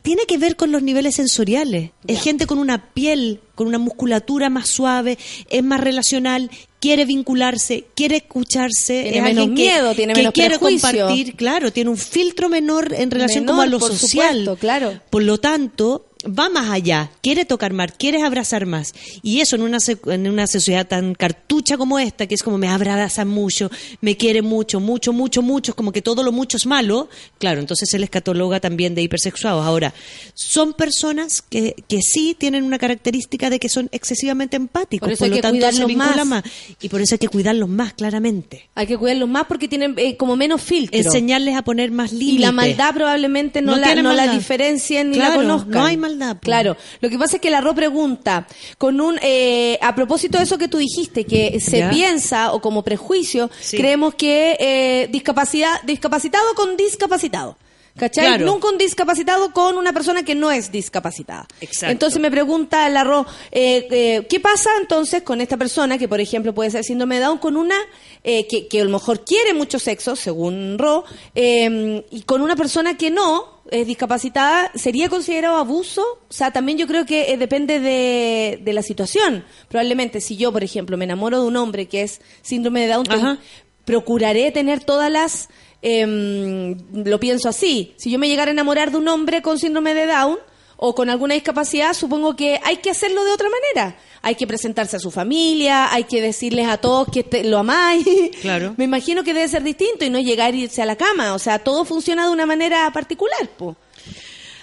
[0.00, 1.90] tiene que ver con los niveles sensoriales.
[2.06, 5.18] Es gente con una piel, con una musculatura más suave,
[5.50, 6.50] es más relacional,
[6.80, 10.88] quiere vincularse, quiere escucharse, Tiene es menos alguien que, miedo, tiene que menos quiere prejuicio.
[10.88, 14.28] compartir, claro, tiene un filtro menor en relación como a Menor, lo por social.
[14.38, 15.00] supuesto, claro.
[15.10, 18.94] Por lo tanto, va más allá, quiere tocar más, quiere abrazar más.
[19.22, 22.68] Y eso en una, en una sociedad tan cartucha como esta, que es como me
[22.68, 23.70] abraza mucho,
[24.00, 27.08] me quiere mucho, mucho, mucho, mucho, como que todo lo mucho es malo,
[27.38, 29.64] claro, entonces se les cataloga también de hipersexuados.
[29.64, 29.92] Ahora,
[30.34, 35.20] son personas que, que sí tienen una característica de que son excesivamente empáticos, Por eso
[35.24, 36.44] por lo que tanto se vinculan más.
[36.44, 36.52] más.
[36.80, 38.68] Y por eso hay que cuidarlos más, claramente.
[38.74, 40.98] Hay que cuidarlos más porque tienen eh, como menos filtro.
[40.98, 42.34] Enseñarles a poner más límites.
[42.34, 45.70] Y la maldad probablemente no, No la, no la diferencien ni la conozcan.
[45.70, 46.40] no hay maldad, po.
[46.40, 46.76] Claro.
[47.00, 48.46] Lo que pasa es que la Ro pregunta,
[48.78, 51.90] con un eh, a propósito de eso que tú dijiste, que se Ya.
[51.90, 53.76] piensa o como prejuicio, Sí.
[53.76, 57.56] creemos que eh, discapacidad, discapacitado con discapacitado.
[57.96, 58.26] ¿Cachai?
[58.26, 58.46] Claro.
[58.46, 61.46] Nunca un discapacitado con una persona que no es discapacitada.
[61.60, 61.92] Exacto.
[61.92, 66.20] Entonces me pregunta la Ro, eh, eh, ¿qué pasa entonces con esta persona que, por
[66.20, 67.76] ejemplo, puede ser síndrome de Down con una
[68.24, 71.04] eh, que, que a lo mejor quiere mucho sexo, según Ro,
[71.34, 76.02] eh, y con una persona que no es discapacitada, ¿sería considerado abuso?
[76.28, 79.44] O sea, también yo creo que eh, depende de, de la situación.
[79.68, 83.38] Probablemente si yo, por ejemplo, me enamoro de un hombre que es síndrome de Down,
[83.84, 85.48] procuraré tener todas las...
[85.82, 87.94] em, lo pienso así.
[87.96, 90.38] Si yo me llegara a enamorar de un hombre con síndrome de Down
[90.76, 93.96] o con alguna discapacidad, supongo que hay que hacerlo de otra manera.
[94.22, 98.06] Hay que presentarse a su familia, hay que decirles a todos que te- lo amáis.
[98.40, 98.74] Claro.
[98.78, 101.34] Me imagino que debe ser distinto y no llegar y irse a la cama.
[101.34, 103.76] O sea, todo funciona de una manera particular, po.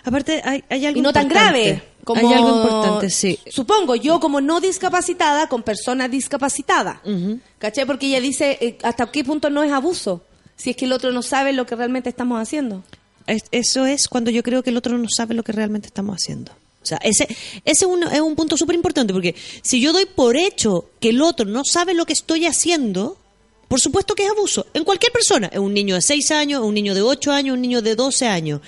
[0.03, 1.83] Aparte, hay, hay algo Y no tan grave.
[2.05, 3.37] Como, Hay algo importante, sí.
[3.49, 7.01] Supongo, yo como no discapacitada con persona discapacitada.
[7.59, 7.85] ¿Cachai?
[7.85, 10.23] Porque ella dice, eh, ¿hasta qué punto no es abuso?
[10.59, 12.83] Si es que el otro no sabe lo que realmente estamos haciendo.
[13.25, 16.15] Es- eso es cuando yo creo que el otro no sabe lo que realmente estamos
[16.15, 16.51] haciendo.
[16.81, 17.27] O sea, ese,
[17.65, 21.45] ese es un punto súper importante porque si yo doy por hecho que el otro
[21.45, 23.17] no sabe lo que estoy haciendo,
[23.67, 24.65] por supuesto que es abuso.
[24.73, 25.47] En cualquier persona.
[25.47, 28.27] Es un niño de 6 años, un niño de 8 años, un niño de 12
[28.27, 28.61] años.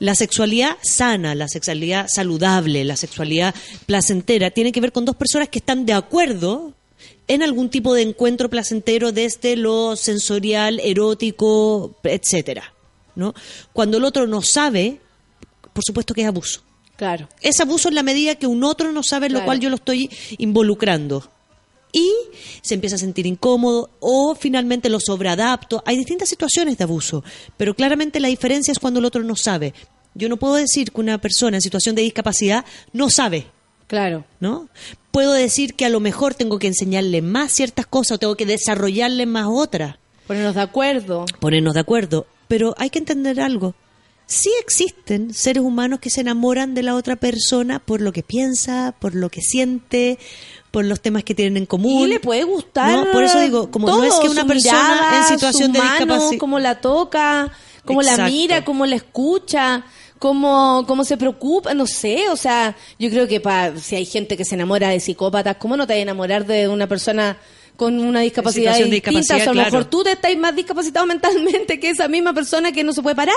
[0.00, 3.54] La sexualidad sana, la sexualidad saludable, la sexualidad
[3.86, 6.74] placentera, tiene que ver con dos personas que están de acuerdo
[7.28, 12.74] en algún tipo de encuentro placentero desde lo sensorial, erótico, etcétera.
[13.14, 13.34] ¿no?
[13.72, 15.00] Cuando el otro no sabe,
[15.72, 16.62] por supuesto que es abuso.
[16.96, 17.28] Claro.
[17.40, 19.76] Es abuso en la medida que un otro no sabe en lo cual yo lo
[19.76, 21.28] estoy involucrando.
[21.92, 22.10] Y
[22.60, 25.82] se empieza a sentir incómodo o finalmente lo sobreadapto.
[25.86, 27.22] Hay distintas situaciones de abuso,
[27.56, 29.74] pero claramente la diferencia es cuando el otro no sabe.
[30.14, 33.46] Yo no puedo decir que una persona en situación de discapacidad no sabe.
[33.86, 34.24] Claro.
[34.40, 34.68] ¿no?
[35.10, 38.46] Puedo decir que a lo mejor tengo que enseñarle más ciertas cosas o tengo que
[38.46, 39.96] desarrollarle más otras
[40.26, 41.26] Ponernos de acuerdo.
[41.40, 42.26] ponernos de acuerdo.
[42.48, 43.74] Pero hay que entender algo.
[44.26, 48.94] Sí existen seres humanos que se enamoran de la otra persona por lo que piensa,
[48.98, 50.18] por lo que siente,
[50.70, 52.04] por los temas que tienen en común.
[52.04, 53.04] Y le puede gustar.
[53.06, 55.80] No, por eso digo, como no todo, es que una persona mirada, en situación de
[55.80, 56.38] discapacidad.
[56.38, 57.52] cómo la toca,
[57.84, 58.32] cómo la Exacto.
[58.32, 59.84] mira, cómo la escucha,
[60.18, 64.36] cómo, cómo se preocupa, no sé, o sea, yo creo que pa, si hay gente
[64.36, 67.36] que se enamora de psicópatas, ¿cómo no te vas a enamorar de una persona
[67.76, 69.10] con una discapacidad distinta?
[69.10, 69.70] discapacidad, o sea, a lo claro.
[69.70, 73.16] mejor tú te estás más discapacitado mentalmente que esa misma persona que no se puede
[73.16, 73.34] parar.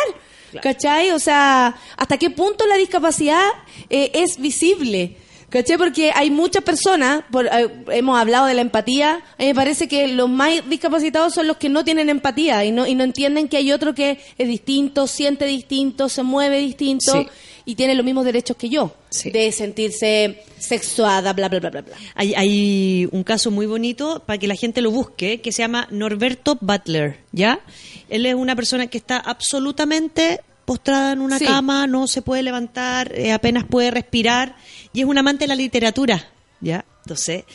[0.61, 1.11] ¿Cachai?
[1.11, 3.49] O sea, ¿hasta qué punto la discapacidad
[3.89, 5.17] eh, es visible?
[5.49, 5.78] ¿Cachai?
[5.78, 9.88] Porque hay muchas personas, por- eh, hemos hablado de la empatía, a mí me parece
[9.88, 13.48] que los más discapacitados son los que no tienen empatía y no, y no entienden
[13.48, 17.28] que hay otro que es distinto, siente distinto, se mueve distinto Sí.
[17.64, 19.32] y tiene los mismos derechos que yo, Sí.
[19.32, 21.95] de sentirse sexuada, bla, bla, bla, bla, bla.
[22.15, 25.88] Hay, hay un caso muy bonito para que la gente lo busque que se llama
[25.91, 27.61] Norberto Butler, ¿ya?
[28.10, 31.45] Él es una persona que está absolutamente postrada en una Sí.
[31.45, 34.57] cama, no se puede levantar, eh, apenas puede respirar
[34.91, 36.27] y es un amante de la literatura.
[36.60, 36.84] ¿ya?
[37.06, 37.45] Entonces,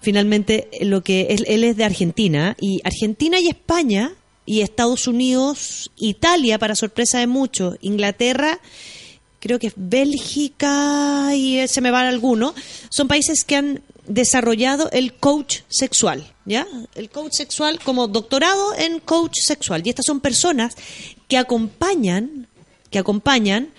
[0.00, 4.12] finalmente, lo que él, él es de Argentina, y Argentina y España,
[4.46, 8.58] y Estados Unidos, Italia, para sorpresa de muchos, Inglaterra,
[9.38, 12.54] creo que es Bélgica, y eh, se me van algunos,
[12.88, 16.66] son países que han desarrollado el coach sexual, ¿ya?
[16.94, 19.82] El coach sexual como doctorado en coach sexual.
[19.84, 20.74] Y estas son personas
[21.28, 22.41] que acompañan,
[22.92, 23.70] que acompañan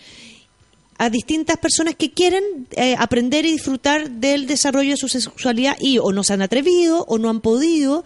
[0.97, 5.97] a distintas personas que quieren eh, aprender y disfrutar del desarrollo de su sexualidad y
[5.97, 8.03] o no se han atrevido o no han podido.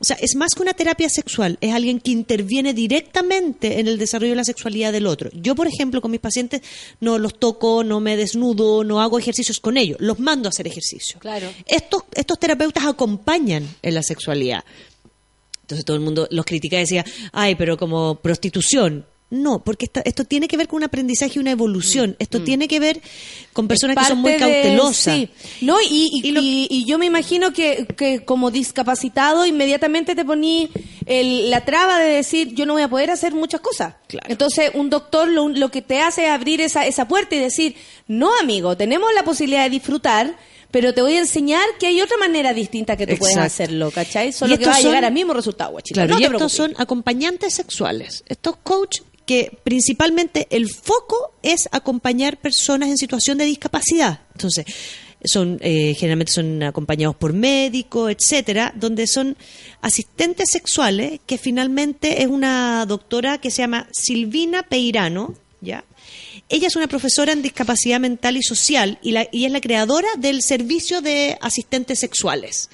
[0.00, 3.98] O sea, es más que una terapia sexual, es alguien que interviene directamente en el
[3.98, 5.28] desarrollo de la sexualidad del otro.
[5.32, 6.62] Yo, por ejemplo, con mis pacientes
[7.00, 10.68] no los toco, no me desnudo, no hago ejercicios con ellos, los mando a hacer
[10.68, 11.18] ejercicio.
[11.18, 11.48] Claro.
[11.66, 14.64] Estos, estos terapeutas acompañan en la sexualidad.
[15.62, 19.04] Entonces todo el mundo los critica y decía, ay, pero como prostitución.
[19.30, 22.16] No, porque esta- esto tiene que ver con un aprendizaje y una evolución.
[22.18, 23.02] Esto tiene que ver
[23.52, 25.14] con personas que son muy Mm, de- cautelosas.
[25.14, 25.28] sí.
[25.60, 30.70] No, y, y, y- y yo me imagino que, que como discapacitado inmediatamente te poní
[31.04, 33.94] el- la traba de decir yo no voy a poder hacer muchas cosas.
[34.28, 37.74] Entonces un doctor lo, lo que te hace es abrir esa, esa puerta y decir,
[38.06, 40.36] no amigo, tenemos la posibilidad de disfrutar,
[40.70, 43.46] pero te voy a enseñar que hay otra manera distinta que tú puedes Exacto.
[43.46, 44.32] hacerlo, ¿cachai?
[44.32, 45.94] Solo que va a llegar son- al mismo resultado, guachito.
[45.98, 48.22] Claro, no y estos son acompañantes sexuales.
[48.26, 54.20] Estos coach que principalmente el foco es acompañar personas en situación de discapacidad.
[54.32, 54.64] Entonces,
[55.22, 59.36] son eh, generalmente son acompañados por médicos, etcétera, donde son
[59.82, 65.84] asistentes sexuales que finalmente es una doctora que se llama Silvina Peirano, ¿ya?
[66.48, 70.08] Ella es una profesora en discapacidad mental y social y, la- y es la creadora
[70.16, 72.70] del servicio de asistentes sexuales.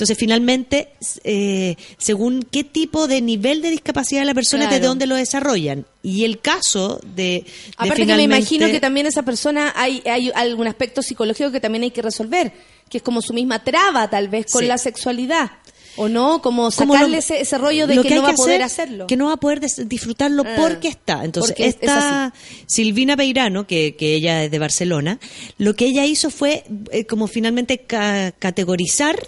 [0.00, 0.88] Entonces, finalmente,
[1.24, 4.86] eh, según qué tipo de nivel de discapacidad de la persona, es Claro.
[4.86, 5.84] dónde lo desarrollan.
[6.02, 7.44] Y el caso de, de
[7.76, 11.60] Aparte que me finalmente- imagino que también esa persona hay, hay algún aspecto psicológico que
[11.60, 12.50] también hay que resolver,
[12.88, 14.68] que es como su misma traba tal vez con Sí.
[14.68, 15.50] la sexualidad.
[15.96, 16.40] ¿O no?
[16.40, 19.06] Como Como sacarle lo- ese, ese rollo de que, no va a poder hacer, hacerlo.
[19.08, 21.24] Que no va a poder disfrutarlo Ah, porque está.
[21.24, 22.32] Entonces, porque es- es esta
[22.66, 25.18] Silvina Peirano, que, que ella es de Barcelona,
[25.58, 29.18] lo que ella hizo fue eh, como finalmente ca- categorizar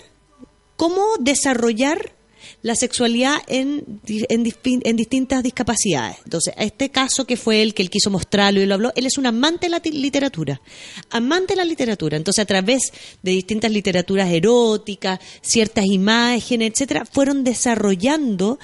[0.82, 2.12] cómo desarrollar
[2.62, 6.16] la sexualidad en, en, distintas discapacidades.
[6.24, 9.16] Entonces, este caso que fue el que él quiso mostrarlo y lo habló, él es
[9.16, 10.60] un amante de la literatura,
[11.10, 12.16] amante de la literatura.
[12.16, 12.92] Entonces, a través
[13.22, 18.59] de distintas literaturas eróticas, ciertas imágenes, etcétera, fueron desarrollando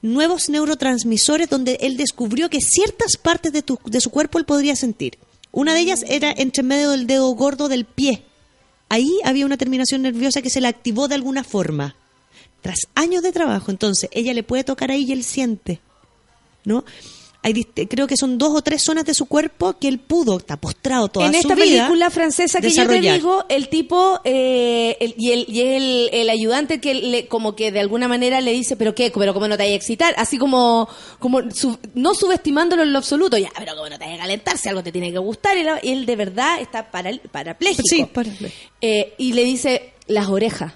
[0.00, 4.74] nuevos neurotransmisores donde él descubrió que ciertas partes de, tu- de su cuerpo él podría
[4.74, 5.18] sentir.
[5.52, 8.22] Una de ellas era entre medio del dedo gordo del pie.
[8.88, 11.94] Ahí había una terminación nerviosa que se la activó de alguna forma.
[12.62, 15.80] Tras años de trabajo, entonces ella le puede tocar ahí y él siente.
[16.64, 16.84] ¿No?
[17.40, 20.56] Hay, creo que son dos o tres zonas de su cuerpo que él pudo, está
[20.56, 24.96] postrado toda en su esta vida, película francesa que yo te digo, el tipo eh,
[24.98, 28.52] el- y, el, y el, el ayudante que le, como que de alguna manera le
[28.52, 30.88] dice, pero qué, pero cómo no te vayas a excitar, así como,
[31.20, 31.40] como
[31.94, 34.82] no subestimándolo en lo absoluto, ya, pero cómo no te vayas a calentar, si algo
[34.82, 37.82] te tiene que gustar, y la- y él de verdad está para, parapléjico.
[37.88, 38.72] Sí, parapléjico.
[38.80, 40.72] Eh, y le dice, las orejas,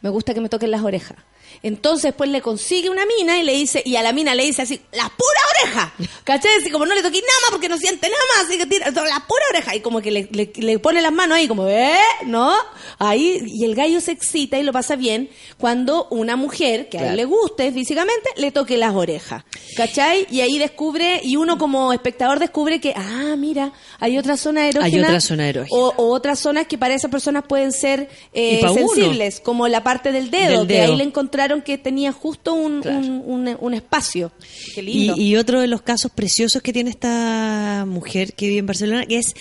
[0.00, 1.18] me gusta que me toquen las orejas.
[1.62, 4.62] Entonces, pues le consigue una mina y le dice, y a la mina le dice
[4.62, 5.92] así, la pura oreja.
[6.24, 6.50] ¿Cachai?
[6.60, 8.90] Así como no le toqué nada más porque no siente nada más, así que tira,
[8.90, 9.74] la pura oreja.
[9.76, 11.96] Y como que le, le- le pone las manos ahí, como, ¿eh?
[12.26, 12.54] ¿No?
[12.98, 17.00] Ahí, y el gallo se excita y lo pasa bien cuando una mujer que a
[17.00, 17.16] él Claro.
[17.16, 19.44] le guste físicamente le toque las orejas.
[19.76, 20.26] ¿Cachai?
[20.30, 24.84] Y ahí descubre, y uno como espectador descubre que, ah, mira, hay otra zona erógena.
[24.86, 25.76] Hay otra zona erógena.
[25.76, 28.74] O, o otras zonas que para esas personas pueden ser eh, uno.
[28.74, 30.92] sensibles, como la parte del dedo, Del que dedo.
[30.92, 34.32] ahí le encontraron que tenía justo un, un, un- un espacio.
[34.74, 35.14] Qué lindo.
[35.16, 39.04] Y, y otro de los casos preciosos que tiene esta mujer que vive en Barcelona,
[39.06, 39.34] que es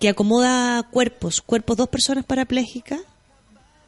[0.00, 3.00] que acomoda cuerpos, cuerpos dos personas parapléjicas,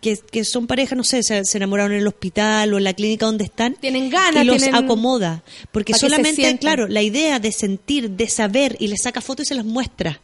[0.01, 2.93] que, que son pareja, no sé, se, se enamoraron en el hospital o en la
[2.93, 3.75] clínica donde están.
[3.81, 5.43] Tienen ganas, Y los tienen- acomoda.
[5.73, 9.55] Porque solamente, claro, la idea de sentir, de saber, y le saca fotos y se
[9.55, 10.21] las muestra.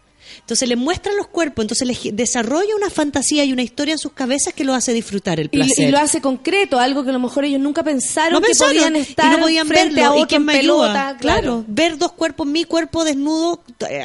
[0.50, 4.12] Entonces le muestran los cuerpos, entonces les desarrolla una fantasía y una historia en sus
[4.12, 5.88] cabezas que lo hace disfrutar el Y, placer.
[5.88, 8.74] y lo hace concreto, algo que a lo mejor ellos nunca pensaron, no que pensaron,
[8.74, 11.08] podían estar y no podían frente verlo a y otro quién en me pelota.
[11.10, 11.64] ayuda claro.
[11.68, 14.02] ver dos cuerpos mi cuerpo desnudo eh,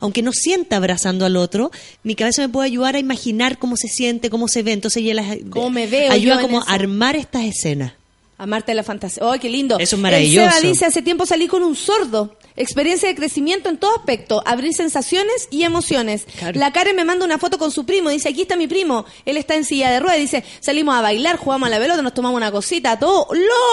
[0.00, 1.70] aunque no sienta abrazando al otro
[2.02, 5.14] mi cabeza me puede ayudar a imaginar cómo se siente cómo se ve entonces ella
[5.14, 7.92] las ¿Cómo me veo ayuda como a armar estas escenas
[8.38, 9.22] Amarte la fantasía.
[9.32, 9.78] ¡Ay, qué lindo!
[9.78, 10.46] Eso es maravilloso.
[10.46, 12.35] El Seba dice, hace tiempo salí con un sordo.
[12.56, 14.42] Experiencia de crecimiento en todo aspecto.
[14.46, 16.26] Abrir sensaciones y emociones.
[16.54, 18.10] La Karen me manda una foto con su primo.
[18.10, 19.04] Dice, aquí está mi primo.
[19.24, 20.18] Él está en silla de ruedas.
[20.18, 22.98] Dice, salimos a bailar, jugamos a la pelota, nos tomamos una cosita.
[22.98, 23.28] Todo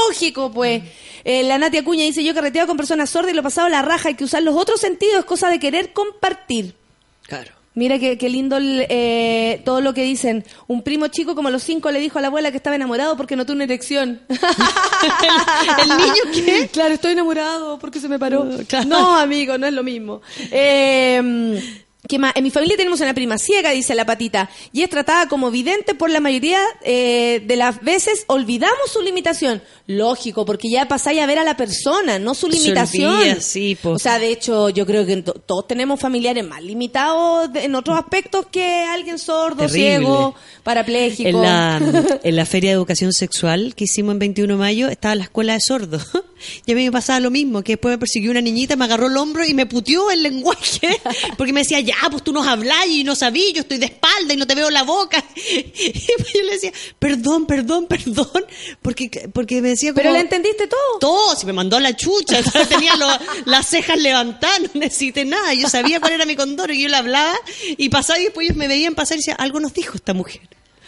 [0.10, 0.84] lógico, pues.
[1.23, 3.81] Eh, la Natia Cuña dice, yo carreteaba con personas sordas y lo he pasado la
[3.81, 4.10] raja.
[4.10, 5.19] Hay que usar los otros sentidos.
[5.19, 6.76] Es cosa de querer compartir.
[7.23, 10.45] claro Mira qué, qué lindo eh, todo lo que dicen.
[10.67, 13.17] Un primo chico como a los cinco le dijo a la abuela que estaba enamorado
[13.17, 14.21] porque no tuvo una erección.
[14.29, 16.69] ¿El niño qué?
[16.71, 18.47] Claro, estoy enamorado porque se me paró.
[18.85, 20.21] No, amigo, no es lo mismo.
[20.51, 22.34] Eh, ¿Qué más?
[22.35, 25.95] En mi familia tenemos una prima ciega, dice la patita, y es tratada como vidente
[25.95, 28.25] por la mayoría eh, de las veces.
[28.27, 29.61] Olvidamos su limitación.
[29.88, 33.15] Lógico, porque ya pasáis a ver a la persona, no su Se limitación.
[33.15, 33.91] olvida, sí, po.
[33.91, 37.97] O sea, de hecho, yo creo que to- todos tenemos familiares más limitados en otros
[37.97, 39.97] aspectos que alguien sordo, Terrible.
[39.97, 41.30] ciego, parapléjico.
[41.30, 41.81] En la,
[42.23, 45.53] en la Feria de Educación Sexual que hicimos en 21 de mayo estaba la escuela
[45.53, 46.05] de sordos.
[46.65, 49.07] Y a mí me pasaba lo mismo, que después me persiguió una niñita, me agarró
[49.07, 50.89] el hombro y me puteó el lenguaje.
[51.38, 54.33] Porque me decía, ya, pues tú nos hablas y no sabí, yo estoy de espalda
[54.33, 55.23] y no te veo la boca.
[55.35, 58.45] Y pues yo le decía, perdón, perdón, perdón.
[58.81, 60.01] Porque, porque me decía como...
[60.01, 60.99] ¿Pero le entendiste todo?
[60.99, 63.07] Todo, si me mandó a la chucha, tenía lo-
[63.45, 65.53] las cejas levantadas, no necesité nada.
[65.53, 67.35] Yo sabía cuál era mi condoro y yo le hablaba
[67.77, 70.41] y pasaba y después ellos me veían pasar y decía, algo nos dijo esta mujer.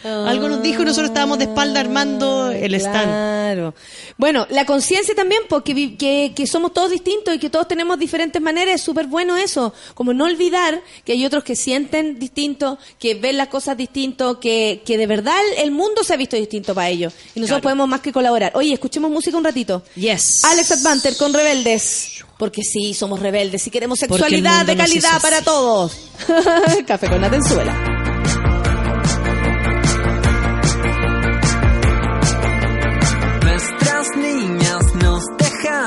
[0.06, 3.04] Algo nos dijo y nosotros estábamos de espalda armando el stand.
[3.06, 3.74] Claro.
[4.16, 7.98] Bueno, la conciencia también, porque vi- que, que somos todos distintos y que todos tenemos
[7.98, 9.72] diferentes maneras, es súper bueno eso.
[9.94, 14.82] Como no olvidar que hay otros que sienten distinto, que ven las cosas distinto, que,
[14.84, 17.12] que de verdad el mundo se ha visto distinto para ellos.
[17.34, 17.62] Y nosotros Claro.
[17.62, 18.52] podemos más que colaborar.
[18.54, 19.82] Oye, escuchemos música un ratito.
[19.94, 20.44] Yes.
[20.44, 22.24] Alex Advanter con Rebeldes.
[22.38, 25.96] Porque sí, somos rebeldes y queremos sexualidad de calidad para todos.
[26.86, 27.72] Café con Atenzuela.
[27.72, 27.95] Nuestras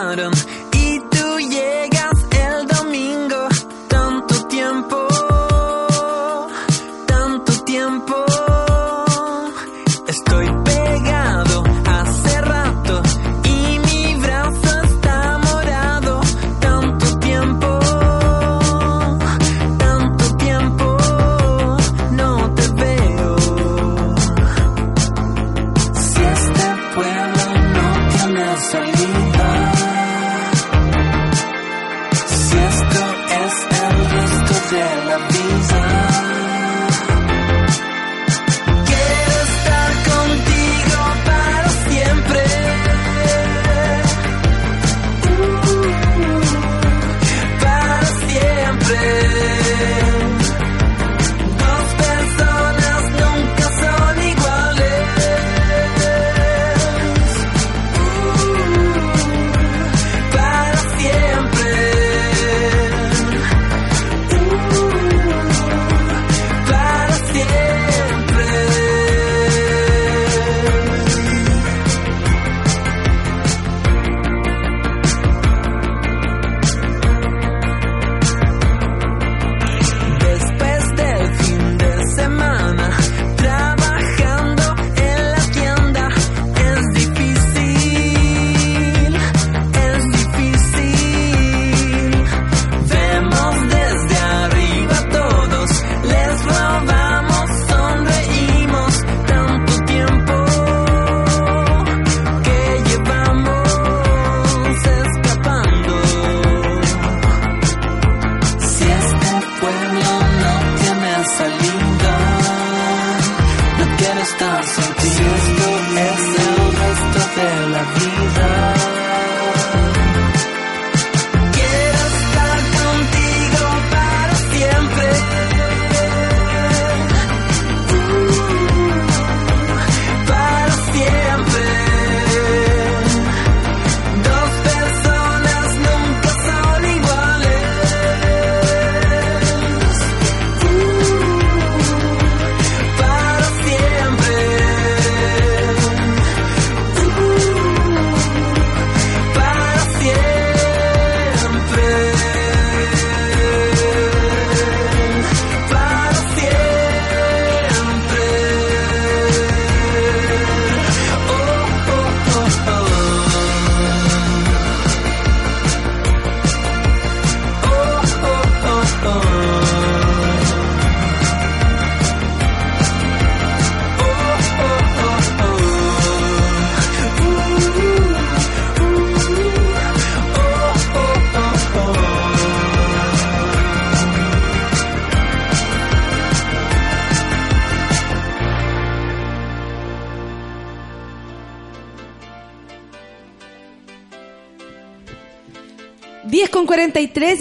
[0.09, 0.33] bottom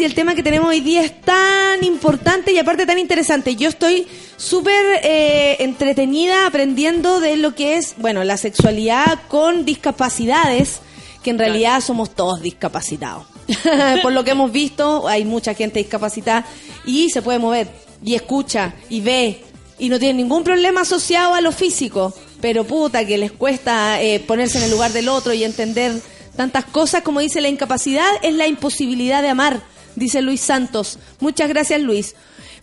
[0.08, 3.54] el tema que tenemos hoy día es tan tan importante y aparte tan interesante.
[3.54, 4.06] Yo estoy
[4.36, 10.80] súper eh, entretenida aprendiendo de lo que es, bueno, la sexualidad con discapacidades,
[11.22, 13.26] que en realidad somos todos discapacitados.
[14.02, 16.46] Por lo que hemos visto, hay mucha gente discapacitada
[16.86, 17.68] y se puede mover
[18.02, 19.42] y escucha y ve
[19.78, 24.20] y no tiene ningún problema asociado a lo físico, pero puta que les cuesta eh,
[24.20, 26.00] ponerse en el lugar del otro y entender
[26.36, 29.60] tantas cosas como dice la incapacidad es la imposibilidad de amar,
[29.98, 30.98] dice Luis Santos.
[31.20, 32.14] Muchas gracias Luis.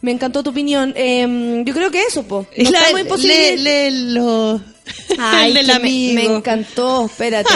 [0.02, 0.94] Me encantó tu opinión.
[0.96, 2.46] Eh, yo creo que eso, po.
[2.58, 3.02] No La- estamos.
[5.20, 5.80] Ay, El del que
[6.14, 7.54] me- encantó, espérate.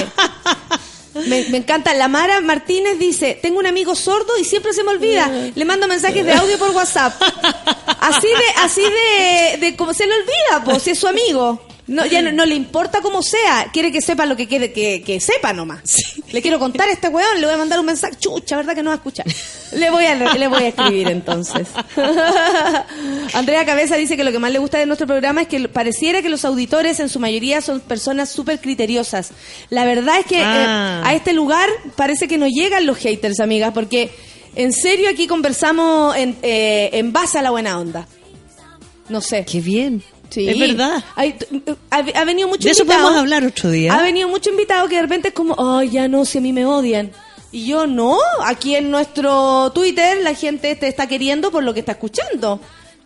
[1.28, 1.94] Me, me encanta.
[1.94, 5.28] La Mara Martínez dice, tengo un amigo sordo y siempre se me olvida.
[5.56, 7.22] Le mando mensajes de audio por WhatsApp.
[8.00, 11.62] Así de, así de, de como se le olvida, pues, si es su amigo.
[11.90, 15.02] No, ya no, no le importa cómo sea, quiere que sepa lo que quiere que,
[15.02, 15.82] que sepa nomás.
[16.32, 18.84] Le quiero contar a este weón, le voy a mandar un mensaje, chucha, ¿verdad que
[18.84, 19.26] no va a escuchar?
[19.74, 21.68] Le voy a, le voy a escribir entonces.
[23.34, 26.22] Andrea Cabeza dice que lo que más le gusta de nuestro programa es que pareciera
[26.22, 29.32] que los auditores en su mayoría son personas súper criteriosas.
[29.70, 31.02] La verdad es que Ah.
[31.04, 34.12] eh, a este lugar parece que no llegan los haters, amigas, porque
[34.56, 38.08] en serio aquí conversamos en, eh, en base a la buena onda.
[39.10, 39.44] No sé.
[39.46, 40.04] Qué bien.
[40.30, 40.48] Sí.
[40.48, 41.04] Es verdad.
[41.16, 41.36] Hay-
[41.92, 43.04] ha, ha venido mucho De eso invitado.
[43.08, 43.94] podemos hablar otro día.
[43.94, 46.54] Ha venido mucho invitado que de repente es como, ay, ya no, si a mí
[46.54, 47.12] me odian.
[47.52, 51.80] Y yo no, aquí en nuestro Twitter la gente te está queriendo por lo que
[51.80, 52.60] está escuchando.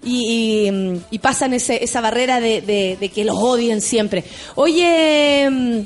[0.05, 4.25] Y, y, y pasan ese, esa barrera de, de- de que los odien siempre.
[4.55, 5.79] Oye, mm,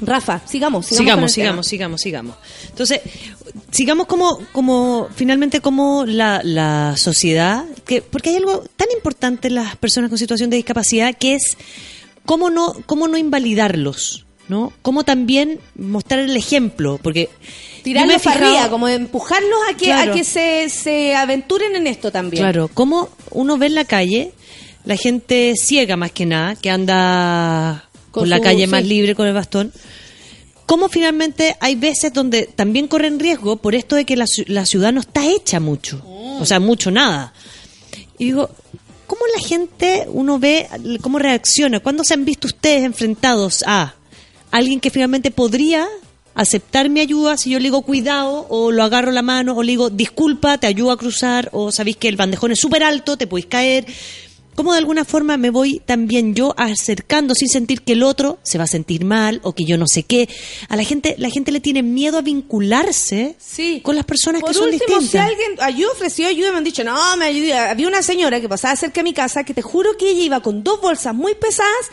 [0.00, 0.86] Rafa, sigamos.
[0.86, 2.36] Sigamos, Sigamos, sigamos, sigamos, sigamos.
[2.68, 3.00] Entonces,
[3.70, 9.56] sigamos como, como finalmente como la, la sociedad, que, porque hay algo tan importante en
[9.56, 11.56] las personas con situación de discapacidad que es
[12.24, 14.72] cómo no, cómo no invalidarlos, ¿no?
[14.82, 17.28] Cómo también mostrar el ejemplo, porque.
[17.82, 20.12] Tirarlos para arriba, como empujarlos a que, Claro.
[20.12, 22.42] a que se, se aventuren en esto también.
[22.42, 24.32] Claro, como uno ve en la calle
[24.84, 28.88] la gente ciega más que nada, que anda Con la calle más sí.
[28.88, 29.72] libre con el bastón.
[30.66, 34.92] Cómo finalmente hay veces donde también corren riesgo por esto de que la, la ciudad
[34.92, 36.00] no está hecha mucho,
[36.38, 37.32] o sea, mucho nada.
[38.18, 38.50] Y digo,
[39.06, 40.68] ¿cómo la gente, uno ve
[41.00, 41.80] cómo reacciona?
[41.80, 43.94] ¿Cuándo se han visto ustedes enfrentados a
[44.52, 45.88] alguien que finalmente podría
[46.34, 49.72] aceptar mi ayuda si yo le digo cuidado o lo agarro la mano o le
[49.72, 53.26] digo disculpa, te ayudo a cruzar o sabéis que el bandejón es súper alto, te
[53.26, 53.86] podéis caer?
[54.60, 58.58] ¿Cómo de alguna forma me voy también yo acercando sin sentir que el otro se
[58.58, 60.28] va a sentir mal o que yo no sé qué?
[60.68, 63.80] A la gente, la gente le tiene miedo a vincularse Sí.
[63.82, 65.10] con las personas Por que son último, distintas.
[65.10, 67.54] si alguien yo ofreció ayuda, me han dicho, no, me ayudé.
[67.54, 70.40] Había una señora que pasaba cerca de mi casa que te juro que ella iba
[70.40, 71.86] con dos bolsas muy pesadas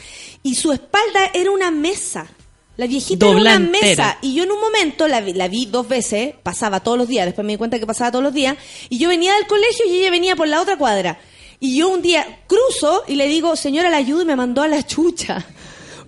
[0.44, 2.28] y su espalda era una mesa.
[2.76, 4.18] La viejita era una mesa.
[4.22, 7.26] Y yo en un momento la vi, la vi dos veces, pasaba todos los días,
[7.28, 8.58] después me di cuenta que pasaba todos los días,
[8.90, 11.18] y yo venía del colegio y ella venía por la otra cuadra.
[11.60, 14.68] Y yo un día cruzo y le digo, señora, la ayudo y me mandó a
[14.68, 15.46] la chucha.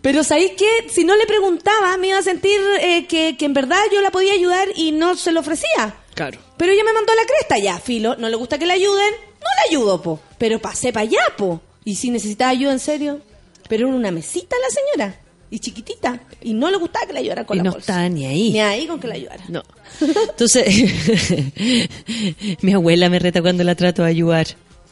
[0.02, 0.88] Pero ¿sabéis qué?
[0.90, 4.12] Si no le preguntaba, me iba a sentir eh, que, que en verdad yo la
[4.12, 5.96] podía ayudar y no se lo ofrecía.
[6.14, 6.40] Claro.
[6.58, 9.12] Pero ella me mandó a la cresta, ya, filo, no le gusta que le ayuden,
[9.14, 10.20] no le ayudo, po.
[10.38, 11.62] Pero pasé para allá, po.
[11.84, 13.22] Y si necesitaba ayuda en serio.
[13.68, 15.20] Pero era una mesita la señora,
[15.52, 17.94] y chiquitita, y no le gustaba que la ayudara con Y la no bolsa.
[17.94, 18.52] está ni ahí.
[18.52, 19.44] Ni ahí con que la ayudara.
[19.48, 19.64] No.
[20.02, 20.66] Entonces,
[22.62, 24.48] mi abuela me reta cuando la trato de ayudar.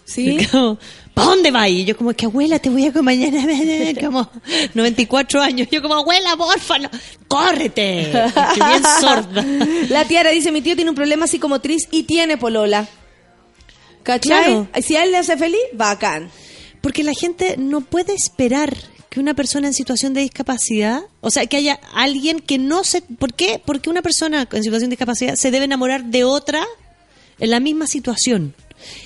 [0.07, 0.37] ¿Sí?
[1.13, 1.67] ¿Para dónde va?
[1.67, 3.33] Y yo como, que abuela, te voy a acompañar.
[4.01, 4.29] Como
[4.73, 5.67] 94 años.
[5.69, 6.89] Yo como, abuela, porfa, no.
[7.27, 8.11] córrete.
[8.27, 9.45] Estoy bien sorda.
[9.89, 12.87] La tiara dice, mi tío tiene un problema psicomotriz y tiene polola.
[14.03, 14.45] ¿Cachai?
[14.45, 14.67] Claro.
[14.81, 16.29] Si a él le hace feliz, bacán.
[16.79, 18.73] Porque la gente no puede esperar
[19.09, 23.01] que una persona en situación de discapacidad, o sea, que haya alguien que no se...
[23.01, 23.61] ¿Por qué?
[23.65, 26.63] Porque una persona en situación de discapacidad se debe enamorar de otra
[27.39, 28.55] en la misma situación.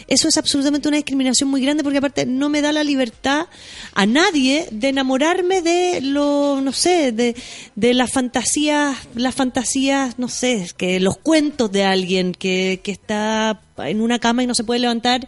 [0.07, 3.47] Eso es absolutamente una discriminación muy grande porque aparte no me da la libertad
[3.93, 7.35] a nadie de enamorarme de lo, no sé, de,
[7.75, 13.61] de las fantasías, las fantasías, no sé, que los cuentos de alguien que, que está
[13.77, 15.27] en una cama y no se puede levantar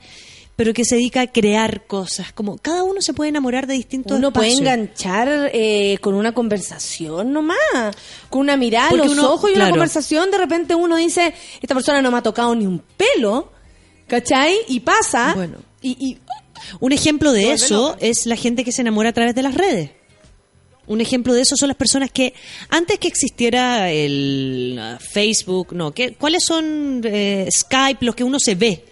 [0.55, 2.31] pero que se dedica a crear cosas.
[2.31, 7.33] Como cada uno se puede enamorar de distintos Uno puede enganchar eh, con una conversación
[7.33, 7.57] nomás,
[8.29, 11.73] con una mirada Porque los uno- ojos y una conversación, de repente uno dice, esta
[11.73, 13.51] persona no me ha tocado ni un pelo,
[14.19, 14.55] ¿cachai?
[14.67, 15.57] Y pasa, Bueno.
[15.81, 16.17] y, y
[16.79, 19.89] Un ejemplo de eso es la gente que se enamora a través de las redes.
[20.85, 22.33] Un ejemplo de eso son las personas que
[22.69, 28.37] antes que existiera el uh, Facebook, no, ¿qué, ¿cuáles son eh, Skype, los que uno
[28.39, 28.83] se ve?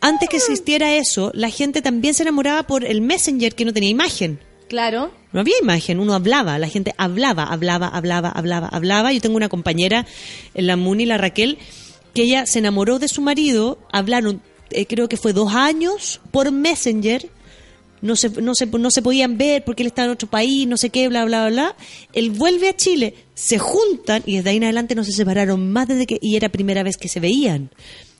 [0.00, 3.90] Antes que existiera eso, la gente también se enamoraba por el Messenger que no tenía
[3.90, 4.38] imagen.
[4.68, 9.12] claro, No había imagen, uno hablaba, la gente hablaba, hablaba, hablaba, hablaba, hablaba.
[9.12, 10.06] Yo tengo una compañera,
[10.54, 11.58] la Muni, la Raquel,
[12.18, 16.50] que ella se enamoró de su marido, hablaron eh, creo que fue dos años, por
[16.50, 17.30] Messenger.
[18.02, 20.76] No se, no, se, no se podían ver porque él estaba en otro país, no
[20.76, 21.76] sé qué, bla, bla, bla, bla.
[22.12, 25.86] Él vuelve a Chile, se juntan y desde ahí en adelante no se separaron más
[25.86, 26.18] desde que...
[26.20, 27.70] Y era primera vez que se veían.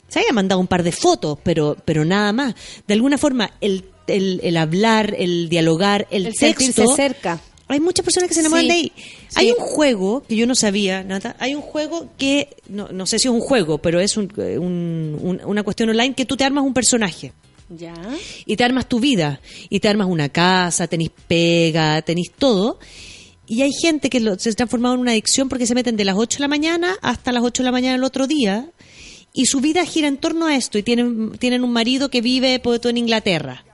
[0.07, 2.55] Se había mandado un par de fotos, pero, pero nada más.
[2.87, 6.65] De alguna forma, el, el, el hablar, el dialogar, el, El texto...
[6.65, 7.41] sentirse cerca.
[7.69, 8.93] Hay muchas personas que se enamoran Sí, de ahí.
[8.97, 9.35] sí.
[9.37, 11.37] Hay un juego que yo no sabía, Nata.
[11.39, 14.59] Hay un juego que, no, no sé si es un juego, pero es un- eh,
[14.59, 17.33] un- un- una cuestión online que tú te armas un personaje
[17.69, 17.93] Ya.
[18.47, 22.79] y te armas tu vida y te armas una casa, tenés pega, tenés todo.
[23.47, 26.05] Y hay gente que lo- se ha transformado en una adicción porque se meten de
[26.05, 28.71] las 8 de la mañana hasta las 8 de la mañana del otro día
[29.35, 32.59] y su vida gira en torno a esto y tienen, tienen un marido que vive
[32.61, 33.65] pues, tú en Inglaterra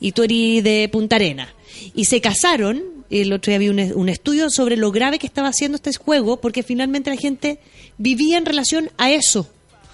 [0.00, 1.54] y tú eres de Punta Arena
[1.94, 2.93] y se casaron.
[3.10, 6.40] El otro día vi un, un estudio sobre lo grave que estaba haciendo este juego
[6.40, 7.58] porque finalmente la gente
[7.98, 9.48] vivía en relación a eso.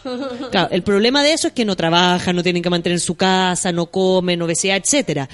[0.50, 3.72] Claro, el problema de eso es que no trabajan, no tienen que mantener su casa,
[3.72, 5.28] no comen, obesidad, etcétera.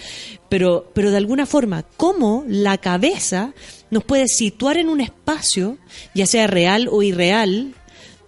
[0.48, 3.52] Pero, pero de alguna forma, ¿cómo la cabeza
[3.90, 5.78] nos puede situar en un espacio,
[6.14, 7.74] ya sea real o irreal,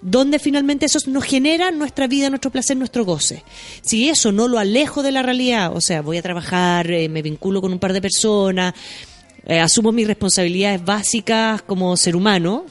[0.01, 3.45] donde finalmente eso nos genera nuestra vida, nuestro placer, nuestro goce?
[3.83, 7.23] Si eso no lo alejo de la realidad, o sea, voy a trabajar, eh, me
[7.23, 8.75] vinculo con un par de personas,
[9.49, 12.65] eh, asumo mis responsabilidades básicas como ser humano,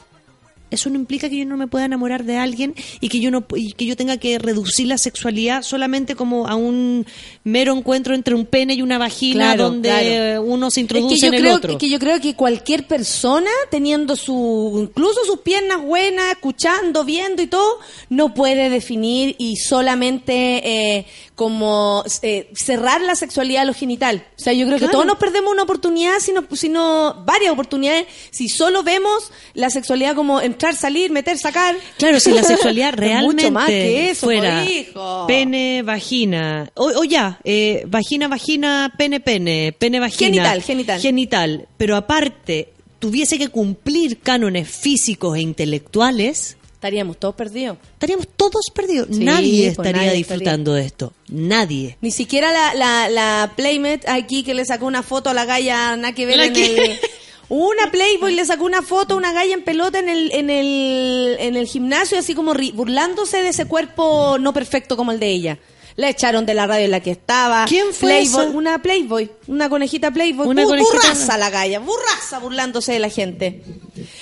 [0.70, 3.46] eso no implica que yo no me pueda enamorar de alguien y que yo no
[3.56, 7.06] y que yo tenga que reducir la sexualidad solamente como a un
[7.46, 10.42] mero encuentro entre un pene y una vagina Claro, donde claro.
[10.42, 11.78] uno se Es introduce que yo en el creo otro.
[11.78, 17.48] que yo creo que cualquier persona teniendo su incluso sus piernas buenas, escuchando, viendo y
[17.48, 17.80] todo,
[18.10, 21.06] no puede definir y solamente eh,
[21.38, 24.26] como eh, cerrar la sexualidad a lo genital.
[24.40, 28.50] O sea, yo creo que todos nos perdemos una oportunidad, sino sino varias oportunidades si
[28.50, 31.76] solo vemos la sexualidad como entrar, salir, meter, sacar.
[32.00, 35.28] Claro, si la sexualidad realmente mucho más que eso, fuera hijo.
[35.28, 40.32] pene, vagina, o, o ya, eh, vagina, vagina, pene, pene, pene, vagina.
[40.32, 41.02] Genital, genital.
[41.02, 47.78] Genital, pero aparte tuviese que cumplir cánones físicos e intelectuales, Estaríamos todos perdidos.
[47.94, 49.08] estaríamos todos perdidos.
[49.12, 51.12] Sí, nadie pues estaría nadie disfrutando de esto.
[51.28, 51.98] Nadie.
[52.02, 55.96] Ni siquiera la, la, la Playmate aquí que le sacó una foto a la galla,
[55.98, 57.00] nada que ver ¿La en el...
[57.50, 61.38] Una Playboy le sacó una foto a una galla en pelota en el, en el,
[61.40, 65.30] en el gimnasio, así como ri- burlándose de ese cuerpo no perfecto como el de
[65.30, 65.58] ella.
[65.96, 67.64] La echaron de la radio en la que estaba.
[67.66, 68.56] ¿Quién fue Playboy, esa?
[68.56, 70.48] Una Playboy, una conejita Playboy.
[70.48, 73.62] Una Bu- conejita- Burraza la galla, burraza burlándose de la gente.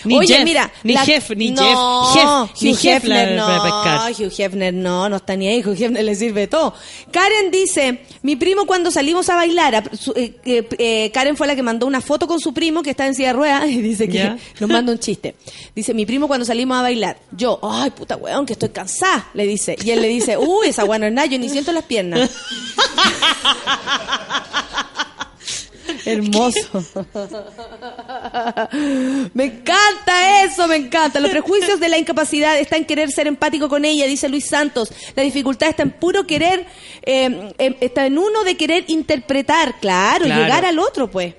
[0.05, 0.71] Ni Oye, Jeff, mira.
[0.83, 4.15] ni la- Jeff, ni no, Jeff, Jeff, Hugh Hefner, para no.
[4.25, 6.73] Hugh Hefner no, no está ni ahí, Hugh Hefner le sirve todo.
[7.11, 9.83] Karen dice, mi primo cuando salimos a bailar, a-
[10.15, 13.05] eh, eh, eh, Karen fue la que mandó una foto con su primo que está
[13.07, 14.37] en silla de ruedas y dice que Ya.
[14.59, 15.35] nos manda un chiste.
[15.75, 19.45] Dice, mi primo cuando salimos a bailar, yo, ay puta weón, que estoy cansada, le
[19.45, 19.75] dice.
[19.83, 22.29] Y él le dice, uy, esa no es nada, yo ni siento las piernas.
[26.05, 26.83] Hermoso.
[29.33, 31.19] me encanta eso, me encanta.
[31.19, 34.91] Los prejuicios de la incapacidad está en querer ser empático con ella, dice Luis Santos.
[35.15, 36.65] La dificultad está en puro querer,
[37.03, 40.41] eh, eh, está en uno de querer interpretar, claro, Claro.
[40.43, 41.33] llegar al otro, pues.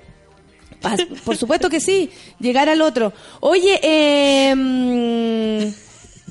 [1.25, 3.11] Por supuesto que sí, llegar al otro.
[3.39, 5.73] Oye, eh,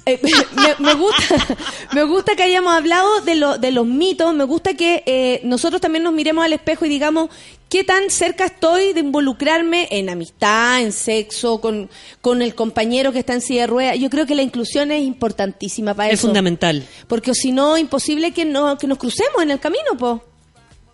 [0.06, 0.18] eh,
[0.78, 1.56] me, me gusta,
[1.92, 5.80] me gusta que hayamos hablado de, lo, de los mitos, me gusta que eh, nosotros
[5.80, 7.28] también nos miremos al espejo y digamos
[7.68, 13.18] qué tan cerca estoy de involucrarme en amistad, en sexo, con, con el compañero que
[13.18, 13.98] está en silla de ruedas.
[13.98, 16.28] Yo creo que la inclusión es importantísima para Es eso.
[16.28, 16.86] fundamental.
[17.08, 20.22] Porque si no, imposible que, no, que nos crucemos en el camino, po.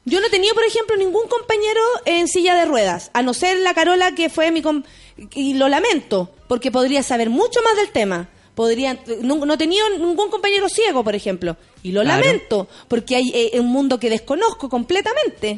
[0.05, 3.59] Yo no he tenido, por ejemplo, ningún compañero en silla de ruedas, a no ser
[3.59, 4.61] la Carola que fue mi...
[4.63, 4.83] com-
[5.35, 8.29] y lo lamento, porque podría saber mucho más del tema.
[8.55, 11.57] Podría, no, no tenido ningún compañero ciego, por ejemplo.
[11.83, 12.23] Y lo Claro.
[12.23, 15.57] lamento, porque hay eh, un mundo que desconozco completamente.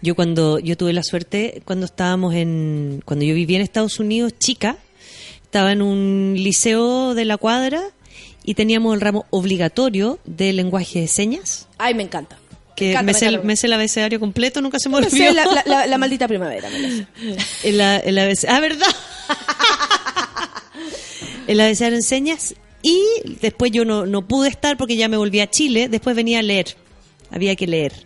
[0.00, 4.32] Yo cuando yo tuve la suerte cuando estábamos en cuando yo vivía en Estados Unidos,
[4.38, 4.76] chica,
[5.42, 7.82] estaba en un liceo de la cuadra
[8.44, 12.38] y teníamos el ramo obligatorio de lenguaje de señas, Ay, me encanta.
[12.76, 13.46] que encanta, me, me sé, encanta.
[13.46, 15.16] me sé el abecedario completo, nunca se me Me olvidó.
[15.24, 16.70] sé la, la- la- la maldita primavera.
[16.70, 17.06] me la sé.
[17.68, 18.86] el, a- el abece- ah, ¿verdad?
[21.46, 22.54] El abecedario en señas.
[22.82, 23.00] Y
[23.40, 26.42] después yo no, no pude estar porque ya me volví a Chile, después venía a
[26.42, 26.76] leer,
[27.30, 28.05] había que leer.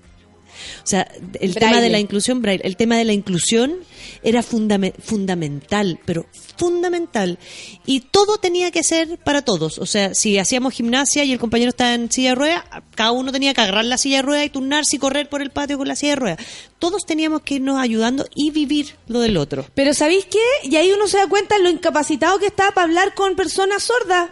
[0.82, 1.10] O sea,
[1.40, 3.76] el tema de la inclusión, braille, el tema de la inclusión
[4.22, 7.38] era fundame- fundamental, pero fundamental.
[7.86, 9.78] Y todo tenía que ser para todos.
[9.78, 12.64] O sea, si hacíamos gimnasia y el compañero estaba en silla de ruedas,
[12.94, 15.50] cada uno tenía que agarrar la silla de ruedas y turnarse y correr por el
[15.50, 16.38] patio con la silla de ruedas.
[16.78, 19.66] Todos teníamos que irnos ayudando y vivir lo del otro.
[19.74, 20.38] Pero ¿sabéis qué?
[20.68, 24.30] Y ahí uno se da cuenta lo incapacitado que está para hablar con personas sordas.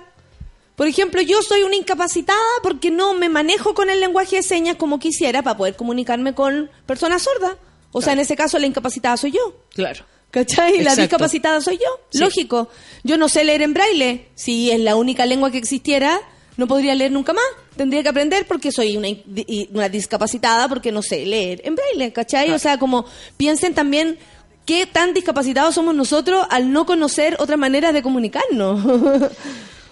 [0.79, 4.77] Por ejemplo, yo soy una incapacitada porque no me manejo con el lenguaje de señas
[4.77, 7.57] como quisiera para poder comunicarme con personas sordas.
[7.91, 9.57] O sea, en ese caso la incapacitada soy yo.
[9.75, 10.05] Claro.
[10.31, 10.81] ¿Cachai?
[10.85, 12.01] La discapacitada soy yo.
[12.11, 12.21] Sí.
[12.21, 12.69] Lógico.
[13.03, 14.29] Yo no sé leer en braille.
[14.37, 16.21] Si es la única lengua que existiera,
[16.57, 17.45] no podría leer nunca más.
[17.77, 18.97] Tendría que aprender porque soy
[19.73, 22.13] una discapacitada porque no sé leer en braille.
[22.13, 22.53] ¿Cachai?
[22.53, 23.05] O sea, como
[23.37, 24.17] piensen también
[24.65, 29.29] qué tan discapacitados somos nosotros al no conocer otras maneras de comunicarnos.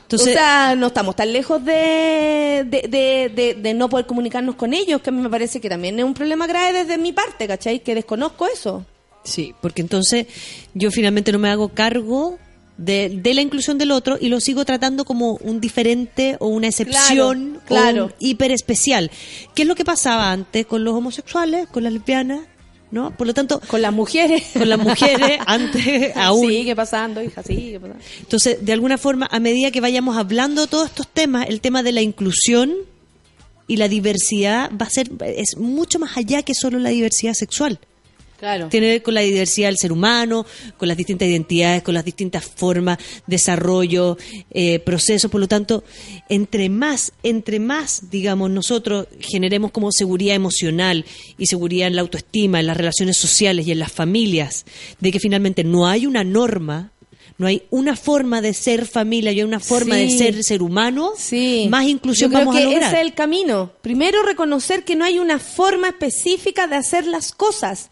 [0.07, 5.01] Entonces- o sea, no estamos tan lejos de, de, de- no poder comunicarnos con ellos,
[5.03, 7.81] que a mí me parece que también es un problema grave desde mi parte, ¿cachai?
[7.81, 8.85] Que desconozco eso.
[9.25, 10.27] Sí, porque entonces
[10.75, 12.39] yo finalmente no me hago cargo
[12.77, 16.69] de, de la inclusión del otro y lo sigo tratando como un diferente o una
[16.69, 18.03] excepción Claro, claro.
[18.05, 19.11] o un hiper especial.
[19.55, 22.43] ¿Qué es lo que pasaba antes con los homosexuales, con las lesbianas?
[22.91, 23.17] ¿No?
[23.17, 26.49] Por lo tanto, con las mujeres, con las mujeres antes aún.
[26.49, 28.03] Sigue pasando, hija, sigue pasando.
[28.21, 31.83] Entonces, de alguna forma, a medida que vayamos hablando de todos estos temas, el tema
[31.83, 32.75] de la inclusión
[33.67, 37.81] y la diversidad va a ser es mucho más allá que solo la diversidad sexual.
[38.39, 38.69] Claro.
[38.69, 40.45] Tiene que ver con la diversidad del ser humano,
[40.77, 44.19] con las distintas identidades, con las distintas formas, desarrollo,
[44.51, 45.31] eh, procesos.
[45.31, 45.85] Por lo tanto,
[46.29, 51.05] entre más, entre más, digamos, nosotros generemos como seguridad emocional
[51.39, 54.67] y seguridad en la autoestima, en las relaciones sociales y en las familias,
[55.01, 56.93] de que finalmente no hay una norma,
[57.39, 61.13] no hay una forma de ser familia y hay una forma de ser ser humano,
[61.69, 62.83] más inclusión Yo creo vamos que a lograr.
[62.83, 63.73] ese es el camino.
[63.83, 67.91] Primero reconocer que no hay una forma específica de hacer las cosas.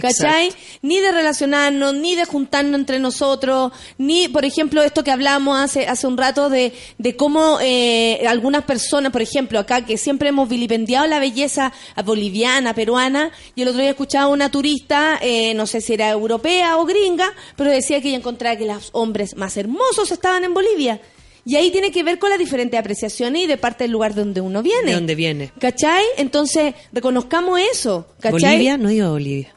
[0.00, 0.52] ¿Cachai?
[0.82, 5.86] Ni de relacionarnos, ni de juntarnos entre nosotros, ni, por ejemplo, esto que hablamos hace,
[5.86, 10.48] hace un rato de, de cómo eh, algunas personas, por ejemplo, acá que siempre hemos
[10.48, 11.72] vilipendiado la belleza
[12.04, 16.10] boliviana, peruana, y el otro día escuchaba a una turista, eh, no sé si era
[16.10, 20.54] europea o gringa, pero decía que ella encontraba que los hombres más hermosos estaban en
[20.54, 21.00] Bolivia.
[21.44, 24.42] Y ahí tiene que ver con las diferentes apreciaciones y de parte del lugar donde
[24.42, 24.88] uno viene.
[24.88, 25.50] ¿De dónde viene?
[25.58, 26.04] ¿Cachai?
[26.18, 28.06] Entonces, reconozcamos eso.
[28.20, 28.32] ¿Cachai?
[28.32, 29.54] Bolivia, no a Bolivia.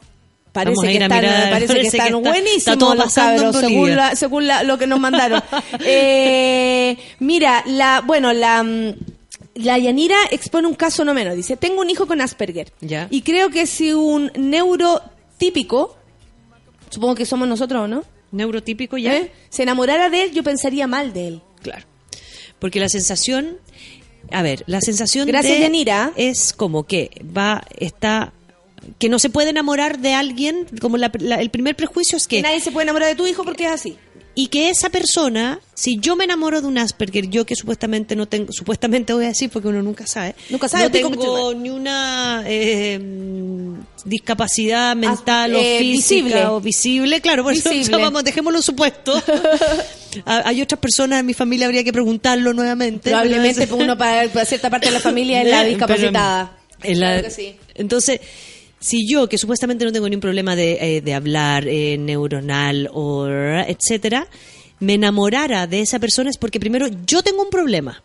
[0.52, 3.14] Parece Vamos que están, mirar, parece que parece que están está- buenísimos está todo los
[3.14, 5.42] cabros, según, la- según la- lo que nos mandaron.
[5.84, 8.62] Eh, mira, la, bueno, la,
[9.54, 11.34] la Yanira expone un caso no menos.
[11.36, 12.70] Dice, tengo un hijo con Asperger.
[12.82, 13.08] Ya.
[13.10, 15.96] Y creo que si un neurotípico,
[16.90, 18.04] supongo que somos nosotros, ¿no?
[18.30, 19.16] Neurotípico ya.
[19.16, 19.32] ¿Eh?
[19.48, 21.42] Se enamorara de él, yo pensaría mal de él.
[21.62, 21.86] Claro.
[22.58, 23.58] Porque la sensación,
[24.30, 26.12] a ver, la sensación Gracias, de Yanira.
[26.16, 28.32] es como que va, está,
[28.98, 32.42] que no se puede enamorar de alguien, como la- la- el primer prejuicio es que
[32.42, 33.96] Nadie se puede enamorar de tu hijo porque es así.
[34.34, 38.26] y que esa persona, si yo me enamoro de un Asperger, yo que supuestamente no
[38.26, 42.42] tengo, supuestamente voy a decir porque uno nunca sabe, Nunca sabe, no tengo ni una
[42.46, 42.98] eh,
[44.04, 46.46] discapacidad mental eh, o física visible.
[46.46, 49.22] o visible, claro, por eso vamos, dejémoslo supuesto.
[50.26, 53.08] Ah, Hay otras personas en mi familia, habría que preguntarlo nuevamente.
[53.08, 56.52] Probablemente uno para, para cierta parte de la familia es la discapacitada.
[56.82, 57.56] en la- Claro que sí.
[57.74, 58.20] Entonces,
[58.82, 63.26] si yo, que supuestamente no tengo ningún problema de, eh, de hablar eh, neuronal o
[63.28, 64.26] etcétera,
[64.80, 68.02] me enamorara de esa persona es porque primero yo tengo un problema.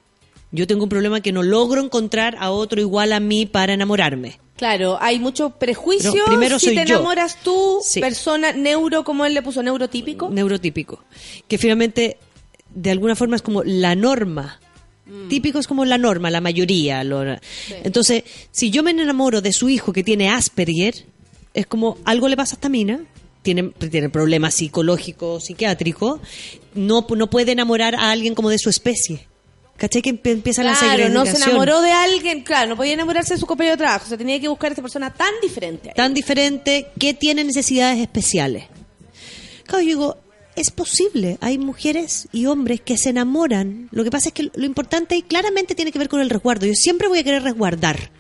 [0.52, 4.40] Yo tengo un problema que no logro encontrar a otro igual a mí para enamorarme.
[4.56, 6.12] Claro, hay mucho prejuicio.
[6.14, 6.96] Pero primero si soy te yo.
[6.96, 8.00] enamoras tú, Sí.
[8.00, 10.30] persona neuro, como él le puso, neurotípico.
[10.30, 11.04] Neurotípico.
[11.48, 12.18] Que finalmente,
[12.74, 14.60] de alguna forma, es como la norma.
[15.08, 15.30] Mm.
[15.30, 17.04] Típico es como la norma, la mayoría.
[17.04, 17.24] lo-
[17.84, 21.06] Entonces, si yo me enamoro de su hijo que tiene Asperger,
[21.54, 23.00] es como algo le pasa a esta mina,
[23.42, 26.20] tiene, tiene problemas psicológicos, psiquiátricos,
[26.76, 29.28] no, no puede enamorar a alguien como de su especie.
[29.78, 30.02] ¿Cachai?
[30.02, 31.14] Que empieza la Claro, segregación.
[31.14, 34.08] no se enamoró de alguien, claro, no podía enamorarse de su compañero de trabajo, o
[34.10, 35.94] sea, tenía que buscar a esta persona tan diferente.
[35.96, 38.64] tan diferente que tiene necesidades especiales.
[39.66, 40.18] Claro, yo digo,
[40.58, 41.38] es posible.
[41.42, 43.88] Hay mujeres y hombres que se enamoran.
[43.92, 46.66] Lo que pasa es que lo importante y claramente tiene que ver con el resguardo.
[46.66, 48.12] Yo siempre voy a querer resguardar.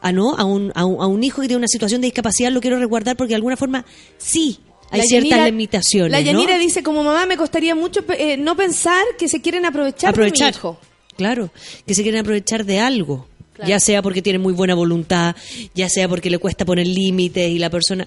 [0.00, 0.34] A, ¿no?
[0.36, 2.78] a, un, a, un, a un hijo que tiene una situación de discapacidad lo quiero
[2.78, 3.86] resguardar porque de alguna forma
[4.18, 4.58] sí
[4.90, 6.12] hay La ciertas Yanira- limitaciones.
[6.12, 6.26] La ¿no?
[6.26, 10.52] Yanira dice, como mamá me costaría mucho eh, no pensar que se quieren aprovechar, aprovechar.
[10.52, 10.78] de mi hijo.
[11.16, 11.50] Claro,
[11.86, 13.26] que se quieren aprovechar de algo.
[13.66, 15.36] Ya sea porque tiene muy buena voluntad,
[15.74, 18.06] ya sea porque le cuesta poner límites y la persona...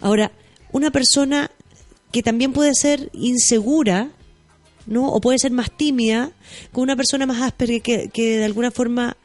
[0.00, 0.30] Ahora,
[0.70, 1.50] una persona
[2.12, 4.10] que también puede ser insegura,
[4.86, 5.08] ¿no?
[5.08, 6.30] O puede ser más tímida,
[6.72, 9.16] con una persona más áspera que, que de alguna forma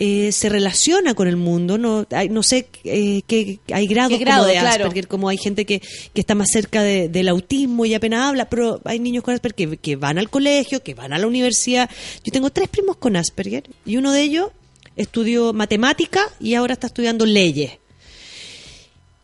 [0.00, 4.18] eh, se relaciona con el mundo, no, hay- no sé eh, qué hay grados ¿Qué
[4.24, 4.84] grado, como de claro.
[4.84, 8.48] Asperger, como hay gente que, que está más cerca de- del autismo y apenas habla,
[8.48, 11.90] pero hay niños con Asperger que, que van al colegio, que van a la universidad.
[12.22, 14.50] Yo tengo tres primos con Asperger y uno de ellos
[14.94, 17.72] estudió matemática y ahora está estudiando leyes.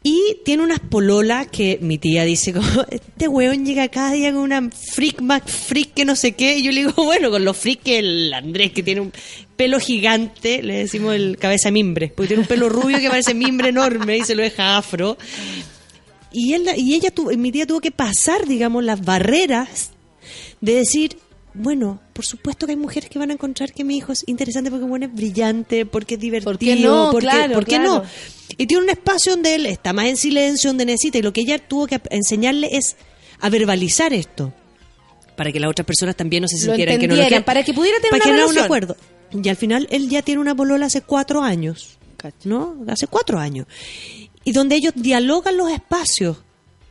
[0.07, 4.43] Y tiene unas pololas que mi tía dice como, este weón llega cada día con
[4.43, 6.59] una freak Mac freak que no sé qué.
[6.59, 9.13] Y yo le digo, bueno, con los freak que el Andrés que tiene un
[9.57, 13.71] pelo gigante, le decimos el cabeza mimbre, porque tiene un pelo rubio que parece mimbre
[13.71, 15.17] enorme y se lo deja afro.
[16.31, 19.93] Y, él, y ella tuvo, mi tía tuvo que pasar, digamos, las barreras
[20.61, 21.17] de decir,
[21.55, 24.71] bueno, por supuesto que hay mujeres que van a encontrar que mi hijo es interesante
[24.71, 27.09] porque bueno, es brillante, porque es divertido, qué no?
[27.13, 27.99] porque, Claro, ¿por qué claro.
[27.99, 28.05] no?
[28.59, 31.43] Y tiene un espacio donde él está más en silencio, donde necesita, y lo que
[31.43, 32.97] ella tuvo que enseñarle es
[33.41, 34.53] a verbalizar esto,
[35.37, 37.63] para que las otras personas también no se Lo sintieran que no lo quieren, para
[37.63, 38.97] que pudiera tener para una que un acuerdo.
[39.33, 41.99] Y al final él ya tiene una polola hace cuatro años,
[42.45, 42.77] ¿no?
[42.89, 43.67] Hace cuatro años.
[44.45, 46.39] Y donde ellos dialogan los espacios.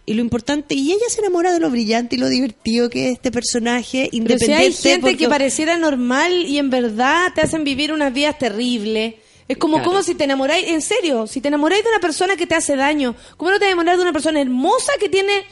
[0.05, 3.13] Y lo importante, y ella se enamora de lo brillante y lo divertido que es
[3.13, 4.63] este personaje, Pero si independiente.
[4.63, 9.15] hay gente porque- que pareciera normal y en verdad te hacen vivir unas vidas terribles.
[9.47, 9.89] Es como, Claro.
[9.91, 12.75] como si te enamoráis, en serio, si te enamoráis de una persona que te hace
[12.75, 15.45] daño, ¿cómo no te enamoráis de una persona hermosa que tiene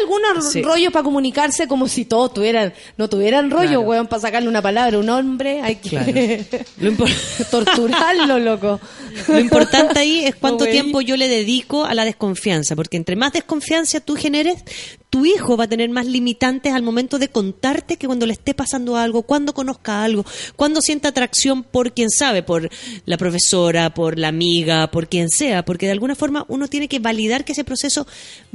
[0.00, 0.62] algunos Sí.
[0.62, 3.80] rollos para comunicarse como si todos tuvieran, no tuvieran rollo, Claro.
[3.82, 5.60] weón, para sacarle una palabra a un hombre?
[5.62, 6.12] Hay que Claro.
[6.80, 6.92] Lo
[7.50, 8.80] torturarlo, loco.
[9.28, 13.16] Lo importante ahí es cuánto No, tiempo yo le dedico a la desconfianza, porque entre
[13.16, 14.64] más desconfianza tú generes,
[15.10, 18.54] tu hijo va a tener más limitantes al momento de contarte que cuando le esté
[18.54, 20.24] pasando algo, cuando conozca algo,
[20.56, 22.68] cuando sienta atracción por quien sabe, por
[23.06, 26.98] la profesora, por la amiga, por quien sea, porque de alguna forma uno tiene que
[26.98, 28.06] validar que ese proceso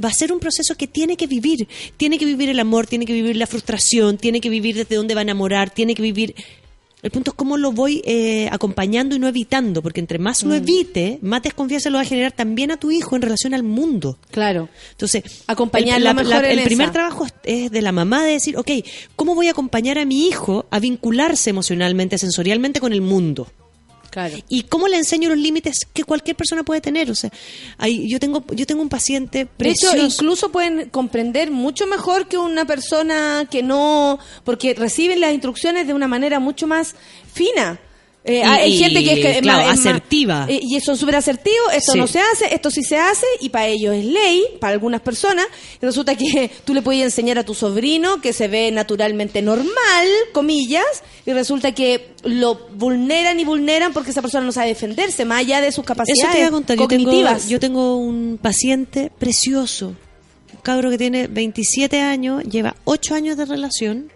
[0.02, 3.06] va a ser un proceso que tiene que vivir, tiene que vivir el amor, tiene
[3.06, 6.34] que vivir la frustración, tiene que vivir desde dónde va a enamorar, tiene que vivir
[7.02, 10.50] el punto es cómo lo voy eh, acompañando y no evitando, porque entre más lo
[10.50, 10.58] Mm.
[10.58, 14.18] evite, más desconfianza lo va a generar también a tu hijo en relación al mundo.
[14.30, 14.68] Claro.
[14.90, 16.92] Entonces, Acompañarlo el, la- mejor la- en el primer esa.
[16.92, 18.70] trabajo es- es de la mamá de decir, ok,
[19.16, 23.46] ¿cómo voy a acompañar a mi hijo a vincularse emocionalmente, sensorialmente con el mundo?
[24.10, 24.36] Claro.
[24.48, 27.30] y cómo le enseño los límites que cualquier persona puede tener o sea
[27.78, 32.28] hay, yo tengo yo tengo un paciente De hecho, precioso incluso pueden comprender mucho mejor
[32.28, 36.94] que una persona que no, porque reciben las instrucciones de una manera mucho más
[37.32, 37.80] fina.
[38.22, 40.44] Eh, Y- hay gente que es, que claro, más- asertiva.
[40.46, 41.98] eh, y son súper asertivos, esto Sí.
[41.98, 45.46] no se hace, esto sí se hace, y para ellos es ley, para algunas personas.
[45.80, 50.06] Y resulta que tú le puedes enseñar a tu sobrino que se ve naturalmente normal,
[50.34, 50.84] comillas,
[51.24, 55.62] y resulta que lo vulneran y vulneran porque esa persona no sabe defenderse, más allá
[55.62, 56.76] de sus capacidades Eso te iba a contar.
[56.76, 57.48] Yo tengo, cognitivas.
[57.48, 59.94] yo tengo un paciente precioso,
[60.52, 64.12] un cabro que tiene 27 años, lleva 8 años de relación.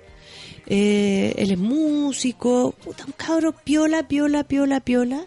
[0.66, 5.26] Eh, él es músico, puta, un cabro piola, piola, piola, piola.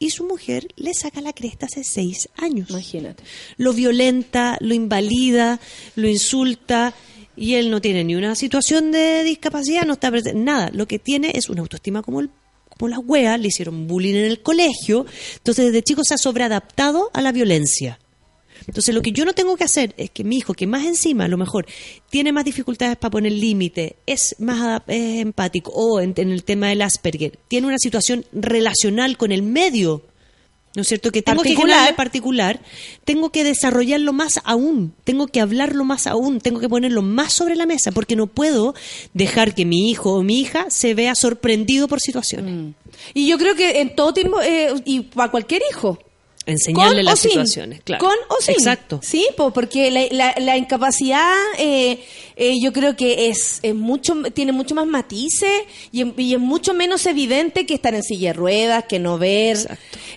[0.00, 2.70] Y su mujer le saca la cresta hace 6 años.
[2.70, 3.24] Imagínate.
[3.56, 5.58] Lo violenta, lo invalida,
[5.96, 6.94] lo insulta.
[7.36, 10.70] Y él no tiene ni una situación de discapacidad, no está presente, nada.
[10.72, 12.30] Lo que tiene es una autoestima como el
[12.78, 15.04] como las weas, le hicieron bullying en el colegio,
[15.38, 17.98] entonces desde chico se ha sobreadaptado a la violencia.
[18.68, 21.24] Entonces lo que yo no tengo que hacer es que mi hijo, que más encima
[21.24, 21.66] a lo mejor
[22.10, 26.68] tiene más dificultades para poner límite, es más es empático, o en, en el tema
[26.68, 30.02] del Asperger, tiene una situación relacional con el medio,
[30.74, 31.10] ¿no es cierto?
[31.10, 31.76] Que tengo que Particular.
[31.76, 32.60] generarle particular,
[33.06, 37.56] tengo que desarrollarlo más aún, tengo que hablarlo más aún, tengo que ponerlo más sobre
[37.56, 38.74] la mesa, porque no puedo
[39.14, 42.74] dejar que mi hijo o mi hija se vea sorprendido por situaciones.
[43.14, 45.98] Y yo creo que en todo tiempo, eh, y para cualquier hijo.
[46.52, 47.30] Enseñarle las sin.
[47.30, 48.04] situaciones, claro.
[48.04, 48.54] Con o sin.
[48.54, 49.00] Exacto.
[49.02, 52.02] Sí, po, porque la, la- la incapacidad eh,
[52.36, 55.50] eh, yo creo que es, es mucho tiene mucho más matices
[55.92, 59.58] y, y es mucho menos evidente que estar en silla de ruedas, que no ver.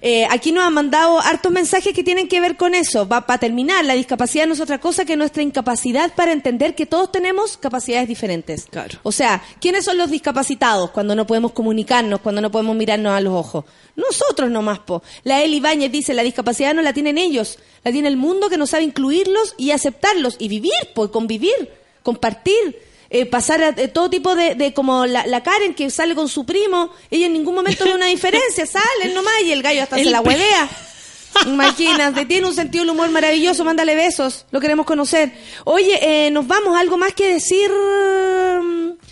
[0.02, 3.08] Eh, aquí nos han mandado hartos mensajes que tienen que ver con eso.
[3.08, 6.86] Va para terminar, la discapacidad no es otra cosa que nuestra incapacidad para entender que
[6.86, 8.68] todos tenemos capacidades diferentes.
[8.70, 9.00] Claro.
[9.04, 13.20] O sea, ¿quiénes son los discapacitados cuando no podemos comunicarnos, cuando no podemos mirarnos a
[13.22, 13.66] los ojos?
[13.96, 15.04] Nosotros nomás, po.
[15.24, 18.58] La Eli Ibáñez dice, la discapacidad no la tienen ellos, la tiene el mundo que
[18.58, 21.70] no sabe incluirlos y aceptarlos y vivir, pues convivir,
[22.04, 22.80] compartir.
[23.14, 26.30] eh, pasar a eh, todo tipo de, de como la, la Karen que sale con
[26.30, 29.98] su primo, ella en ningún momento ve una diferencia, salen nomás y el gallo hasta
[29.98, 30.70] se la huevea.
[31.46, 35.32] Imagínate, tiene un sentido del humor maravilloso, mándale besos, lo queremos conocer.
[35.64, 37.72] Oye, eh, nos vamos, algo más que decir,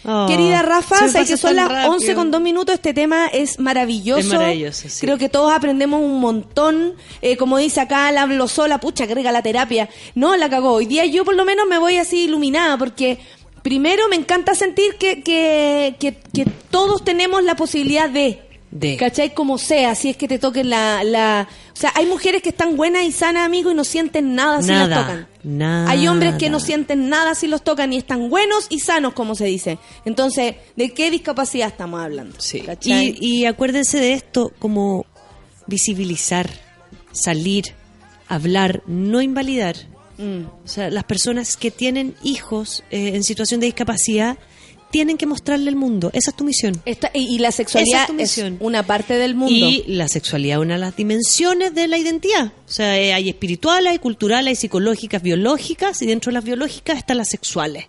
[0.06, 1.94] Oh, querida Rafa, sabes que son las rápido.
[1.94, 4.20] 11 con dos minutos, este tema es maravilloso.
[4.20, 5.02] Es maravilloso, sí.
[5.02, 9.32] Creo que todos aprendemos un montón, Eh, como dice acá, la hablo sola, pucha, agrega
[9.32, 9.90] la terapia.
[10.16, 10.74] No, la cagó.
[10.74, 13.20] Hoy día yo por lo menos me voy así iluminada, porque
[13.62, 18.40] primero me encanta sentir que, que, que, que todos tenemos la posibilidad de...
[18.72, 18.98] De.
[18.98, 19.34] ¿Cachai?
[19.34, 21.48] Como sea, si es que te toquen la, la...
[21.74, 24.70] O sea, hay mujeres que están buenas y sanas, amigo, y no sienten nada si
[24.70, 25.28] las tocan.
[25.44, 25.90] nada.
[25.90, 29.34] Hay hombres que no sienten nada si los tocan y están buenos y sanos, como
[29.34, 29.80] se dice.
[30.06, 32.36] Entonces, ¿de qué discapacidad estamos hablando?
[32.40, 32.62] Sí.
[32.62, 33.18] ¿Cachai?
[33.20, 35.06] Y, y acuérdense de esto como
[35.66, 36.50] visibilizar,
[37.12, 37.76] salir,
[38.28, 39.76] hablar, no invalidar.
[40.18, 40.46] Mm.
[40.64, 44.38] O sea, las personas que tienen hijos eh, en situación de discapacidad
[44.92, 46.10] tienen que mostrarle el mundo.
[46.14, 46.82] Esa es tu misión.
[46.86, 49.54] Esta- y, y la sexualidad Esa es tu una parte del mundo.
[49.54, 52.48] Y la sexualidad es una de las dimensiones de la identidad.
[52.68, 56.98] O sea, eh, hay espirituales, hay culturales, hay psicológicas, biológicas, y dentro de las biológicas
[56.98, 57.86] están las sexuales.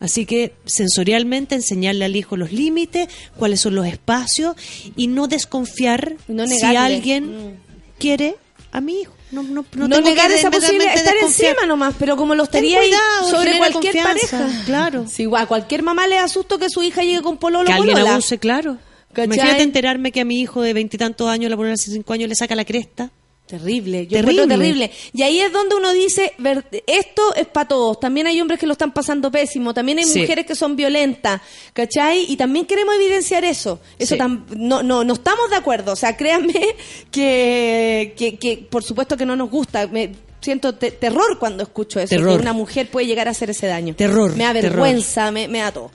[0.00, 4.54] Así que sensorialmente enseñarle al hijo los límites, cuáles son los espacios
[4.96, 7.58] y no desconfiar No si alguien
[7.98, 8.36] quiere
[8.70, 9.14] a mi hijo.
[9.30, 11.50] No, no, no no, negar esa posibilidad, estar desconfiar.
[11.50, 14.48] encima nomás, pero como lo estaría cuidado, sobre cualquier pareja.
[14.64, 15.06] Claro.
[15.06, 17.94] Si igual, a cualquier mamá le asusto que su hija llegue con pololo que alguien
[17.94, 18.14] polola.
[18.14, 18.78] abuse, claro.
[19.12, 19.24] ¿Cachai?
[19.26, 22.34] Imagínate enterarme que a mi hijo de veintitantos años, la polola hace cinco años, le
[22.34, 23.10] saca la cresta.
[23.48, 24.46] Terrible, yo Terrible.
[24.46, 24.90] terrible.
[25.14, 27.98] Y ahí es donde uno dice, ver- esto es para todos.
[27.98, 30.20] También hay hombres que lo están pasando pésimo, también hay Sí.
[30.20, 31.40] mujeres que son violentas,
[31.72, 32.26] ¿cachai?
[32.30, 33.80] Y también queremos evidenciar eso.
[33.98, 34.20] Eso Sí.
[34.20, 35.92] tam- no, no, no estamos de acuerdo.
[35.92, 36.52] O sea, créanme
[37.10, 39.86] que, que, que por supuesto que no nos gusta.
[39.86, 42.36] Me siento te- terror cuando escucho eso, Terror.
[42.36, 43.94] que una mujer puede llegar a hacer ese daño.
[43.94, 44.72] Terror, Me da terror.
[44.72, 45.90] vergüenza, me, me da todo.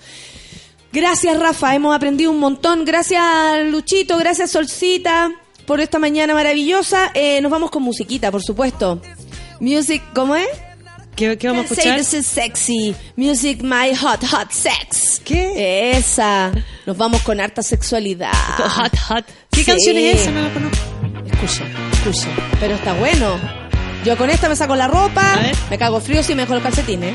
[0.91, 1.73] Gracias, Rafa.
[1.75, 2.85] Hemos aprendido un montón.
[2.85, 3.23] Gracias,
[3.67, 4.17] Luchito.
[4.17, 5.31] Gracias, Solcita,
[5.65, 7.11] por esta mañana maravillosa.
[7.13, 9.01] Eh, nos vamos con musiquita, por supuesto.
[9.59, 10.47] Music, ¿cómo es?
[11.15, 11.99] ¿Qué, qué vamos a Say escuchar?
[11.99, 12.95] this is sexy.
[13.15, 15.21] Music, my hot, hot sex.
[15.23, 15.91] ¿Qué?
[15.97, 16.51] Esa.
[16.85, 18.31] Nos vamos con harta sexualidad.
[18.57, 19.25] Hot, hot.
[19.51, 19.65] ¿Qué Sí.
[19.65, 20.31] canción es esa?
[20.31, 20.77] No la conozco.
[21.31, 21.63] Escucha,
[21.93, 22.27] escucha.
[22.59, 23.39] Pero está bueno.
[24.03, 27.13] Yo con esta me saco la ropa, me cago frío si me dejo los calcetines.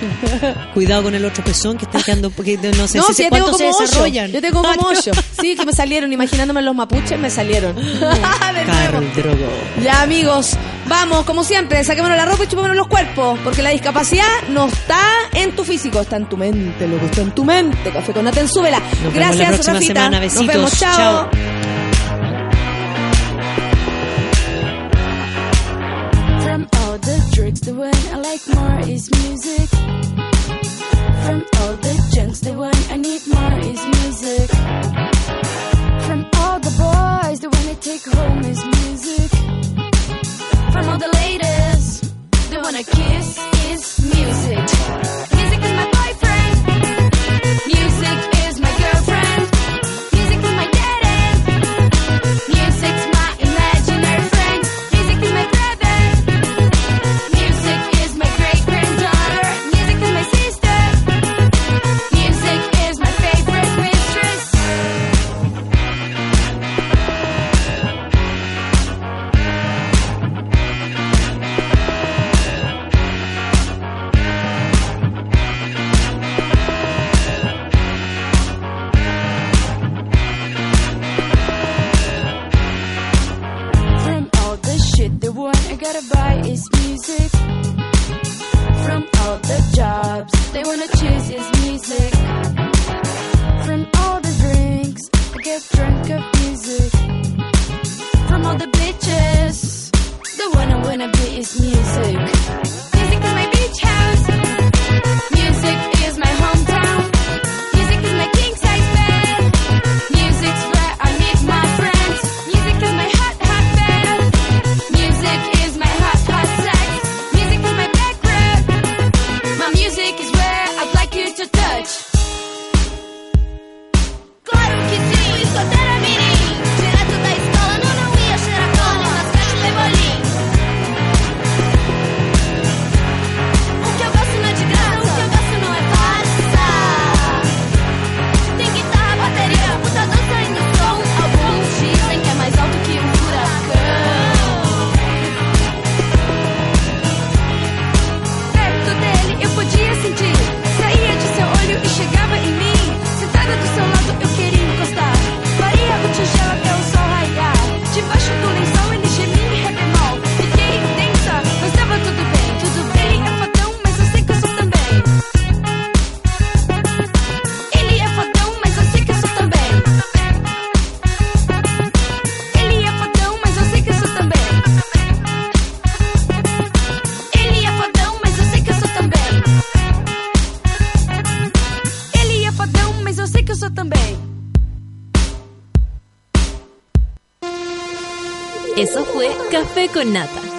[0.74, 3.54] Cuidado con el otro pezón que está quedando, porque no sé no, si si cuánto
[3.54, 4.30] se desarrollan.
[4.32, 5.10] Yo tengo como ocho.
[5.40, 7.74] Sí, que me salieron, imaginándome los mapuches, me salieron.
[7.76, 8.92] De nuevo.
[8.92, 9.48] Carl Drogo.
[9.82, 10.52] Ya, amigos,
[10.86, 15.00] vamos, como siempre, saquémonos la ropa y chupémonos los cuerpos, porque la discapacidad no está
[15.34, 17.90] en tu físico, está en tu mente, loco, está en tu mente.
[17.90, 18.78] Café con Naten, súbela.
[18.80, 19.94] Nos vemos Gracias, la próxima Rafita.
[19.94, 20.20] semana.
[20.20, 20.96] Nos vemos, chao.
[20.96, 21.85] Chao.
[27.46, 29.68] Tricks, the one I like more is music.
[31.24, 34.50] From all the junks, the one I need more is music.
[36.06, 39.30] From all the boys, the one I take home is music.
[40.72, 42.00] From all the ladies,
[42.50, 43.55] the one I kiss